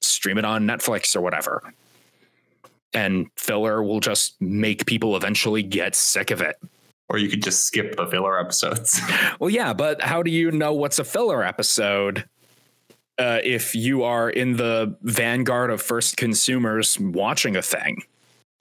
stream 0.00 0.38
it 0.38 0.44
on 0.44 0.66
Netflix 0.66 1.16
or 1.16 1.22
whatever. 1.22 1.62
And 2.92 3.28
filler 3.36 3.82
will 3.82 4.00
just 4.00 4.40
make 4.40 4.86
people 4.86 5.16
eventually 5.16 5.62
get 5.62 5.94
sick 5.94 6.30
of 6.30 6.40
it. 6.40 6.56
Or 7.08 7.18
you 7.18 7.28
could 7.28 7.42
just 7.42 7.62
skip 7.62 7.96
the 7.96 8.06
filler 8.06 8.38
episodes. 8.38 9.00
Well, 9.38 9.50
yeah, 9.50 9.74
but 9.74 10.00
how 10.00 10.22
do 10.22 10.30
you 10.30 10.50
know 10.50 10.72
what's 10.72 10.98
a 10.98 11.04
filler 11.04 11.44
episode? 11.44 12.26
Uh, 13.18 13.40
if 13.42 13.74
you 13.74 14.02
are 14.02 14.28
in 14.28 14.56
the 14.56 14.94
vanguard 15.02 15.70
of 15.70 15.80
first 15.80 16.16
consumers 16.16 17.00
watching 17.00 17.56
a 17.56 17.62
thing. 17.62 18.02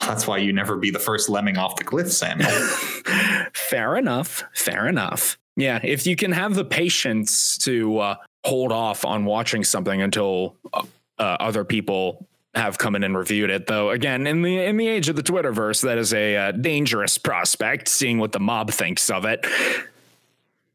That's 0.00 0.26
why 0.26 0.38
you 0.38 0.52
never 0.52 0.76
be 0.76 0.90
the 0.90 0.98
first 0.98 1.28
lemming 1.28 1.58
off 1.58 1.76
the 1.76 1.84
cliff, 1.84 2.12
Sam. 2.12 2.40
Fair 3.54 3.96
enough. 3.96 4.44
Fair 4.54 4.88
enough. 4.88 5.38
Yeah, 5.56 5.80
if 5.82 6.06
you 6.06 6.16
can 6.16 6.32
have 6.32 6.54
the 6.54 6.64
patience 6.64 7.56
to 7.58 7.98
uh, 7.98 8.16
hold 8.44 8.72
off 8.72 9.04
on 9.04 9.24
watching 9.24 9.64
something 9.64 10.02
until 10.02 10.56
uh, 10.72 10.82
uh, 11.18 11.36
other 11.40 11.64
people 11.64 12.26
have 12.54 12.78
come 12.78 12.94
in 12.94 13.04
and 13.04 13.16
reviewed 13.16 13.50
it, 13.50 13.66
though. 13.66 13.90
Again, 13.90 14.26
in 14.26 14.42
the 14.42 14.58
in 14.58 14.76
the 14.76 14.86
age 14.88 15.08
of 15.08 15.16
the 15.16 15.22
Twitterverse, 15.22 15.82
that 15.82 15.98
is 15.98 16.12
a 16.12 16.36
uh, 16.36 16.52
dangerous 16.52 17.18
prospect. 17.18 17.88
Seeing 17.88 18.18
what 18.18 18.32
the 18.32 18.40
mob 18.40 18.70
thinks 18.70 19.10
of 19.10 19.24
it 19.24 19.46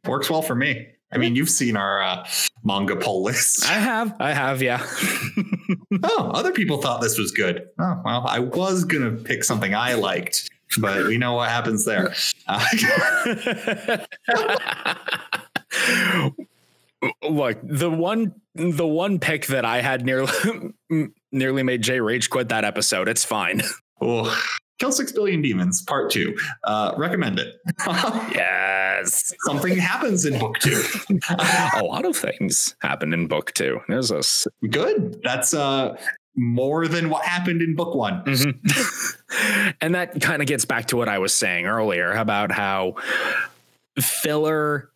works 0.06 0.30
well 0.30 0.42
for 0.42 0.56
me. 0.56 0.90
I 1.12 1.18
mean, 1.18 1.36
you've 1.36 1.50
seen 1.50 1.76
our 1.76 2.02
uh, 2.02 2.28
manga 2.64 2.96
poll 2.96 3.24
list. 3.24 3.70
I 3.70 3.74
have, 3.74 4.16
I 4.20 4.34
have, 4.34 4.62
yeah. 4.62 4.86
oh, 6.04 6.32
other 6.34 6.54
people 6.54 6.82
thought 6.82 7.02
this 7.02 7.18
was 7.18 7.32
good. 7.32 7.68
Oh 7.80 8.02
well, 8.06 8.26
I 8.28 8.40
was 8.40 8.86
gonna 8.86 9.12
pick 9.12 9.44
something 9.44 9.76
I 9.76 9.96
liked, 9.96 10.50
but 10.80 11.06
we 11.06 11.18
know 11.18 11.34
what 11.34 11.50
happens 11.50 11.86
there. 11.86 12.14
Uh, 12.48 12.66
Look, 17.28 17.58
the 17.64 17.90
one 17.90 18.36
the 18.54 18.86
one 18.88 19.20
pick 19.20 19.48
that 19.48 19.66
I 19.66 19.82
had 19.82 20.06
nearly 20.06 20.32
nearly 21.32 21.64
made 21.64 21.82
Jay 21.82 22.00
Rage 22.00 22.30
quit 22.30 22.50
that 22.50 22.64
episode. 22.64 23.08
It's 23.08 23.26
fine. 23.26 23.64
Oh, 24.00 24.40
Kill 24.82 24.92
Six 24.92 25.12
Billion 25.12 25.44
Demons, 25.44 25.84
Part 25.84 26.10
Two. 26.10 26.36
Uh, 26.64 26.96
recommend 26.98 27.38
it. 27.38 27.54
yes, 27.88 29.32
something 29.46 29.78
happens 29.78 30.26
in 30.26 30.40
Book 30.40 30.58
Two. 30.58 30.82
a 31.78 31.84
lot 31.84 32.04
of 32.04 32.18
things 32.18 32.76
happen 32.82 33.14
in 33.14 33.28
Book 33.28 33.52
Two. 33.54 33.80
There's 33.88 34.10
a 34.10 34.24
good. 34.70 35.22
That's 35.24 35.54
uh 35.54 35.98
more 36.36 36.88
than 36.88 37.12
what 37.12 37.24
happened 37.24 37.62
in 37.62 37.76
book 37.76 37.94
one. 37.94 38.24
Mm-hmm. 38.24 39.70
and 39.82 39.94
that 39.94 40.20
kind 40.20 40.42
of 40.42 40.48
gets 40.48 40.66
back 40.66 40.88
to 40.88 40.98
what 40.98 41.08
I 41.08 41.20
was 41.20 41.32
saying 41.32 41.68
earlier 41.68 42.14
about 42.14 42.52
how 42.52 42.96
filler 44.00 44.90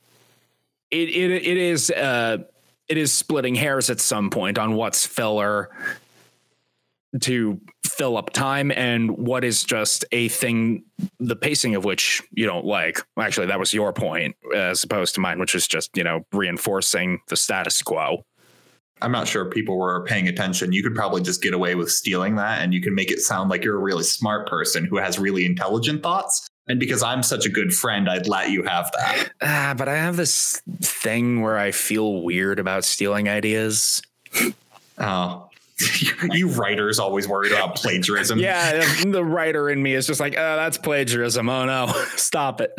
it 0.89 1.09
it, 1.09 1.31
it 1.31 1.57
is 1.57 1.91
uh 1.91 2.37
it 2.87 2.97
is 2.97 3.13
splitting 3.13 3.53
hairs 3.53 3.91
at 3.91 3.99
some 3.99 4.31
point 4.31 4.57
on 4.57 4.73
what's 4.73 5.05
filler 5.05 5.69
to 7.21 7.59
fill 7.85 8.17
up 8.17 8.31
time 8.31 8.71
and 8.71 9.11
what 9.11 9.43
is 9.43 9.63
just 9.63 10.03
a 10.11 10.27
thing 10.27 10.83
the 11.19 11.35
pacing 11.35 11.75
of 11.75 11.85
which 11.85 12.21
you 12.31 12.45
don't 12.45 12.65
like. 12.65 12.99
Actually 13.19 13.47
that 13.47 13.59
was 13.59 13.73
your 13.73 13.93
point 13.93 14.35
as 14.53 14.83
opposed 14.83 15.15
to 15.15 15.21
mine 15.21 15.39
which 15.39 15.55
is 15.55 15.67
just 15.67 15.95
you 15.95 16.03
know 16.03 16.25
reinforcing 16.31 17.19
the 17.29 17.37
status 17.37 17.81
quo. 17.81 18.23
I'm 19.01 19.11
not 19.11 19.27
sure 19.27 19.45
people 19.45 19.77
were 19.77 20.05
paying 20.05 20.27
attention. 20.27 20.71
You 20.71 20.81
could 20.81 20.95
probably 20.95 21.21
just 21.21 21.41
get 21.41 21.53
away 21.53 21.75
with 21.75 21.91
stealing 21.91 22.35
that 22.35 22.61
and 22.61 22.73
you 22.73 22.81
can 22.81 22.95
make 22.95 23.11
it 23.11 23.19
sound 23.19 23.49
like 23.49 23.63
you're 23.63 23.75
a 23.75 23.81
really 23.81 24.03
smart 24.03 24.47
person 24.47 24.85
who 24.85 24.97
has 24.97 25.19
really 25.19 25.45
intelligent 25.45 26.01
thoughts. 26.01 26.47
And 26.67 26.79
because 26.79 27.03
i'm 27.03 27.23
such 27.23 27.45
a 27.45 27.49
good 27.49 27.73
friend 27.73 28.09
i'd 28.09 28.27
let 28.27 28.49
you 28.49 28.63
have 28.63 28.91
that. 28.93 29.29
Ah 29.41 29.75
but 29.77 29.87
i 29.87 29.95
have 29.95 30.17
this 30.17 30.61
thing 30.81 31.41
where 31.41 31.57
i 31.57 31.71
feel 31.71 32.23
weird 32.23 32.59
about 32.59 32.83
stealing 32.83 33.29
ideas. 33.29 34.01
Oh 34.97 35.49
you 36.31 36.47
writers 36.49 36.99
always 36.99 37.27
worried 37.27 37.51
about 37.51 37.75
plagiarism. 37.75 38.39
Yeah, 38.39 38.85
the 39.05 39.23
writer 39.23 39.69
in 39.69 39.83
me 39.83 39.93
is 39.93 40.07
just 40.07 40.19
like, 40.19 40.35
oh, 40.37 40.55
that's 40.55 40.77
plagiarism. 40.77 41.49
Oh 41.49 41.65
no, 41.65 41.87
stop 42.15 42.61
it. 42.61 42.73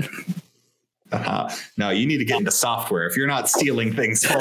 Uh, 1.13 1.55
no, 1.77 1.91
you 1.91 2.07
need 2.07 2.19
to 2.19 2.25
get 2.25 2.39
into 2.39 2.51
software 2.51 3.07
if 3.07 3.17
you're 3.17 3.27
not 3.27 3.49
stealing 3.49 3.93
things. 3.95 4.27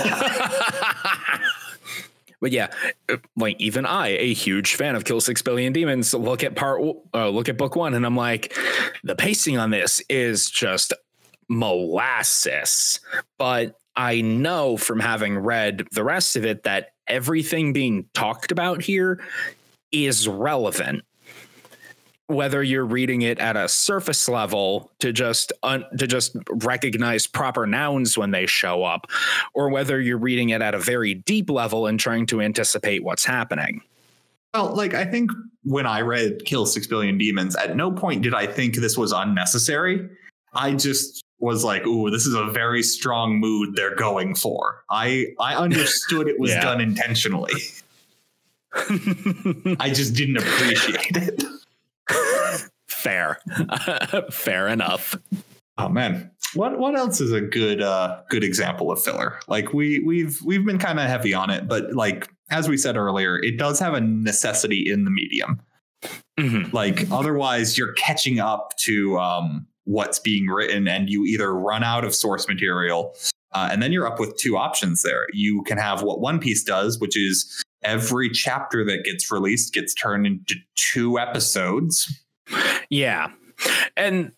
but 2.42 2.52
yeah, 2.52 2.68
like 3.36 3.60
even 3.60 3.86
I, 3.86 4.08
a 4.08 4.34
huge 4.34 4.76
fan 4.76 4.96
of 4.96 5.04
Kill 5.04 5.20
Six 5.20 5.42
Billion 5.42 5.74
Demons, 5.74 6.14
look 6.14 6.44
at 6.44 6.56
part, 6.56 6.82
uh, 7.14 7.30
look 7.30 7.50
at 7.50 7.58
book 7.58 7.76
one, 7.76 7.94
and 7.94 8.06
I'm 8.06 8.16
like, 8.16 8.58
the 9.04 9.16
pacing 9.16 9.58
on 9.58 9.70
this 9.70 10.02
is 10.10 10.50
just 10.50 10.94
molasses. 11.50 13.02
But 13.38 13.78
I 13.96 14.22
know 14.22 14.78
from 14.78 15.02
having 15.02 15.38
read 15.38 15.88
the 15.92 16.04
rest 16.04 16.36
of 16.36 16.46
it 16.46 16.64
that 16.64 16.95
everything 17.08 17.74
being 17.74 18.06
talked 18.14 18.52
about 18.52 18.82
here 18.82 19.20
is 19.92 20.28
relevant. 20.28 21.04
Whether 22.28 22.64
you're 22.64 22.86
reading 22.86 23.22
it 23.22 23.38
at 23.38 23.56
a 23.56 23.68
surface 23.68 24.28
level 24.28 24.92
to 25.00 25.14
just 25.14 25.54
un, 25.62 25.86
to 25.98 26.08
just 26.08 26.36
recognize 26.50 27.28
proper 27.28 27.68
nouns 27.68 28.18
when 28.18 28.32
they 28.32 28.48
show 28.48 28.84
up 28.84 29.06
or 29.54 29.70
whether 29.70 30.02
you're 30.02 30.18
reading 30.18 30.50
it 30.50 30.62
at 30.62 30.74
a 30.74 30.80
very 30.80 31.14
deep 31.14 31.52
level 31.52 31.86
and 31.86 32.00
trying 32.00 32.26
to 32.28 32.42
anticipate 32.42 33.04
what's 33.04 33.26
happening. 33.26 33.82
Well 34.56 34.74
like 34.74 34.94
i 34.94 35.06
think 35.06 35.32
when 35.64 35.86
i 35.86 36.00
read 36.00 36.46
kill 36.46 36.66
6 36.66 36.88
billion 36.88 37.18
demons 37.18 37.58
at 37.58 37.76
no 37.76 37.92
point 37.92 38.22
did 38.22 38.34
i 38.34 38.48
think 38.48 38.76
this 38.78 38.98
was 38.98 39.12
unnecessary. 39.12 40.10
I 40.54 40.74
just 40.74 41.25
was 41.40 41.64
like, 41.64 41.86
"Ooh, 41.86 42.10
this 42.10 42.26
is 42.26 42.34
a 42.34 42.46
very 42.46 42.84
strong 42.84 43.40
mood 43.40 43.76
they're 43.76 43.96
going 43.96 44.36
for." 44.36 44.84
I 44.90 45.28
I 45.40 45.56
understood 45.56 46.28
it 46.28 46.40
was 46.40 46.52
yeah. 46.54 46.62
done 46.62 46.82
intentionally. 46.82 47.54
I 48.74 49.92
just 49.94 50.16
didn't 50.16 50.38
appreciate 50.38 51.16
it. 51.16 51.44
Fair, 52.88 53.40
fair 54.32 54.68
enough. 54.68 55.16
Oh 55.78 55.90
man, 55.90 56.32
what 56.54 56.80
what 56.80 56.96
else 56.96 57.22
is 57.22 57.32
a 57.32 57.42
good 57.42 57.82
uh 57.82 58.22
good 58.30 58.44
example 58.44 58.92
of 58.92 59.04
filler? 59.04 59.40
Like 59.48 59.74
we 59.74 60.00
we've 60.00 60.40
we've 60.44 60.66
been 60.66 60.80
kind 60.80 61.00
of 61.00 61.08
heavy 61.08 61.34
on 61.34 61.50
it, 61.50 61.68
but 61.68 61.94
like 61.94 62.30
as 62.50 62.70
we 62.70 62.78
said 62.78 62.96
earlier, 62.96 63.38
it 63.38 63.58
does 63.58 63.80
have 63.80 63.94
a 63.94 64.02
necessity 64.02 64.90
in 64.90 65.04
the 65.06 65.12
medium. 65.12 65.62
Mm-hmm. 66.40 66.76
Like 66.76 67.10
otherwise, 67.12 67.78
you're 67.78 67.94
catching 67.94 68.40
up 68.40 68.76
to 68.80 69.18
um 69.20 69.68
what's 69.86 70.20
being 70.20 70.48
written 70.48 70.88
and 70.88 71.10
you 71.10 71.24
either 71.26 71.54
run 71.54 71.84
out 71.84 72.04
of 72.04 72.14
source 72.14 72.48
material 72.48 73.16
uh, 73.54 73.70
and 73.72 73.82
then 73.82 73.94
you're 73.94 74.06
up 74.06 74.20
with 74.20 74.36
two 74.38 74.58
options 74.58 75.02
there. 75.02 75.28
You 75.32 75.64
can 75.64 75.78
have 75.78 76.04
what 76.04 76.20
one 76.20 76.40
piece 76.40 76.64
does 76.64 77.00
which 77.00 77.18
is 77.18 77.64
every 77.84 78.30
chapter 78.30 78.84
that 78.84 79.06
gets 79.06 79.32
released 79.32 79.74
gets 79.74 79.94
turned 79.94 80.26
into 80.26 80.56
two 80.76 81.18
episodes. 81.18 82.24
Yeah. 82.90 83.30
And 83.96 84.34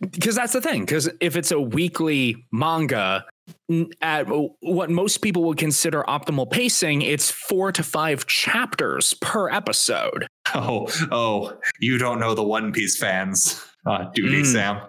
because 0.00 0.36
that's 0.36 0.52
the 0.52 0.60
thing 0.60 0.82
because 0.82 1.08
if 1.20 1.36
it's 1.36 1.50
a 1.50 1.60
weekly 1.60 2.36
manga 2.52 3.24
at 4.00 4.26
what 4.60 4.90
most 4.90 5.18
people 5.18 5.44
would 5.44 5.58
consider 5.58 6.02
optimal 6.04 6.50
pacing 6.50 7.02
it's 7.02 7.30
four 7.30 7.72
to 7.72 7.82
five 7.82 8.26
chapters 8.26 9.14
per 9.14 9.50
episode. 9.50 10.26
Oh 10.54 10.86
oh 11.10 11.58
you 11.80 11.98
don't 11.98 12.20
know 12.20 12.34
the 12.34 12.44
one 12.44 12.72
piece 12.72 12.96
fans 12.96 13.60
uh, 13.86 14.04
duty, 14.14 14.42
mm. 14.42 14.46
Sam. 14.46 14.80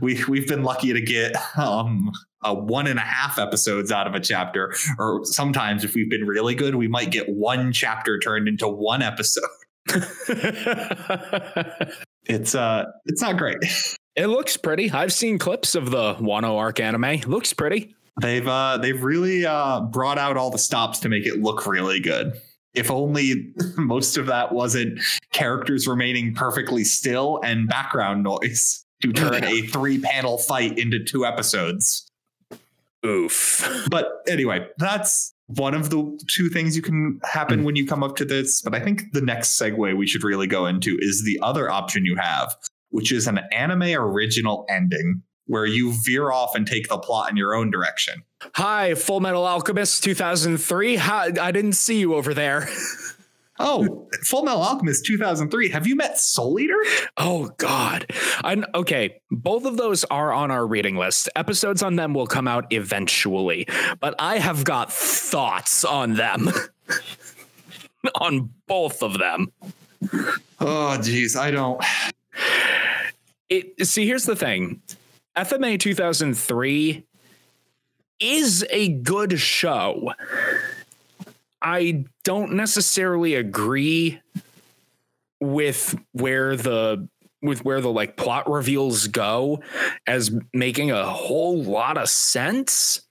We 0.00 0.22
we've 0.28 0.46
been 0.46 0.62
lucky 0.62 0.92
to 0.92 1.00
get 1.00 1.34
um, 1.56 2.10
a 2.42 2.54
one 2.54 2.86
and 2.86 2.98
a 2.98 3.02
half 3.02 3.38
episodes 3.38 3.90
out 3.92 4.06
of 4.06 4.14
a 4.14 4.20
chapter, 4.20 4.74
or 4.98 5.24
sometimes 5.24 5.84
if 5.84 5.94
we've 5.94 6.10
been 6.10 6.26
really 6.26 6.54
good, 6.54 6.74
we 6.74 6.88
might 6.88 7.10
get 7.10 7.28
one 7.28 7.72
chapter 7.72 8.18
turned 8.18 8.48
into 8.48 8.68
one 8.68 9.02
episode. 9.02 9.44
it's 12.26 12.54
uh, 12.54 12.84
it's 13.06 13.22
not 13.22 13.36
great. 13.38 13.58
It 14.16 14.26
looks 14.26 14.56
pretty. 14.56 14.90
I've 14.90 15.12
seen 15.12 15.38
clips 15.38 15.74
of 15.74 15.90
the 15.90 16.14
Wano 16.16 16.58
arc 16.58 16.80
anime. 16.80 17.20
looks 17.26 17.52
pretty. 17.52 17.94
They've 18.20 18.46
uh, 18.46 18.78
they've 18.78 19.02
really 19.02 19.46
uh, 19.46 19.82
brought 19.82 20.18
out 20.18 20.36
all 20.36 20.50
the 20.50 20.58
stops 20.58 20.98
to 21.00 21.08
make 21.08 21.26
it 21.26 21.40
look 21.40 21.66
really 21.66 22.00
good 22.00 22.40
if 22.74 22.90
only 22.90 23.52
most 23.76 24.16
of 24.16 24.26
that 24.26 24.52
wasn't 24.52 25.00
characters 25.32 25.86
remaining 25.86 26.34
perfectly 26.34 26.84
still 26.84 27.40
and 27.44 27.68
background 27.68 28.22
noise 28.22 28.84
to 29.02 29.12
turn 29.12 29.44
a 29.44 29.62
three 29.62 30.00
panel 30.00 30.38
fight 30.38 30.78
into 30.78 31.02
two 31.02 31.24
episodes. 31.24 32.10
Oof. 33.06 33.86
But 33.90 34.10
anyway, 34.26 34.66
that's 34.78 35.32
one 35.46 35.74
of 35.74 35.90
the 35.90 36.20
two 36.28 36.48
things 36.48 36.76
you 36.76 36.82
can 36.82 37.20
happen 37.24 37.60
hmm. 37.60 37.64
when 37.64 37.76
you 37.76 37.86
come 37.86 38.02
up 38.02 38.16
to 38.16 38.24
this. 38.24 38.60
But 38.62 38.74
I 38.74 38.80
think 38.80 39.12
the 39.12 39.20
next 39.20 39.58
segue 39.58 39.96
we 39.96 40.06
should 40.06 40.24
really 40.24 40.46
go 40.46 40.66
into 40.66 40.96
is 41.00 41.24
the 41.24 41.38
other 41.42 41.70
option 41.70 42.04
you 42.04 42.16
have, 42.16 42.54
which 42.90 43.12
is 43.12 43.26
an 43.26 43.40
anime 43.52 43.94
original 43.94 44.66
ending 44.68 45.22
where 45.46 45.64
you 45.64 45.94
veer 46.04 46.30
off 46.30 46.54
and 46.54 46.66
take 46.66 46.88
the 46.88 46.98
plot 46.98 47.30
in 47.30 47.36
your 47.36 47.54
own 47.54 47.70
direction. 47.70 48.22
Hi, 48.54 48.94
Full 48.94 49.20
Metal 49.20 49.44
Alchemist 49.44 50.04
2003. 50.04 50.96
How, 50.96 51.28
I 51.40 51.50
didn't 51.50 51.72
see 51.72 51.98
you 51.98 52.14
over 52.14 52.34
there. 52.34 52.68
oh, 53.58 54.08
Full 54.24 54.44
Metal 54.44 54.62
Alchemist 54.62 55.04
2003. 55.06 55.70
Have 55.70 55.86
you 55.86 55.96
met 55.96 56.18
Soul 56.18 56.60
Eater? 56.60 56.78
Oh 57.16 57.50
God. 57.58 58.06
I, 58.44 58.62
okay, 58.74 59.20
both 59.30 59.64
of 59.64 59.76
those 59.76 60.04
are 60.04 60.32
on 60.32 60.50
our 60.50 60.66
reading 60.66 60.96
list. 60.96 61.28
Episodes 61.34 61.82
on 61.82 61.96
them 61.96 62.14
will 62.14 62.28
come 62.28 62.46
out 62.46 62.72
eventually, 62.72 63.66
but 64.00 64.14
I 64.18 64.38
have 64.38 64.64
got 64.64 64.92
thoughts 64.92 65.84
on 65.84 66.14
them. 66.14 66.50
on 68.20 68.50
both 68.66 69.02
of 69.02 69.18
them. 69.18 69.52
Oh, 70.60 71.00
geez, 71.02 71.34
I 71.36 71.50
don't. 71.50 71.82
It, 73.48 73.86
see, 73.86 74.06
here's 74.06 74.24
the 74.24 74.36
thing. 74.36 74.80
FMA 75.36 75.78
2003 75.78 77.04
is 78.20 78.64
a 78.70 78.88
good 78.88 79.38
show. 79.38 80.12
I 81.60 82.04
don't 82.24 82.52
necessarily 82.52 83.34
agree 83.34 84.20
with 85.40 85.98
where 86.12 86.56
the 86.56 87.08
with 87.40 87.64
where 87.64 87.80
the 87.80 87.90
like 87.90 88.16
plot 88.16 88.50
reveals 88.50 89.06
go 89.06 89.60
as 90.06 90.32
making 90.52 90.90
a 90.90 91.04
whole 91.04 91.62
lot 91.62 91.96
of 91.96 92.08
sense 92.08 93.02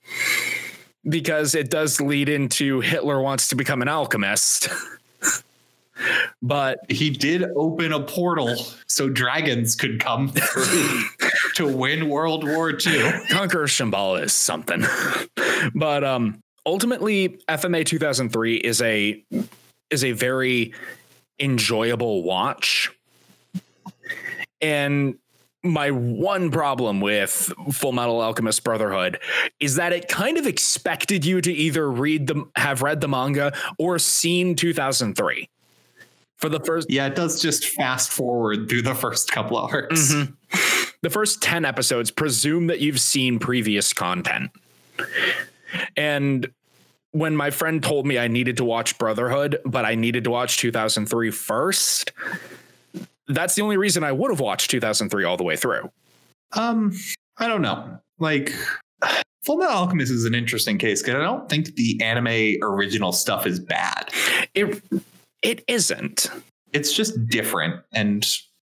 because 1.08 1.54
it 1.54 1.70
does 1.70 2.00
lead 2.00 2.28
into 2.28 2.80
Hitler 2.80 3.22
wants 3.22 3.48
to 3.48 3.56
become 3.56 3.80
an 3.80 3.88
alchemist. 3.88 4.68
but 6.42 6.78
he 6.88 7.10
did 7.10 7.44
open 7.56 7.92
a 7.92 8.00
portal 8.00 8.56
so 8.86 9.08
dragons 9.08 9.74
could 9.74 10.00
come 10.00 10.28
through 10.34 11.02
to 11.54 11.66
win 11.66 12.08
World 12.08 12.46
War 12.46 12.70
II. 12.70 13.12
Conqueror 13.30 13.66
Shamballa 13.66 14.22
is 14.22 14.32
something. 14.32 14.84
but 15.74 16.04
um 16.04 16.40
ultimately 16.66 17.40
FMA 17.48 17.84
2003 17.84 18.56
is 18.56 18.82
a 18.82 19.24
is 19.90 20.04
a 20.04 20.12
very 20.12 20.74
enjoyable 21.40 22.22
watch. 22.22 22.90
And 24.60 25.18
my 25.62 25.90
one 25.90 26.50
problem 26.50 27.00
with 27.00 27.52
Full 27.72 27.92
Metal 27.92 28.20
Alchemist 28.20 28.62
Brotherhood 28.64 29.18
is 29.60 29.76
that 29.76 29.92
it 29.92 30.08
kind 30.08 30.38
of 30.38 30.46
expected 30.46 31.24
you 31.24 31.40
to 31.40 31.52
either 31.52 31.90
read 31.90 32.28
the 32.28 32.48
have 32.56 32.82
read 32.82 33.00
the 33.00 33.08
manga 33.08 33.52
or 33.78 33.98
seen 33.98 34.54
2003 34.54 35.48
for 36.38 36.48
the 36.48 36.60
first 36.60 36.90
yeah 36.90 37.06
it 37.06 37.14
does 37.14 37.40
just 37.42 37.68
fast 37.68 38.10
forward 38.10 38.68
through 38.68 38.82
the 38.82 38.94
first 38.94 39.30
couple 39.30 39.58
of 39.58 39.72
arcs 39.72 40.12
mm-hmm. 40.12 40.32
the 41.02 41.10
first 41.10 41.42
10 41.42 41.64
episodes 41.64 42.10
presume 42.10 42.68
that 42.68 42.80
you've 42.80 43.00
seen 43.00 43.38
previous 43.38 43.92
content 43.92 44.50
and 45.96 46.48
when 47.12 47.36
my 47.36 47.50
friend 47.50 47.82
told 47.82 48.06
me 48.06 48.18
i 48.18 48.28
needed 48.28 48.56
to 48.56 48.64
watch 48.64 48.96
brotherhood 48.98 49.58
but 49.64 49.84
i 49.84 49.94
needed 49.94 50.24
to 50.24 50.30
watch 50.30 50.58
2003 50.58 51.30
first 51.30 52.12
that's 53.26 53.54
the 53.54 53.62
only 53.62 53.76
reason 53.76 54.02
i 54.02 54.12
would 54.12 54.30
have 54.30 54.40
watched 54.40 54.70
2003 54.70 55.24
all 55.24 55.36
the 55.36 55.44
way 55.44 55.56
through 55.56 55.90
um 56.52 56.96
i 57.36 57.46
don't 57.46 57.62
know 57.62 57.98
like 58.18 58.52
Full 59.44 59.56
Metal 59.56 59.76
Alchemist 59.76 60.12
is 60.12 60.26
an 60.26 60.34
interesting 60.34 60.76
case 60.76 61.00
because 61.00 61.14
I 61.14 61.22
don't 61.22 61.48
think 61.48 61.74
the 61.74 61.98
anime 62.02 62.56
original 62.60 63.12
stuff 63.12 63.46
is 63.46 63.58
bad. 63.58 64.10
It 64.52 64.82
it 65.42 65.64
isn't. 65.68 66.30
It's 66.72 66.92
just 66.92 67.26
different. 67.28 67.82
And 67.92 68.26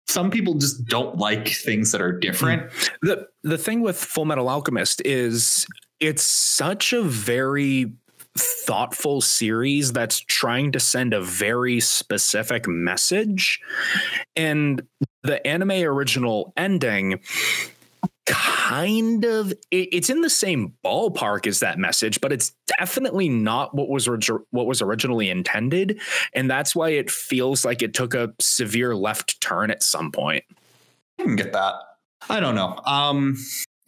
some 0.06 0.30
people 0.30 0.54
just 0.54 0.86
don't 0.86 1.16
like 1.18 1.48
things 1.48 1.92
that 1.92 2.00
are 2.00 2.12
different. 2.12 2.62
Mm. 2.70 2.90
The 3.02 3.26
the 3.42 3.58
thing 3.58 3.80
with 3.80 3.96
Full 3.96 4.24
Metal 4.24 4.48
Alchemist 4.48 5.02
is 5.04 5.66
it's 6.00 6.22
such 6.22 6.92
a 6.92 7.02
very 7.02 7.92
thoughtful 8.36 9.20
series 9.20 9.92
that's 9.92 10.20
trying 10.20 10.72
to 10.72 10.80
send 10.80 11.12
a 11.12 11.20
very 11.20 11.80
specific 11.80 12.68
message. 12.68 13.60
And 14.36 14.82
the 15.22 15.44
anime 15.46 15.72
original 15.72 16.52
ending 16.56 17.20
kind 18.28 19.24
of 19.24 19.52
it's 19.70 20.10
in 20.10 20.20
the 20.20 20.30
same 20.30 20.74
ballpark 20.84 21.46
as 21.46 21.60
that 21.60 21.78
message 21.78 22.20
but 22.20 22.32
it's 22.32 22.52
definitely 22.78 23.28
not 23.28 23.74
what 23.74 23.88
was 23.88 24.08
what 24.50 24.66
was 24.66 24.82
originally 24.82 25.30
intended. 25.30 26.00
And 26.34 26.50
that's 26.50 26.74
why 26.76 26.90
it 26.90 27.10
feels 27.10 27.64
like 27.64 27.82
it 27.82 27.94
took 27.94 28.14
a 28.14 28.32
severe 28.40 28.94
left 28.94 29.40
turn 29.40 29.70
at 29.70 29.82
some 29.82 30.12
point. 30.12 30.44
I 31.18 31.24
can 31.24 31.36
get 31.36 31.52
that. 31.52 31.74
I 32.28 32.40
don't 32.40 32.54
know. 32.54 32.78
Um 32.86 33.36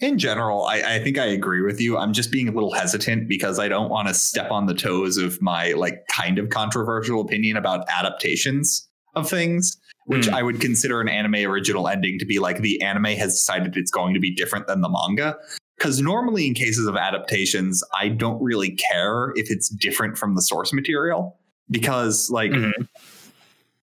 in 0.00 0.18
general 0.18 0.64
I, 0.64 0.94
I 0.94 1.04
think 1.04 1.18
i 1.18 1.26
agree 1.26 1.60
with 1.60 1.78
you. 1.80 1.98
I'm 1.98 2.14
just 2.14 2.32
being 2.32 2.48
a 2.48 2.52
little 2.52 2.72
hesitant 2.72 3.28
because 3.28 3.58
i 3.58 3.68
don't 3.68 3.90
want 3.90 4.08
to 4.08 4.14
step 4.14 4.50
on 4.50 4.66
the 4.66 4.74
toes 4.74 5.18
of 5.18 5.40
my 5.42 5.72
like 5.72 6.06
kind 6.08 6.38
of 6.38 6.48
controversial 6.48 7.20
opinion 7.20 7.56
about 7.56 7.86
adaptations 7.90 8.88
of 9.14 9.28
things 9.28 9.76
which 10.06 10.26
mm. 10.26 10.32
I 10.32 10.42
would 10.42 10.60
consider 10.60 11.00
an 11.00 11.08
anime 11.08 11.36
original 11.36 11.88
ending 11.88 12.18
to 12.18 12.24
be 12.24 12.38
like 12.38 12.58
the 12.58 12.80
anime 12.82 13.04
has 13.04 13.34
decided 13.34 13.76
it's 13.76 13.90
going 13.90 14.14
to 14.14 14.20
be 14.20 14.34
different 14.34 14.66
than 14.66 14.80
the 14.80 14.88
manga. 14.88 15.36
Because 15.76 16.00
normally, 16.00 16.46
in 16.46 16.54
cases 16.54 16.86
of 16.86 16.96
adaptations, 16.96 17.82
I 17.98 18.08
don't 18.08 18.42
really 18.42 18.72
care 18.72 19.32
if 19.34 19.50
it's 19.50 19.70
different 19.70 20.18
from 20.18 20.34
the 20.34 20.42
source 20.42 20.74
material. 20.74 21.38
Because, 21.70 22.28
like, 22.28 22.50
mm-hmm. 22.50 22.82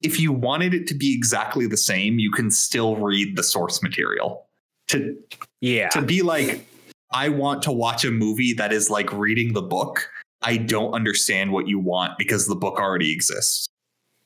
if 0.02 0.18
you 0.18 0.32
wanted 0.32 0.72
it 0.72 0.86
to 0.86 0.94
be 0.94 1.14
exactly 1.14 1.66
the 1.66 1.76
same, 1.76 2.18
you 2.18 2.30
can 2.30 2.50
still 2.50 2.96
read 2.96 3.36
the 3.36 3.42
source 3.42 3.82
material. 3.82 4.46
To, 4.88 5.14
yeah. 5.60 5.88
To 5.90 6.00
be 6.00 6.22
like, 6.22 6.66
I 7.12 7.28
want 7.28 7.62
to 7.64 7.72
watch 7.72 8.04
a 8.04 8.10
movie 8.10 8.54
that 8.54 8.72
is 8.72 8.88
like 8.88 9.12
reading 9.12 9.52
the 9.52 9.62
book. 9.62 10.08
I 10.40 10.56
don't 10.56 10.94
understand 10.94 11.52
what 11.52 11.68
you 11.68 11.78
want 11.78 12.16
because 12.16 12.46
the 12.46 12.56
book 12.56 12.78
already 12.78 13.12
exists 13.12 13.68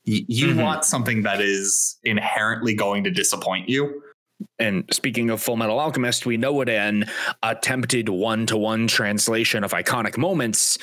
you 0.08 0.48
mm-hmm. 0.48 0.60
want 0.60 0.84
something 0.84 1.22
that 1.22 1.40
is 1.40 1.98
inherently 2.04 2.74
going 2.74 3.04
to 3.04 3.10
disappoint 3.10 3.68
you. 3.68 4.02
And 4.58 4.84
speaking 4.92 5.30
of 5.30 5.42
Full 5.42 5.56
Metal 5.56 5.78
Alchemist, 5.78 6.24
we 6.24 6.36
know 6.36 6.52
what 6.52 6.68
an 6.68 7.10
attempted 7.42 8.08
one 8.08 8.46
to 8.46 8.56
one 8.56 8.86
translation 8.86 9.64
of 9.64 9.72
iconic 9.72 10.16
moments 10.16 10.78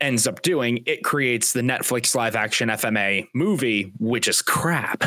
ends 0.00 0.26
up 0.26 0.42
doing. 0.42 0.82
It 0.86 1.04
creates 1.04 1.52
the 1.52 1.60
Netflix 1.60 2.14
live 2.14 2.34
action 2.34 2.68
FMA 2.68 3.28
movie, 3.34 3.92
which 3.98 4.26
is 4.26 4.42
crap. 4.42 5.04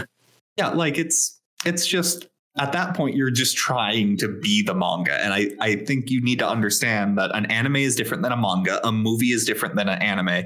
Yeah, 0.58 0.70
like 0.70 0.97
it's 0.97 1.41
it's 1.66 1.86
just 1.86 2.28
at 2.60 2.72
that 2.72 2.95
point 2.95 3.16
you're 3.16 3.32
just 3.32 3.58
trying 3.58 4.18
to 4.18 4.28
be 4.28 4.62
the 4.62 4.76
manga 4.76 5.14
and 5.24 5.34
I, 5.34 5.49
I 5.60 5.76
think 5.76 6.10
you 6.10 6.22
need 6.22 6.39
to 6.39 6.47
understand 6.47 7.18
that 7.18 7.36
an 7.36 7.45
anime 7.47 7.78
is 7.78 7.95
different 7.95 8.24
than 8.24 8.32
a 8.32 8.38
manga 8.38 8.86
a 8.86 8.91
movie 8.91 9.32
is 9.32 9.45
different 9.45 9.76
than 9.76 9.89
an 9.89 10.01
anime. 10.01 10.45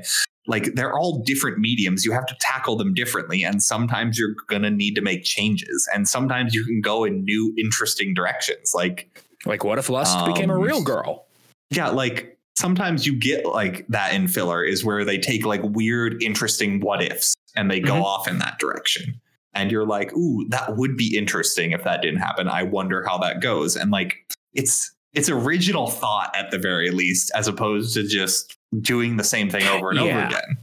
Like 0.50 0.76
they're 0.76 0.98
all 0.98 1.22
different 1.24 1.58
mediums. 1.58 2.06
You 2.06 2.14
have 2.14 2.26
to 2.28 2.36
tackle 2.40 2.78
them 2.78 2.94
differently 2.94 3.44
and 3.44 3.62
sometimes 3.62 4.18
you're 4.18 4.36
going 4.48 4.62
to 4.62 4.70
need 4.70 4.96
to 4.96 5.02
make 5.02 5.26
changes 5.26 5.90
and 5.94 6.08
sometimes 6.08 6.54
you 6.56 6.64
can 6.64 6.80
go 6.80 7.04
in 7.04 7.26
new 7.26 7.54
interesting 7.58 8.14
directions 8.14 8.72
like 8.74 9.24
like 9.46 9.64
what 9.64 9.78
if 9.78 9.90
lust 9.90 10.18
um, 10.18 10.32
became 10.32 10.50
a 10.50 10.58
real 10.58 10.82
girl? 10.82 11.26
Yeah 11.70 11.90
like 11.90 12.38
sometimes 12.58 13.06
you 13.06 13.16
get 13.16 13.46
like 13.46 13.86
that 13.90 14.14
in 14.14 14.28
filler 14.30 14.64
is 14.64 14.84
where 14.86 15.04
they 15.04 15.18
take 15.18 15.46
like 15.46 15.62
weird 15.64 16.24
interesting 16.24 16.80
what 16.80 17.04
ifs 17.04 17.36
and 17.56 17.70
they 17.70 17.82
go 17.82 17.94
mm-hmm. 17.94 18.04
off 18.04 18.28
in 18.28 18.40
that 18.40 18.58
direction 18.60 19.20
and 19.58 19.72
you're 19.72 19.86
like 19.86 20.14
ooh 20.16 20.46
that 20.50 20.78
would 20.78 20.96
be 20.96 21.18
interesting 21.18 21.72
if 21.72 21.84
that 21.84 22.02
didn't 22.02 22.20
happen 22.20 22.48
i 22.48 22.64
wonder 22.64 23.04
how 23.04 23.18
that 23.18 23.42
goes 23.42 23.76
and 23.76 23.92
like 23.92 24.26
it's 24.54 24.92
it's 25.14 25.30
original 25.30 25.88
thought 25.88 26.34
at 26.36 26.52
the 26.52 26.58
very 26.58 26.92
least 26.92 27.32
as 27.34 27.48
opposed 27.48 27.94
to 27.96 28.08
just 28.08 28.58
doing 28.82 29.18
the 29.18 29.24
same 29.24 29.50
thing 29.50 29.66
over 29.68 29.92
and 29.92 30.00
yeah. 30.00 30.06
over 30.06 30.28
again. 30.28 30.58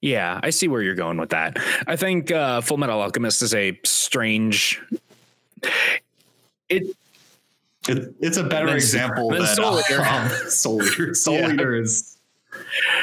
Yeah, 0.00 0.40
I 0.42 0.50
see 0.50 0.66
where 0.66 0.82
you're 0.82 0.96
going 0.96 1.16
with 1.16 1.30
that. 1.30 1.58
I 1.86 1.94
think 1.94 2.32
uh, 2.32 2.60
Full 2.60 2.76
Metal 2.76 3.00
Alchemist 3.00 3.40
is 3.40 3.54
a 3.54 3.78
strange. 3.84 4.82
It, 6.68 6.96
it 7.88 8.14
it's 8.20 8.36
a 8.36 8.42
better 8.42 8.74
example 8.74 9.28
than, 9.28 9.44
than 9.44 9.54
Soul 9.54 9.78
Eater. 9.78 10.00
Um, 10.04 10.28
Soul 10.50 10.82
Eater. 10.82 11.14
Soul 11.14 11.34
yeah. 11.34 11.52
Eater 11.52 11.76
is 11.76 12.16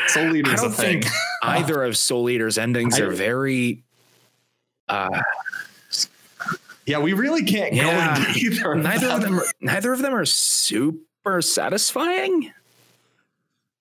Soul 0.07 0.35
Eater. 0.35 0.51
I 0.51 0.55
don't 0.55 0.71
think 0.71 1.05
thing. 1.05 1.13
either 1.43 1.83
of 1.83 1.95
Soul 1.95 2.29
Eater's 2.29 2.57
endings 2.57 2.99
I, 2.99 3.05
are 3.05 3.11
very. 3.11 3.81
Uh, 4.89 5.21
yeah, 6.85 6.99
we 6.99 7.13
really 7.13 7.43
can't 7.43 7.73
yeah, 7.73 8.17
go 8.17 8.21
into 8.21 8.39
either. 8.39 8.75
Neither 8.75 9.07
of, 9.09 9.21
them. 9.21 9.39
Are, 9.39 9.45
neither 9.61 9.93
of 9.93 10.01
them 10.01 10.13
are 10.13 10.25
super 10.25 11.41
satisfying 11.41 12.51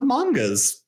manga's 0.01 0.83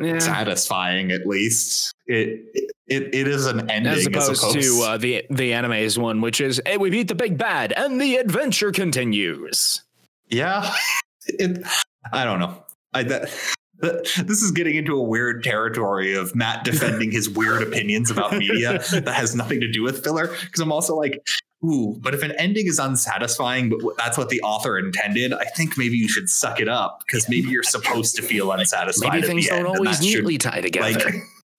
yeah. 0.00 0.18
satisfying 0.18 1.12
at 1.12 1.26
least. 1.26 1.94
It, 2.06 2.44
it 2.86 3.14
it 3.14 3.28
is 3.28 3.46
an 3.46 3.70
ending 3.70 3.92
as 3.92 4.06
opposed, 4.06 4.30
as 4.30 4.38
opposed 4.42 4.60
to 4.60 4.82
uh, 4.82 4.96
the 4.96 5.24
the 5.30 5.52
anime's 5.52 5.98
one, 5.98 6.20
which 6.20 6.40
is 6.40 6.60
hey, 6.66 6.76
we 6.76 6.90
beat 6.90 7.08
the 7.08 7.14
big 7.14 7.38
bad 7.38 7.72
and 7.72 8.00
the 8.00 8.16
adventure 8.16 8.72
continues. 8.72 9.82
Yeah, 10.28 10.74
it, 11.26 11.66
I 12.12 12.24
don't 12.24 12.40
know. 12.40 12.62
I 12.92 13.02
that, 13.04 13.53
this 13.80 14.42
is 14.42 14.50
getting 14.52 14.76
into 14.76 14.96
a 14.96 15.02
weird 15.02 15.42
territory 15.42 16.14
of 16.14 16.34
Matt 16.34 16.64
defending 16.64 17.10
his 17.10 17.28
weird 17.28 17.62
opinions 17.62 18.10
about 18.10 18.32
media 18.32 18.78
that 18.92 19.14
has 19.14 19.34
nothing 19.34 19.60
to 19.60 19.70
do 19.70 19.82
with 19.82 20.02
filler. 20.02 20.28
Because 20.28 20.60
I'm 20.60 20.72
also 20.72 20.96
like, 20.96 21.26
ooh, 21.64 21.96
but 22.00 22.14
if 22.14 22.22
an 22.22 22.32
ending 22.32 22.66
is 22.66 22.78
unsatisfying, 22.78 23.70
but 23.70 23.80
that's 23.96 24.16
what 24.16 24.28
the 24.28 24.40
author 24.42 24.78
intended, 24.78 25.32
I 25.32 25.44
think 25.44 25.76
maybe 25.76 25.96
you 25.96 26.08
should 26.08 26.28
suck 26.28 26.60
it 26.60 26.68
up 26.68 27.02
because 27.06 27.28
maybe 27.28 27.48
you're 27.48 27.62
supposed 27.62 28.16
to 28.16 28.22
feel 28.22 28.52
unsatisfied. 28.52 29.12
Maybe 29.12 29.26
things 29.26 29.48
don't 29.48 29.66
always 29.66 30.00
neatly 30.00 30.34
should, 30.34 30.40
tie 30.42 30.60
together. 30.60 30.92
Like, 30.92 31.14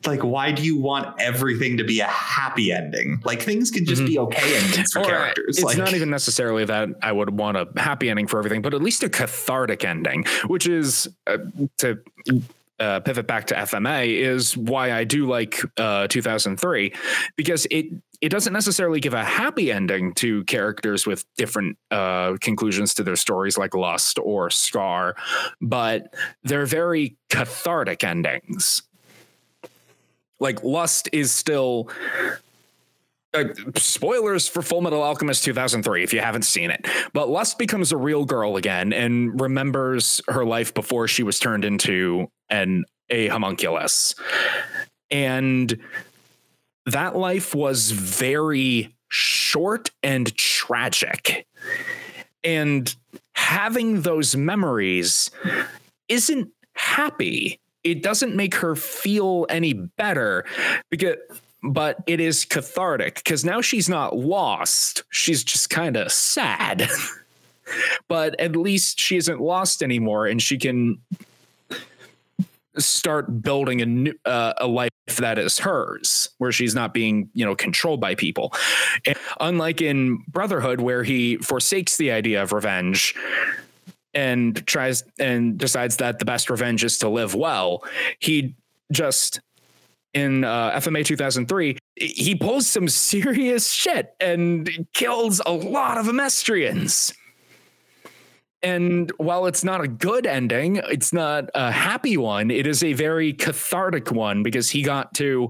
like, 0.07 0.23
why 0.23 0.51
do 0.51 0.63
you 0.63 0.79
want 0.79 1.19
everything 1.19 1.77
to 1.77 1.83
be 1.83 1.99
a 1.99 2.07
happy 2.07 2.71
ending? 2.71 3.21
Like 3.23 3.41
things 3.41 3.71
can 3.71 3.85
just 3.85 4.01
mm-hmm. 4.01 4.11
be 4.11 4.19
okay 4.19 4.57
endings 4.57 4.91
for 4.91 4.99
or 4.99 5.05
characters. 5.05 5.57
It's 5.57 5.63
like, 5.63 5.77
not 5.77 5.93
even 5.93 6.09
necessarily 6.09 6.65
that 6.65 6.89
I 7.01 7.11
would 7.11 7.37
want 7.37 7.57
a 7.57 7.67
happy 7.77 8.09
ending 8.09 8.27
for 8.27 8.37
everything, 8.37 8.61
but 8.61 8.73
at 8.73 8.81
least 8.81 9.03
a 9.03 9.09
cathartic 9.09 9.83
ending, 9.83 10.25
which 10.47 10.67
is 10.67 11.07
uh, 11.27 11.37
to 11.77 11.99
uh, 12.79 12.99
pivot 12.99 13.27
back 13.27 13.47
to 13.47 13.55
FMA 13.55 14.17
is 14.17 14.57
why 14.57 14.91
I 14.91 15.05
do 15.05 15.25
like 15.27 15.61
uh, 15.77 16.07
2003 16.07 16.93
because 17.37 17.65
it 17.71 17.85
it 18.21 18.29
doesn't 18.29 18.53
necessarily 18.53 18.99
give 18.99 19.13
a 19.13 19.23
happy 19.23 19.71
ending 19.71 20.13
to 20.15 20.43
characters 20.45 21.05
with 21.05 21.25
different 21.35 21.77
uh, 21.91 22.37
conclusions 22.41 22.93
to 22.95 23.03
their 23.03 23.15
stories 23.15 23.57
like 23.57 23.75
Lust 23.75 24.17
or 24.19 24.49
Scar, 24.49 25.15
but 25.61 26.13
they're 26.43 26.65
very 26.65 27.17
cathartic 27.29 28.03
endings. 28.03 28.81
Like 30.39 30.63
Lust 30.63 31.09
is 31.11 31.31
still 31.31 31.89
uh, 33.33 33.45
spoilers 33.75 34.47
for 34.47 34.61
Full 34.61 34.81
Metal 34.81 35.01
Alchemist 35.01 35.43
2003 35.43 36.03
if 36.03 36.13
you 36.13 36.19
haven't 36.19 36.43
seen 36.43 36.71
it. 36.71 36.85
But 37.13 37.29
Lust 37.29 37.57
becomes 37.57 37.91
a 37.91 37.97
real 37.97 38.25
girl 38.25 38.57
again 38.57 38.93
and 38.93 39.39
remembers 39.39 40.21
her 40.27 40.45
life 40.45 40.73
before 40.73 41.07
she 41.07 41.23
was 41.23 41.39
turned 41.39 41.65
into 41.65 42.29
an 42.49 42.85
a 43.09 43.27
homunculus. 43.27 44.15
And 45.11 45.79
that 46.85 47.15
life 47.15 47.53
was 47.53 47.91
very 47.91 48.95
short 49.09 49.91
and 50.03 50.35
tragic. 50.35 51.45
And 52.43 52.95
having 53.33 54.01
those 54.01 54.35
memories 54.35 55.31
isn't 56.07 56.49
happy. 56.73 57.59
It 57.85 58.03
doesn't 58.03 58.35
make 58.35 58.55
her 58.55 58.75
feel 58.75 59.45
any 59.49 59.73
better 59.73 60.43
because 60.89 61.15
but 61.67 61.97
it 62.05 62.19
is 62.19 62.45
cathartic 62.45 63.15
because 63.15 63.43
now 63.43 63.59
she's 63.59 63.89
not 63.89 64.15
lost. 64.15 65.03
She's 65.09 65.43
just 65.43 65.71
kind 65.71 65.97
of 65.97 66.11
sad. 66.11 66.87
but 68.07 68.39
at 68.39 68.55
least 68.55 68.99
she 68.99 69.17
isn't 69.17 69.41
lost 69.41 69.81
anymore 69.81 70.27
and 70.27 70.41
she 70.41 70.57
can 70.57 70.99
start 72.77 73.41
building 73.41 73.81
a 73.81 73.85
new, 73.85 74.13
uh, 74.25 74.53
a 74.57 74.67
life 74.67 74.91
that 75.17 75.39
is 75.39 75.59
hers 75.59 76.29
where 76.39 76.51
she's 76.51 76.75
not 76.75 76.93
being 76.93 77.29
you 77.33 77.45
know 77.45 77.55
controlled 77.55 78.01
by 78.01 78.15
people 78.15 78.51
and 79.05 79.17
unlike 79.39 79.81
in 79.81 80.17
brotherhood 80.27 80.81
where 80.81 81.03
he 81.03 81.37
forsakes 81.37 81.95
the 81.95 82.11
idea 82.11 82.43
of 82.43 82.51
revenge 82.51 83.15
and 84.15 84.65
tries 84.65 85.03
and 85.19 85.57
decides 85.57 85.97
that 85.97 86.17
the 86.19 86.25
best 86.25 86.49
revenge 86.49 86.83
is 86.83 86.97
to 86.97 87.09
live 87.09 87.35
well 87.35 87.83
he 88.19 88.55
just 88.91 89.41
in 90.15 90.45
uh, 90.45 90.71
FMA 90.79 91.05
2003, 91.05 91.77
he 91.97 92.35
pulls 92.35 92.67
some 92.67 92.87
serious 92.87 93.69
shit 93.69 94.15
and 94.21 94.87
kills 94.93 95.41
a 95.45 95.51
lot 95.51 95.97
of 95.97 96.07
Amestrians. 96.07 97.13
And 98.63 99.11
while 99.17 99.45
it's 99.45 99.63
not 99.63 99.81
a 99.81 99.87
good 99.87 100.25
ending, 100.25 100.77
it's 100.77 101.13
not 101.13 101.49
a 101.53 101.69
happy 101.69 102.17
one. 102.17 102.49
It 102.49 102.65
is 102.65 102.83
a 102.83 102.93
very 102.93 103.33
cathartic 103.33 104.09
one 104.09 104.41
because 104.41 104.69
he 104.69 104.81
got 104.81 105.13
to 105.15 105.49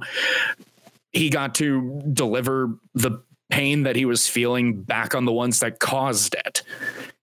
he 1.13 1.29
got 1.29 1.55
to 1.55 2.01
deliver 2.11 2.77
the 2.93 3.23
pain 3.49 3.83
that 3.83 3.95
he 3.95 4.03
was 4.03 4.27
feeling 4.27 4.81
back 4.81 5.15
on 5.15 5.23
the 5.23 5.31
ones 5.31 5.61
that 5.61 5.79
caused 5.79 6.33
it. 6.33 6.63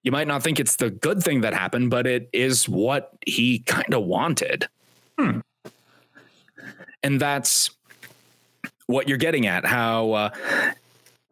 You 0.02 0.12
might 0.12 0.26
not 0.26 0.42
think 0.42 0.58
it's 0.58 0.76
the 0.76 0.90
good 0.90 1.22
thing 1.22 1.42
that 1.42 1.54
happened, 1.54 1.90
but 1.90 2.06
it 2.06 2.28
is 2.32 2.68
what 2.68 3.12
he 3.24 3.60
kind 3.60 3.94
of 3.94 4.04
wanted. 4.04 4.68
Hmm. 5.18 5.40
And 7.02 7.20
that's 7.20 7.70
what 8.86 9.08
you're 9.08 9.18
getting 9.18 9.46
at 9.46 9.64
how 9.64 10.12
uh, 10.12 10.30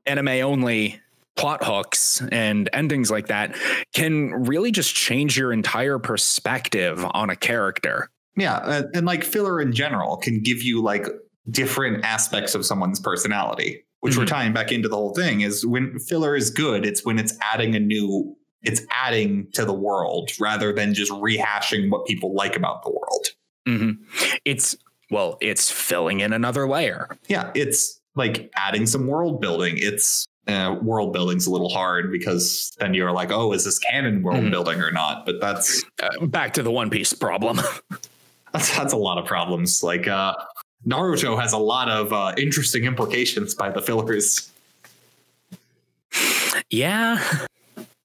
anime 0.07 0.29
only 0.29 1.01
plot 1.37 1.64
hooks 1.64 2.23
and 2.31 2.68
endings 2.73 3.11
like 3.11 3.29
that 3.29 3.57
can 3.95 4.31
really 4.31 4.71
just 4.71 4.95
change 4.95 5.39
your 5.39 5.53
entire 5.53 5.99
perspective 5.99 7.05
on 7.12 7.31
a 7.31 7.37
character. 7.37 8.11
Yeah, 8.37 8.83
and 8.95 9.07
like 9.07 9.25
filler 9.25 9.61
in 9.61 9.73
general 9.73 10.16
can 10.16 10.43
give 10.43 10.62
you 10.62 10.83
like 10.83 11.07
different 11.51 12.05
aspects 12.05 12.55
of 12.55 12.64
someone's 12.66 13.01
personality, 13.01 13.85
which 14.01 14.12
mm-hmm. 14.12 14.21
we're 14.21 14.27
tying 14.27 14.53
back 14.53 14.71
into 14.71 14.89
the 14.89 14.97
whole 14.97 15.14
thing 15.14 15.41
is 15.41 15.66
when 15.66 15.99
filler 15.99 16.37
is 16.37 16.51
good, 16.51 16.85
it's 16.85 17.05
when 17.05 17.18
it's 17.18 17.37
adding 17.41 17.75
a 17.75 17.81
new 17.81 18.37
it's 18.62 18.82
adding 18.90 19.48
to 19.52 19.64
the 19.64 19.72
world 19.72 20.30
rather 20.38 20.72
than 20.72 20.94
just 20.94 21.11
rehashing 21.12 21.90
what 21.90 22.06
people 22.06 22.34
like 22.34 22.56
about 22.56 22.82
the 22.82 22.90
world. 22.90 23.26
Mm-hmm. 23.66 24.02
It's 24.44 24.76
well, 25.11 25.38
it's 25.40 25.70
filling 25.70 26.20
in 26.20 26.32
another 26.32 26.68
layer. 26.68 27.08
Yeah, 27.28 27.50
it's 27.54 28.00
like 28.14 28.50
adding 28.56 28.86
some 28.86 29.06
world 29.06 29.40
building. 29.40 29.74
It's 29.76 30.26
uh, 30.46 30.76
world 30.82 31.12
building's 31.12 31.46
a 31.46 31.50
little 31.50 31.68
hard 31.68 32.11
because 32.11 32.72
then 32.78 32.94
you're 32.94 33.12
like, 33.12 33.30
oh, 33.30 33.52
is 33.52 33.64
this 33.64 33.78
canon 33.78 34.22
world 34.22 34.40
mm-hmm. 34.40 34.50
building 34.50 34.80
or 34.80 34.90
not? 34.90 35.26
But 35.26 35.40
that's 35.40 35.84
uh, 36.02 36.26
back 36.26 36.54
to 36.54 36.62
the 36.62 36.70
One 36.70 36.90
Piece 36.90 37.12
problem. 37.12 37.61
that's, 38.52 38.76
that's 38.76 38.92
a 38.92 38.96
lot 38.96 39.18
of 39.18 39.26
problems. 39.26 39.82
Like 39.82 40.08
uh, 40.08 40.34
Naruto 40.86 41.40
has 41.40 41.52
a 41.52 41.58
lot 41.58 41.88
of 41.88 42.12
uh, 42.12 42.34
interesting 42.36 42.84
implications 42.84 43.54
by 43.54 43.70
the 43.70 43.82
fillers. 43.82 44.50
Yeah, 46.68 47.22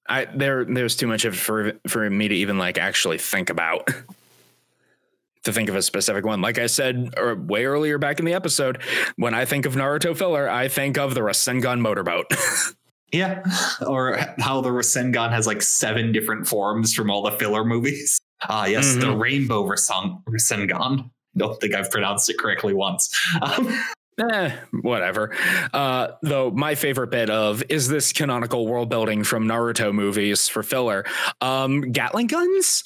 I 0.07 0.25
there 0.25 0.65
there's 0.65 0.95
too 0.95 1.07
much 1.07 1.25
of 1.25 1.37
for 1.37 1.73
for 1.87 2.09
me 2.09 2.27
to 2.27 2.35
even 2.35 2.57
like 2.57 2.77
actually 2.77 3.17
think 3.17 3.49
about 3.49 3.89
to 5.45 5.53
think 5.53 5.69
of 5.69 5.75
a 5.75 5.81
specific 5.81 6.25
one. 6.25 6.41
Like 6.41 6.57
I 6.59 6.67
said 6.67 7.13
or 7.17 7.35
way 7.35 7.65
earlier 7.65 7.97
back 7.97 8.19
in 8.19 8.25
the 8.25 8.33
episode, 8.33 8.81
when 9.15 9.33
I 9.33 9.45
think 9.45 9.65
of 9.65 9.75
Naruto 9.75 10.15
filler, 10.15 10.49
I 10.49 10.67
think 10.67 10.97
of 10.97 11.13
the 11.13 11.21
Rasengan 11.21 11.79
motorboat. 11.79 12.25
yeah. 13.11 13.43
Or 13.85 14.17
how 14.39 14.61
the 14.61 14.69
Rasengan 14.69 15.31
has 15.31 15.47
like 15.47 15.61
seven 15.61 16.11
different 16.11 16.47
forms 16.47 16.93
from 16.93 17.09
all 17.09 17.23
the 17.23 17.31
filler 17.31 17.63
movies. 17.63 18.19
Ah, 18.47 18.63
uh, 18.63 18.65
yes, 18.65 18.85
mm-hmm. 18.91 18.99
the 18.99 19.15
rainbow 19.15 19.65
Rasengan. 19.65 21.09
Don't 21.37 21.59
think 21.61 21.73
I've 21.73 21.89
pronounced 21.89 22.29
it 22.29 22.37
correctly 22.37 22.73
once. 22.73 23.09
Um, 23.41 23.81
Eh, 24.17 24.55
whatever. 24.81 25.35
Uh, 25.73 26.09
though 26.21 26.49
my 26.51 26.75
favorite 26.75 27.11
bit 27.11 27.29
of 27.29 27.63
is 27.69 27.89
this 27.89 28.13
canonical 28.13 28.65
world 28.65 28.89
building 28.89 29.23
from 29.23 29.45
Naruto 29.45 29.93
movies 29.93 30.47
for 30.47 30.63
filler. 30.63 31.05
Um, 31.41 31.91
Gatling 31.91 32.27
guns 32.27 32.85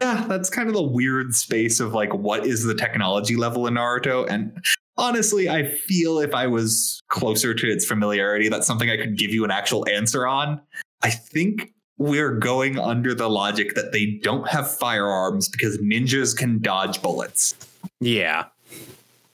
yeah, 0.00 0.26
that's 0.28 0.50
kind 0.50 0.68
of 0.68 0.74
the 0.74 0.82
weird 0.82 1.34
space 1.34 1.80
of 1.80 1.94
like 1.94 2.12
what 2.12 2.46
is 2.46 2.64
the 2.64 2.74
technology 2.74 3.36
level 3.36 3.66
in 3.66 3.74
Naruto. 3.74 4.28
And 4.28 4.62
honestly, 4.98 5.48
I 5.48 5.64
feel 5.70 6.18
if 6.18 6.34
I 6.34 6.46
was 6.46 7.02
closer 7.08 7.54
to 7.54 7.66
its 7.66 7.86
familiarity, 7.86 8.48
that's 8.48 8.66
something 8.66 8.90
I 8.90 8.96
could 8.96 9.16
give 9.16 9.30
you 9.30 9.44
an 9.44 9.50
actual 9.50 9.88
answer 9.88 10.26
on. 10.26 10.60
I 11.02 11.10
think 11.10 11.72
we're 11.98 12.32
going 12.38 12.78
under 12.78 13.14
the 13.14 13.30
logic 13.30 13.74
that 13.74 13.92
they 13.92 14.18
don't 14.22 14.46
have 14.48 14.70
firearms 14.70 15.48
because 15.48 15.78
ninjas 15.78 16.36
can 16.36 16.60
dodge 16.60 17.00
bullets. 17.00 17.54
Yeah. 18.00 18.46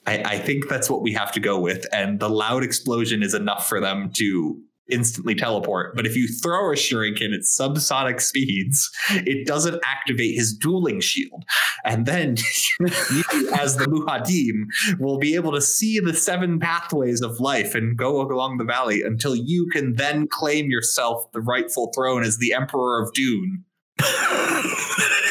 I, 0.06 0.22
I 0.22 0.38
think 0.38 0.68
that's 0.68 0.90
what 0.90 1.02
we 1.02 1.12
have 1.12 1.32
to 1.32 1.40
go 1.40 1.58
with. 1.58 1.86
And 1.92 2.20
the 2.20 2.30
loud 2.30 2.64
explosion 2.64 3.22
is 3.22 3.34
enough 3.34 3.68
for 3.68 3.80
them 3.80 4.10
to 4.14 4.60
instantly 4.90 5.34
teleport. 5.34 5.94
But 5.96 6.06
if 6.06 6.16
you 6.16 6.28
throw 6.28 6.72
a 6.72 6.74
shuriken 6.74 7.32
at 7.34 7.42
subsonic 7.42 8.20
speeds, 8.20 8.90
it 9.10 9.46
doesn't 9.46 9.80
activate 9.84 10.34
his 10.34 10.54
dueling 10.54 11.00
shield. 11.00 11.44
And 11.84 12.04
then 12.04 12.36
you, 12.80 13.50
as 13.54 13.76
the 13.76 13.86
Muad'Dib, 13.86 14.98
will 15.00 15.18
be 15.18 15.34
able 15.34 15.52
to 15.52 15.60
see 15.60 15.98
the 15.98 16.14
seven 16.14 16.58
pathways 16.58 17.22
of 17.22 17.40
life 17.40 17.74
and 17.74 17.96
go 17.96 18.20
along 18.20 18.58
the 18.58 18.64
valley 18.64 19.02
until 19.02 19.34
you 19.34 19.68
can 19.72 19.94
then 19.94 20.26
claim 20.28 20.70
yourself 20.70 21.30
the 21.32 21.40
rightful 21.40 21.92
throne 21.94 22.22
as 22.22 22.38
the 22.38 22.52
Emperor 22.52 23.02
of 23.02 23.12
Dune. 23.14 23.64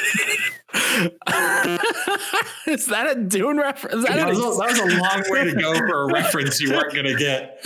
Is 2.68 2.86
that 2.88 3.08
a 3.12 3.16
Dune 3.16 3.58
reference? 3.58 4.06
That, 4.06 4.16
that, 4.16 4.30
was 4.30 4.38
a, 4.38 4.42
that, 4.42 4.70
was 4.70 4.80
a, 4.80 4.86
long 4.98 5.24
way 5.30 5.44
to 5.46 5.56
go 5.56 5.74
for 5.76 6.10
a 6.10 6.14
reference 6.14 6.60
you 6.60 6.72
weren't 6.72 6.94
going 6.94 7.06
to 7.06 7.16
get. 7.16 7.66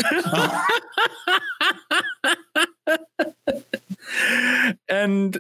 and 4.90 5.40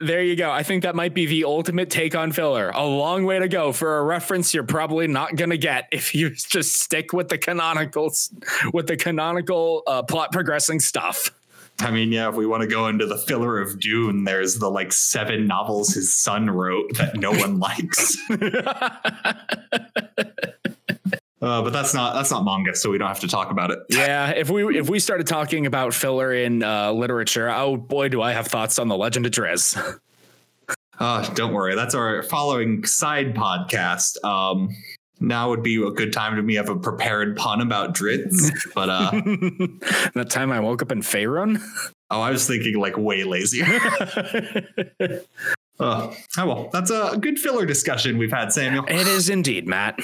there 0.00 0.22
you 0.22 0.36
go. 0.36 0.50
I 0.50 0.62
think 0.62 0.82
that 0.82 0.94
might 0.94 1.14
be 1.14 1.26
the 1.26 1.44
ultimate 1.44 1.90
take 1.90 2.14
on 2.14 2.32
filler. 2.32 2.70
A 2.70 2.84
long 2.84 3.24
way 3.24 3.38
to 3.38 3.48
go 3.48 3.72
for 3.72 3.98
a 3.98 4.02
reference 4.02 4.54
you're 4.54 4.64
probably 4.64 5.06
not 5.06 5.36
going 5.36 5.50
to 5.50 5.58
get 5.58 5.88
if 5.92 6.14
you 6.14 6.30
just 6.34 6.76
stick 6.76 7.12
with 7.12 7.28
the 7.28 7.38
canonicals, 7.38 8.32
with 8.72 8.86
the 8.86 8.96
canonical 8.96 9.82
uh, 9.86 10.02
plot 10.02 10.32
progressing 10.32 10.80
stuff. 10.80 11.30
I 11.80 11.90
mean, 11.90 12.10
yeah, 12.10 12.28
if 12.28 12.34
we 12.34 12.46
want 12.46 12.62
to 12.62 12.66
go 12.66 12.88
into 12.88 13.06
the 13.06 13.16
filler 13.16 13.60
of 13.60 13.78
Dune, 13.78 14.24
there's 14.24 14.58
the 14.58 14.68
like 14.68 14.92
seven 14.92 15.46
novels 15.46 15.94
his 15.94 16.14
son 16.14 16.50
wrote 16.50 16.94
that 16.94 17.16
no 17.16 17.30
one 17.30 17.58
likes. 17.60 18.16
Uh, 21.40 21.62
but 21.62 21.72
that's 21.72 21.94
not 21.94 22.14
that's 22.14 22.32
not 22.32 22.44
manga, 22.44 22.74
so 22.74 22.90
we 22.90 22.98
don't 22.98 23.06
have 23.06 23.20
to 23.20 23.28
talk 23.28 23.52
about 23.52 23.70
it. 23.70 23.78
Yeah, 23.90 24.30
if 24.30 24.50
we 24.50 24.76
if 24.76 24.90
we 24.90 24.98
started 24.98 25.28
talking 25.28 25.66
about 25.66 25.94
filler 25.94 26.32
in 26.32 26.64
uh, 26.64 26.90
literature, 26.90 27.48
oh 27.48 27.76
boy, 27.76 28.08
do 28.08 28.20
I 28.20 28.32
have 28.32 28.48
thoughts 28.48 28.78
on 28.78 28.88
the 28.88 28.96
Legend 28.96 29.24
of 29.24 29.32
Drizzt. 29.32 30.00
Uh, 30.98 31.34
don't 31.34 31.52
worry, 31.52 31.76
that's 31.76 31.94
our 31.94 32.24
following 32.24 32.84
side 32.84 33.36
podcast. 33.36 34.22
Um, 34.24 34.70
now 35.20 35.48
would 35.50 35.62
be 35.62 35.76
a 35.82 35.90
good 35.90 36.12
time 36.12 36.36
to 36.36 36.42
me 36.42 36.54
have 36.54 36.68
a 36.68 36.76
prepared 36.76 37.36
pun 37.36 37.60
about 37.60 37.94
Drizzt, 37.94 38.52
but 38.74 38.88
uh, 38.88 39.10
that 40.14 40.30
time 40.30 40.52
I 40.52 40.60
woke 40.60 40.82
up 40.82 40.92
in 40.92 41.00
Faerun. 41.00 41.60
Oh, 42.10 42.20
I 42.20 42.30
was 42.30 42.46
thinking 42.46 42.78
like 42.78 42.96
way 42.96 43.24
lazier. 43.24 43.66
uh, 45.00 45.20
oh 45.80 46.14
well, 46.36 46.70
that's 46.72 46.90
a 46.90 47.16
good 47.20 47.38
filler 47.38 47.66
discussion 47.66 48.18
we've 48.18 48.32
had, 48.32 48.52
Samuel. 48.52 48.84
It 48.88 49.06
is 49.06 49.28
indeed, 49.28 49.66
Matt. 49.66 49.98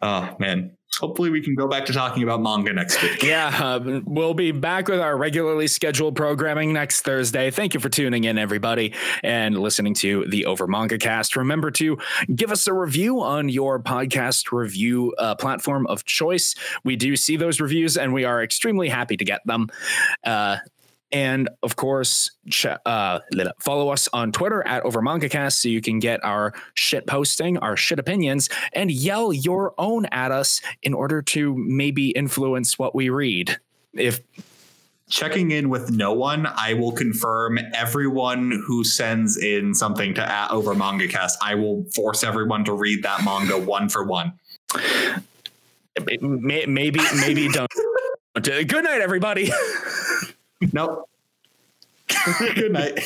Oh 0.00 0.36
man. 0.38 0.76
Hopefully 1.00 1.30
we 1.30 1.40
can 1.40 1.54
go 1.54 1.66
back 1.66 1.86
to 1.86 1.92
talking 1.92 2.22
about 2.22 2.42
manga 2.42 2.72
next 2.72 3.02
week. 3.02 3.22
Yeah, 3.32 3.48
uh, 3.48 4.00
we'll 4.04 4.34
be 4.34 4.52
back 4.52 4.88
with 4.88 5.00
our 5.00 5.16
regularly 5.16 5.66
scheduled 5.66 6.16
programming 6.16 6.72
next 6.72 7.00
Thursday. 7.00 7.50
Thank 7.50 7.72
you 7.72 7.80
for 7.80 7.88
tuning 7.88 8.24
in, 8.24 8.36
everybody, 8.36 8.92
and 9.22 9.58
listening 9.58 9.94
to 9.94 10.26
the 10.26 10.44
Over 10.44 10.66
Manga 10.66 10.98
Cast. 10.98 11.34
Remember 11.34 11.70
to 11.72 11.96
give 12.34 12.50
us 12.50 12.66
a 12.66 12.74
review 12.74 13.22
on 13.22 13.48
your 13.48 13.80
podcast 13.80 14.52
review 14.52 15.14
uh, 15.18 15.34
platform 15.34 15.86
of 15.86 16.04
choice. 16.04 16.54
We 16.84 16.96
do 16.96 17.16
see 17.16 17.36
those 17.36 17.58
reviews, 17.60 17.96
and 17.96 18.12
we 18.12 18.24
are 18.24 18.42
extremely 18.42 18.88
happy 18.88 19.16
to 19.16 19.24
get 19.24 19.40
them. 19.46 19.68
Uh, 20.24 20.58
and 21.12 21.50
of 21.62 21.76
course, 21.76 22.30
uh, 22.86 23.20
follow 23.58 23.90
us 23.90 24.08
on 24.12 24.32
Twitter 24.32 24.66
at 24.66 24.82
OverMangaCast 24.84 25.52
so 25.52 25.68
you 25.68 25.82
can 25.82 25.98
get 25.98 26.24
our 26.24 26.54
shit 26.74 27.06
posting, 27.06 27.58
our 27.58 27.76
shit 27.76 27.98
opinions, 27.98 28.48
and 28.72 28.90
yell 28.90 29.32
your 29.32 29.74
own 29.76 30.06
at 30.06 30.30
us 30.32 30.62
in 30.82 30.94
order 30.94 31.20
to 31.20 31.54
maybe 31.56 32.10
influence 32.10 32.78
what 32.78 32.94
we 32.94 33.10
read. 33.10 33.58
If 33.92 34.20
checking 35.10 35.50
in 35.50 35.68
with 35.68 35.90
no 35.90 36.14
one, 36.14 36.46
I 36.46 36.72
will 36.74 36.92
confirm 36.92 37.58
everyone 37.74 38.62
who 38.66 38.82
sends 38.82 39.36
in 39.36 39.74
something 39.74 40.14
to 40.14 40.22
at 40.22 40.50
over 40.50 40.74
MangaCast. 40.74 41.32
I 41.42 41.54
will 41.56 41.84
force 41.94 42.24
everyone 42.24 42.64
to 42.64 42.72
read 42.72 43.02
that 43.02 43.22
manga 43.22 43.58
one 43.58 43.90
for 43.90 44.04
one. 44.04 44.32
Maybe, 46.06 47.00
maybe 47.20 47.48
don't. 47.48 47.70
Good 48.42 48.84
night, 48.84 49.02
everybody. 49.02 49.52
Nope. 50.72 51.08
Good 52.38 52.72
night. 52.72 52.98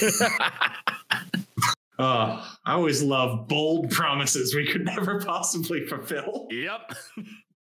oh, 1.99 2.57
I 2.65 2.73
always 2.73 3.03
love 3.03 3.49
bold 3.49 3.91
promises 3.91 4.55
we 4.55 4.67
could 4.67 4.85
never 4.85 5.21
possibly 5.21 5.87
fulfill. 5.87 6.49
Yep. 6.51 6.93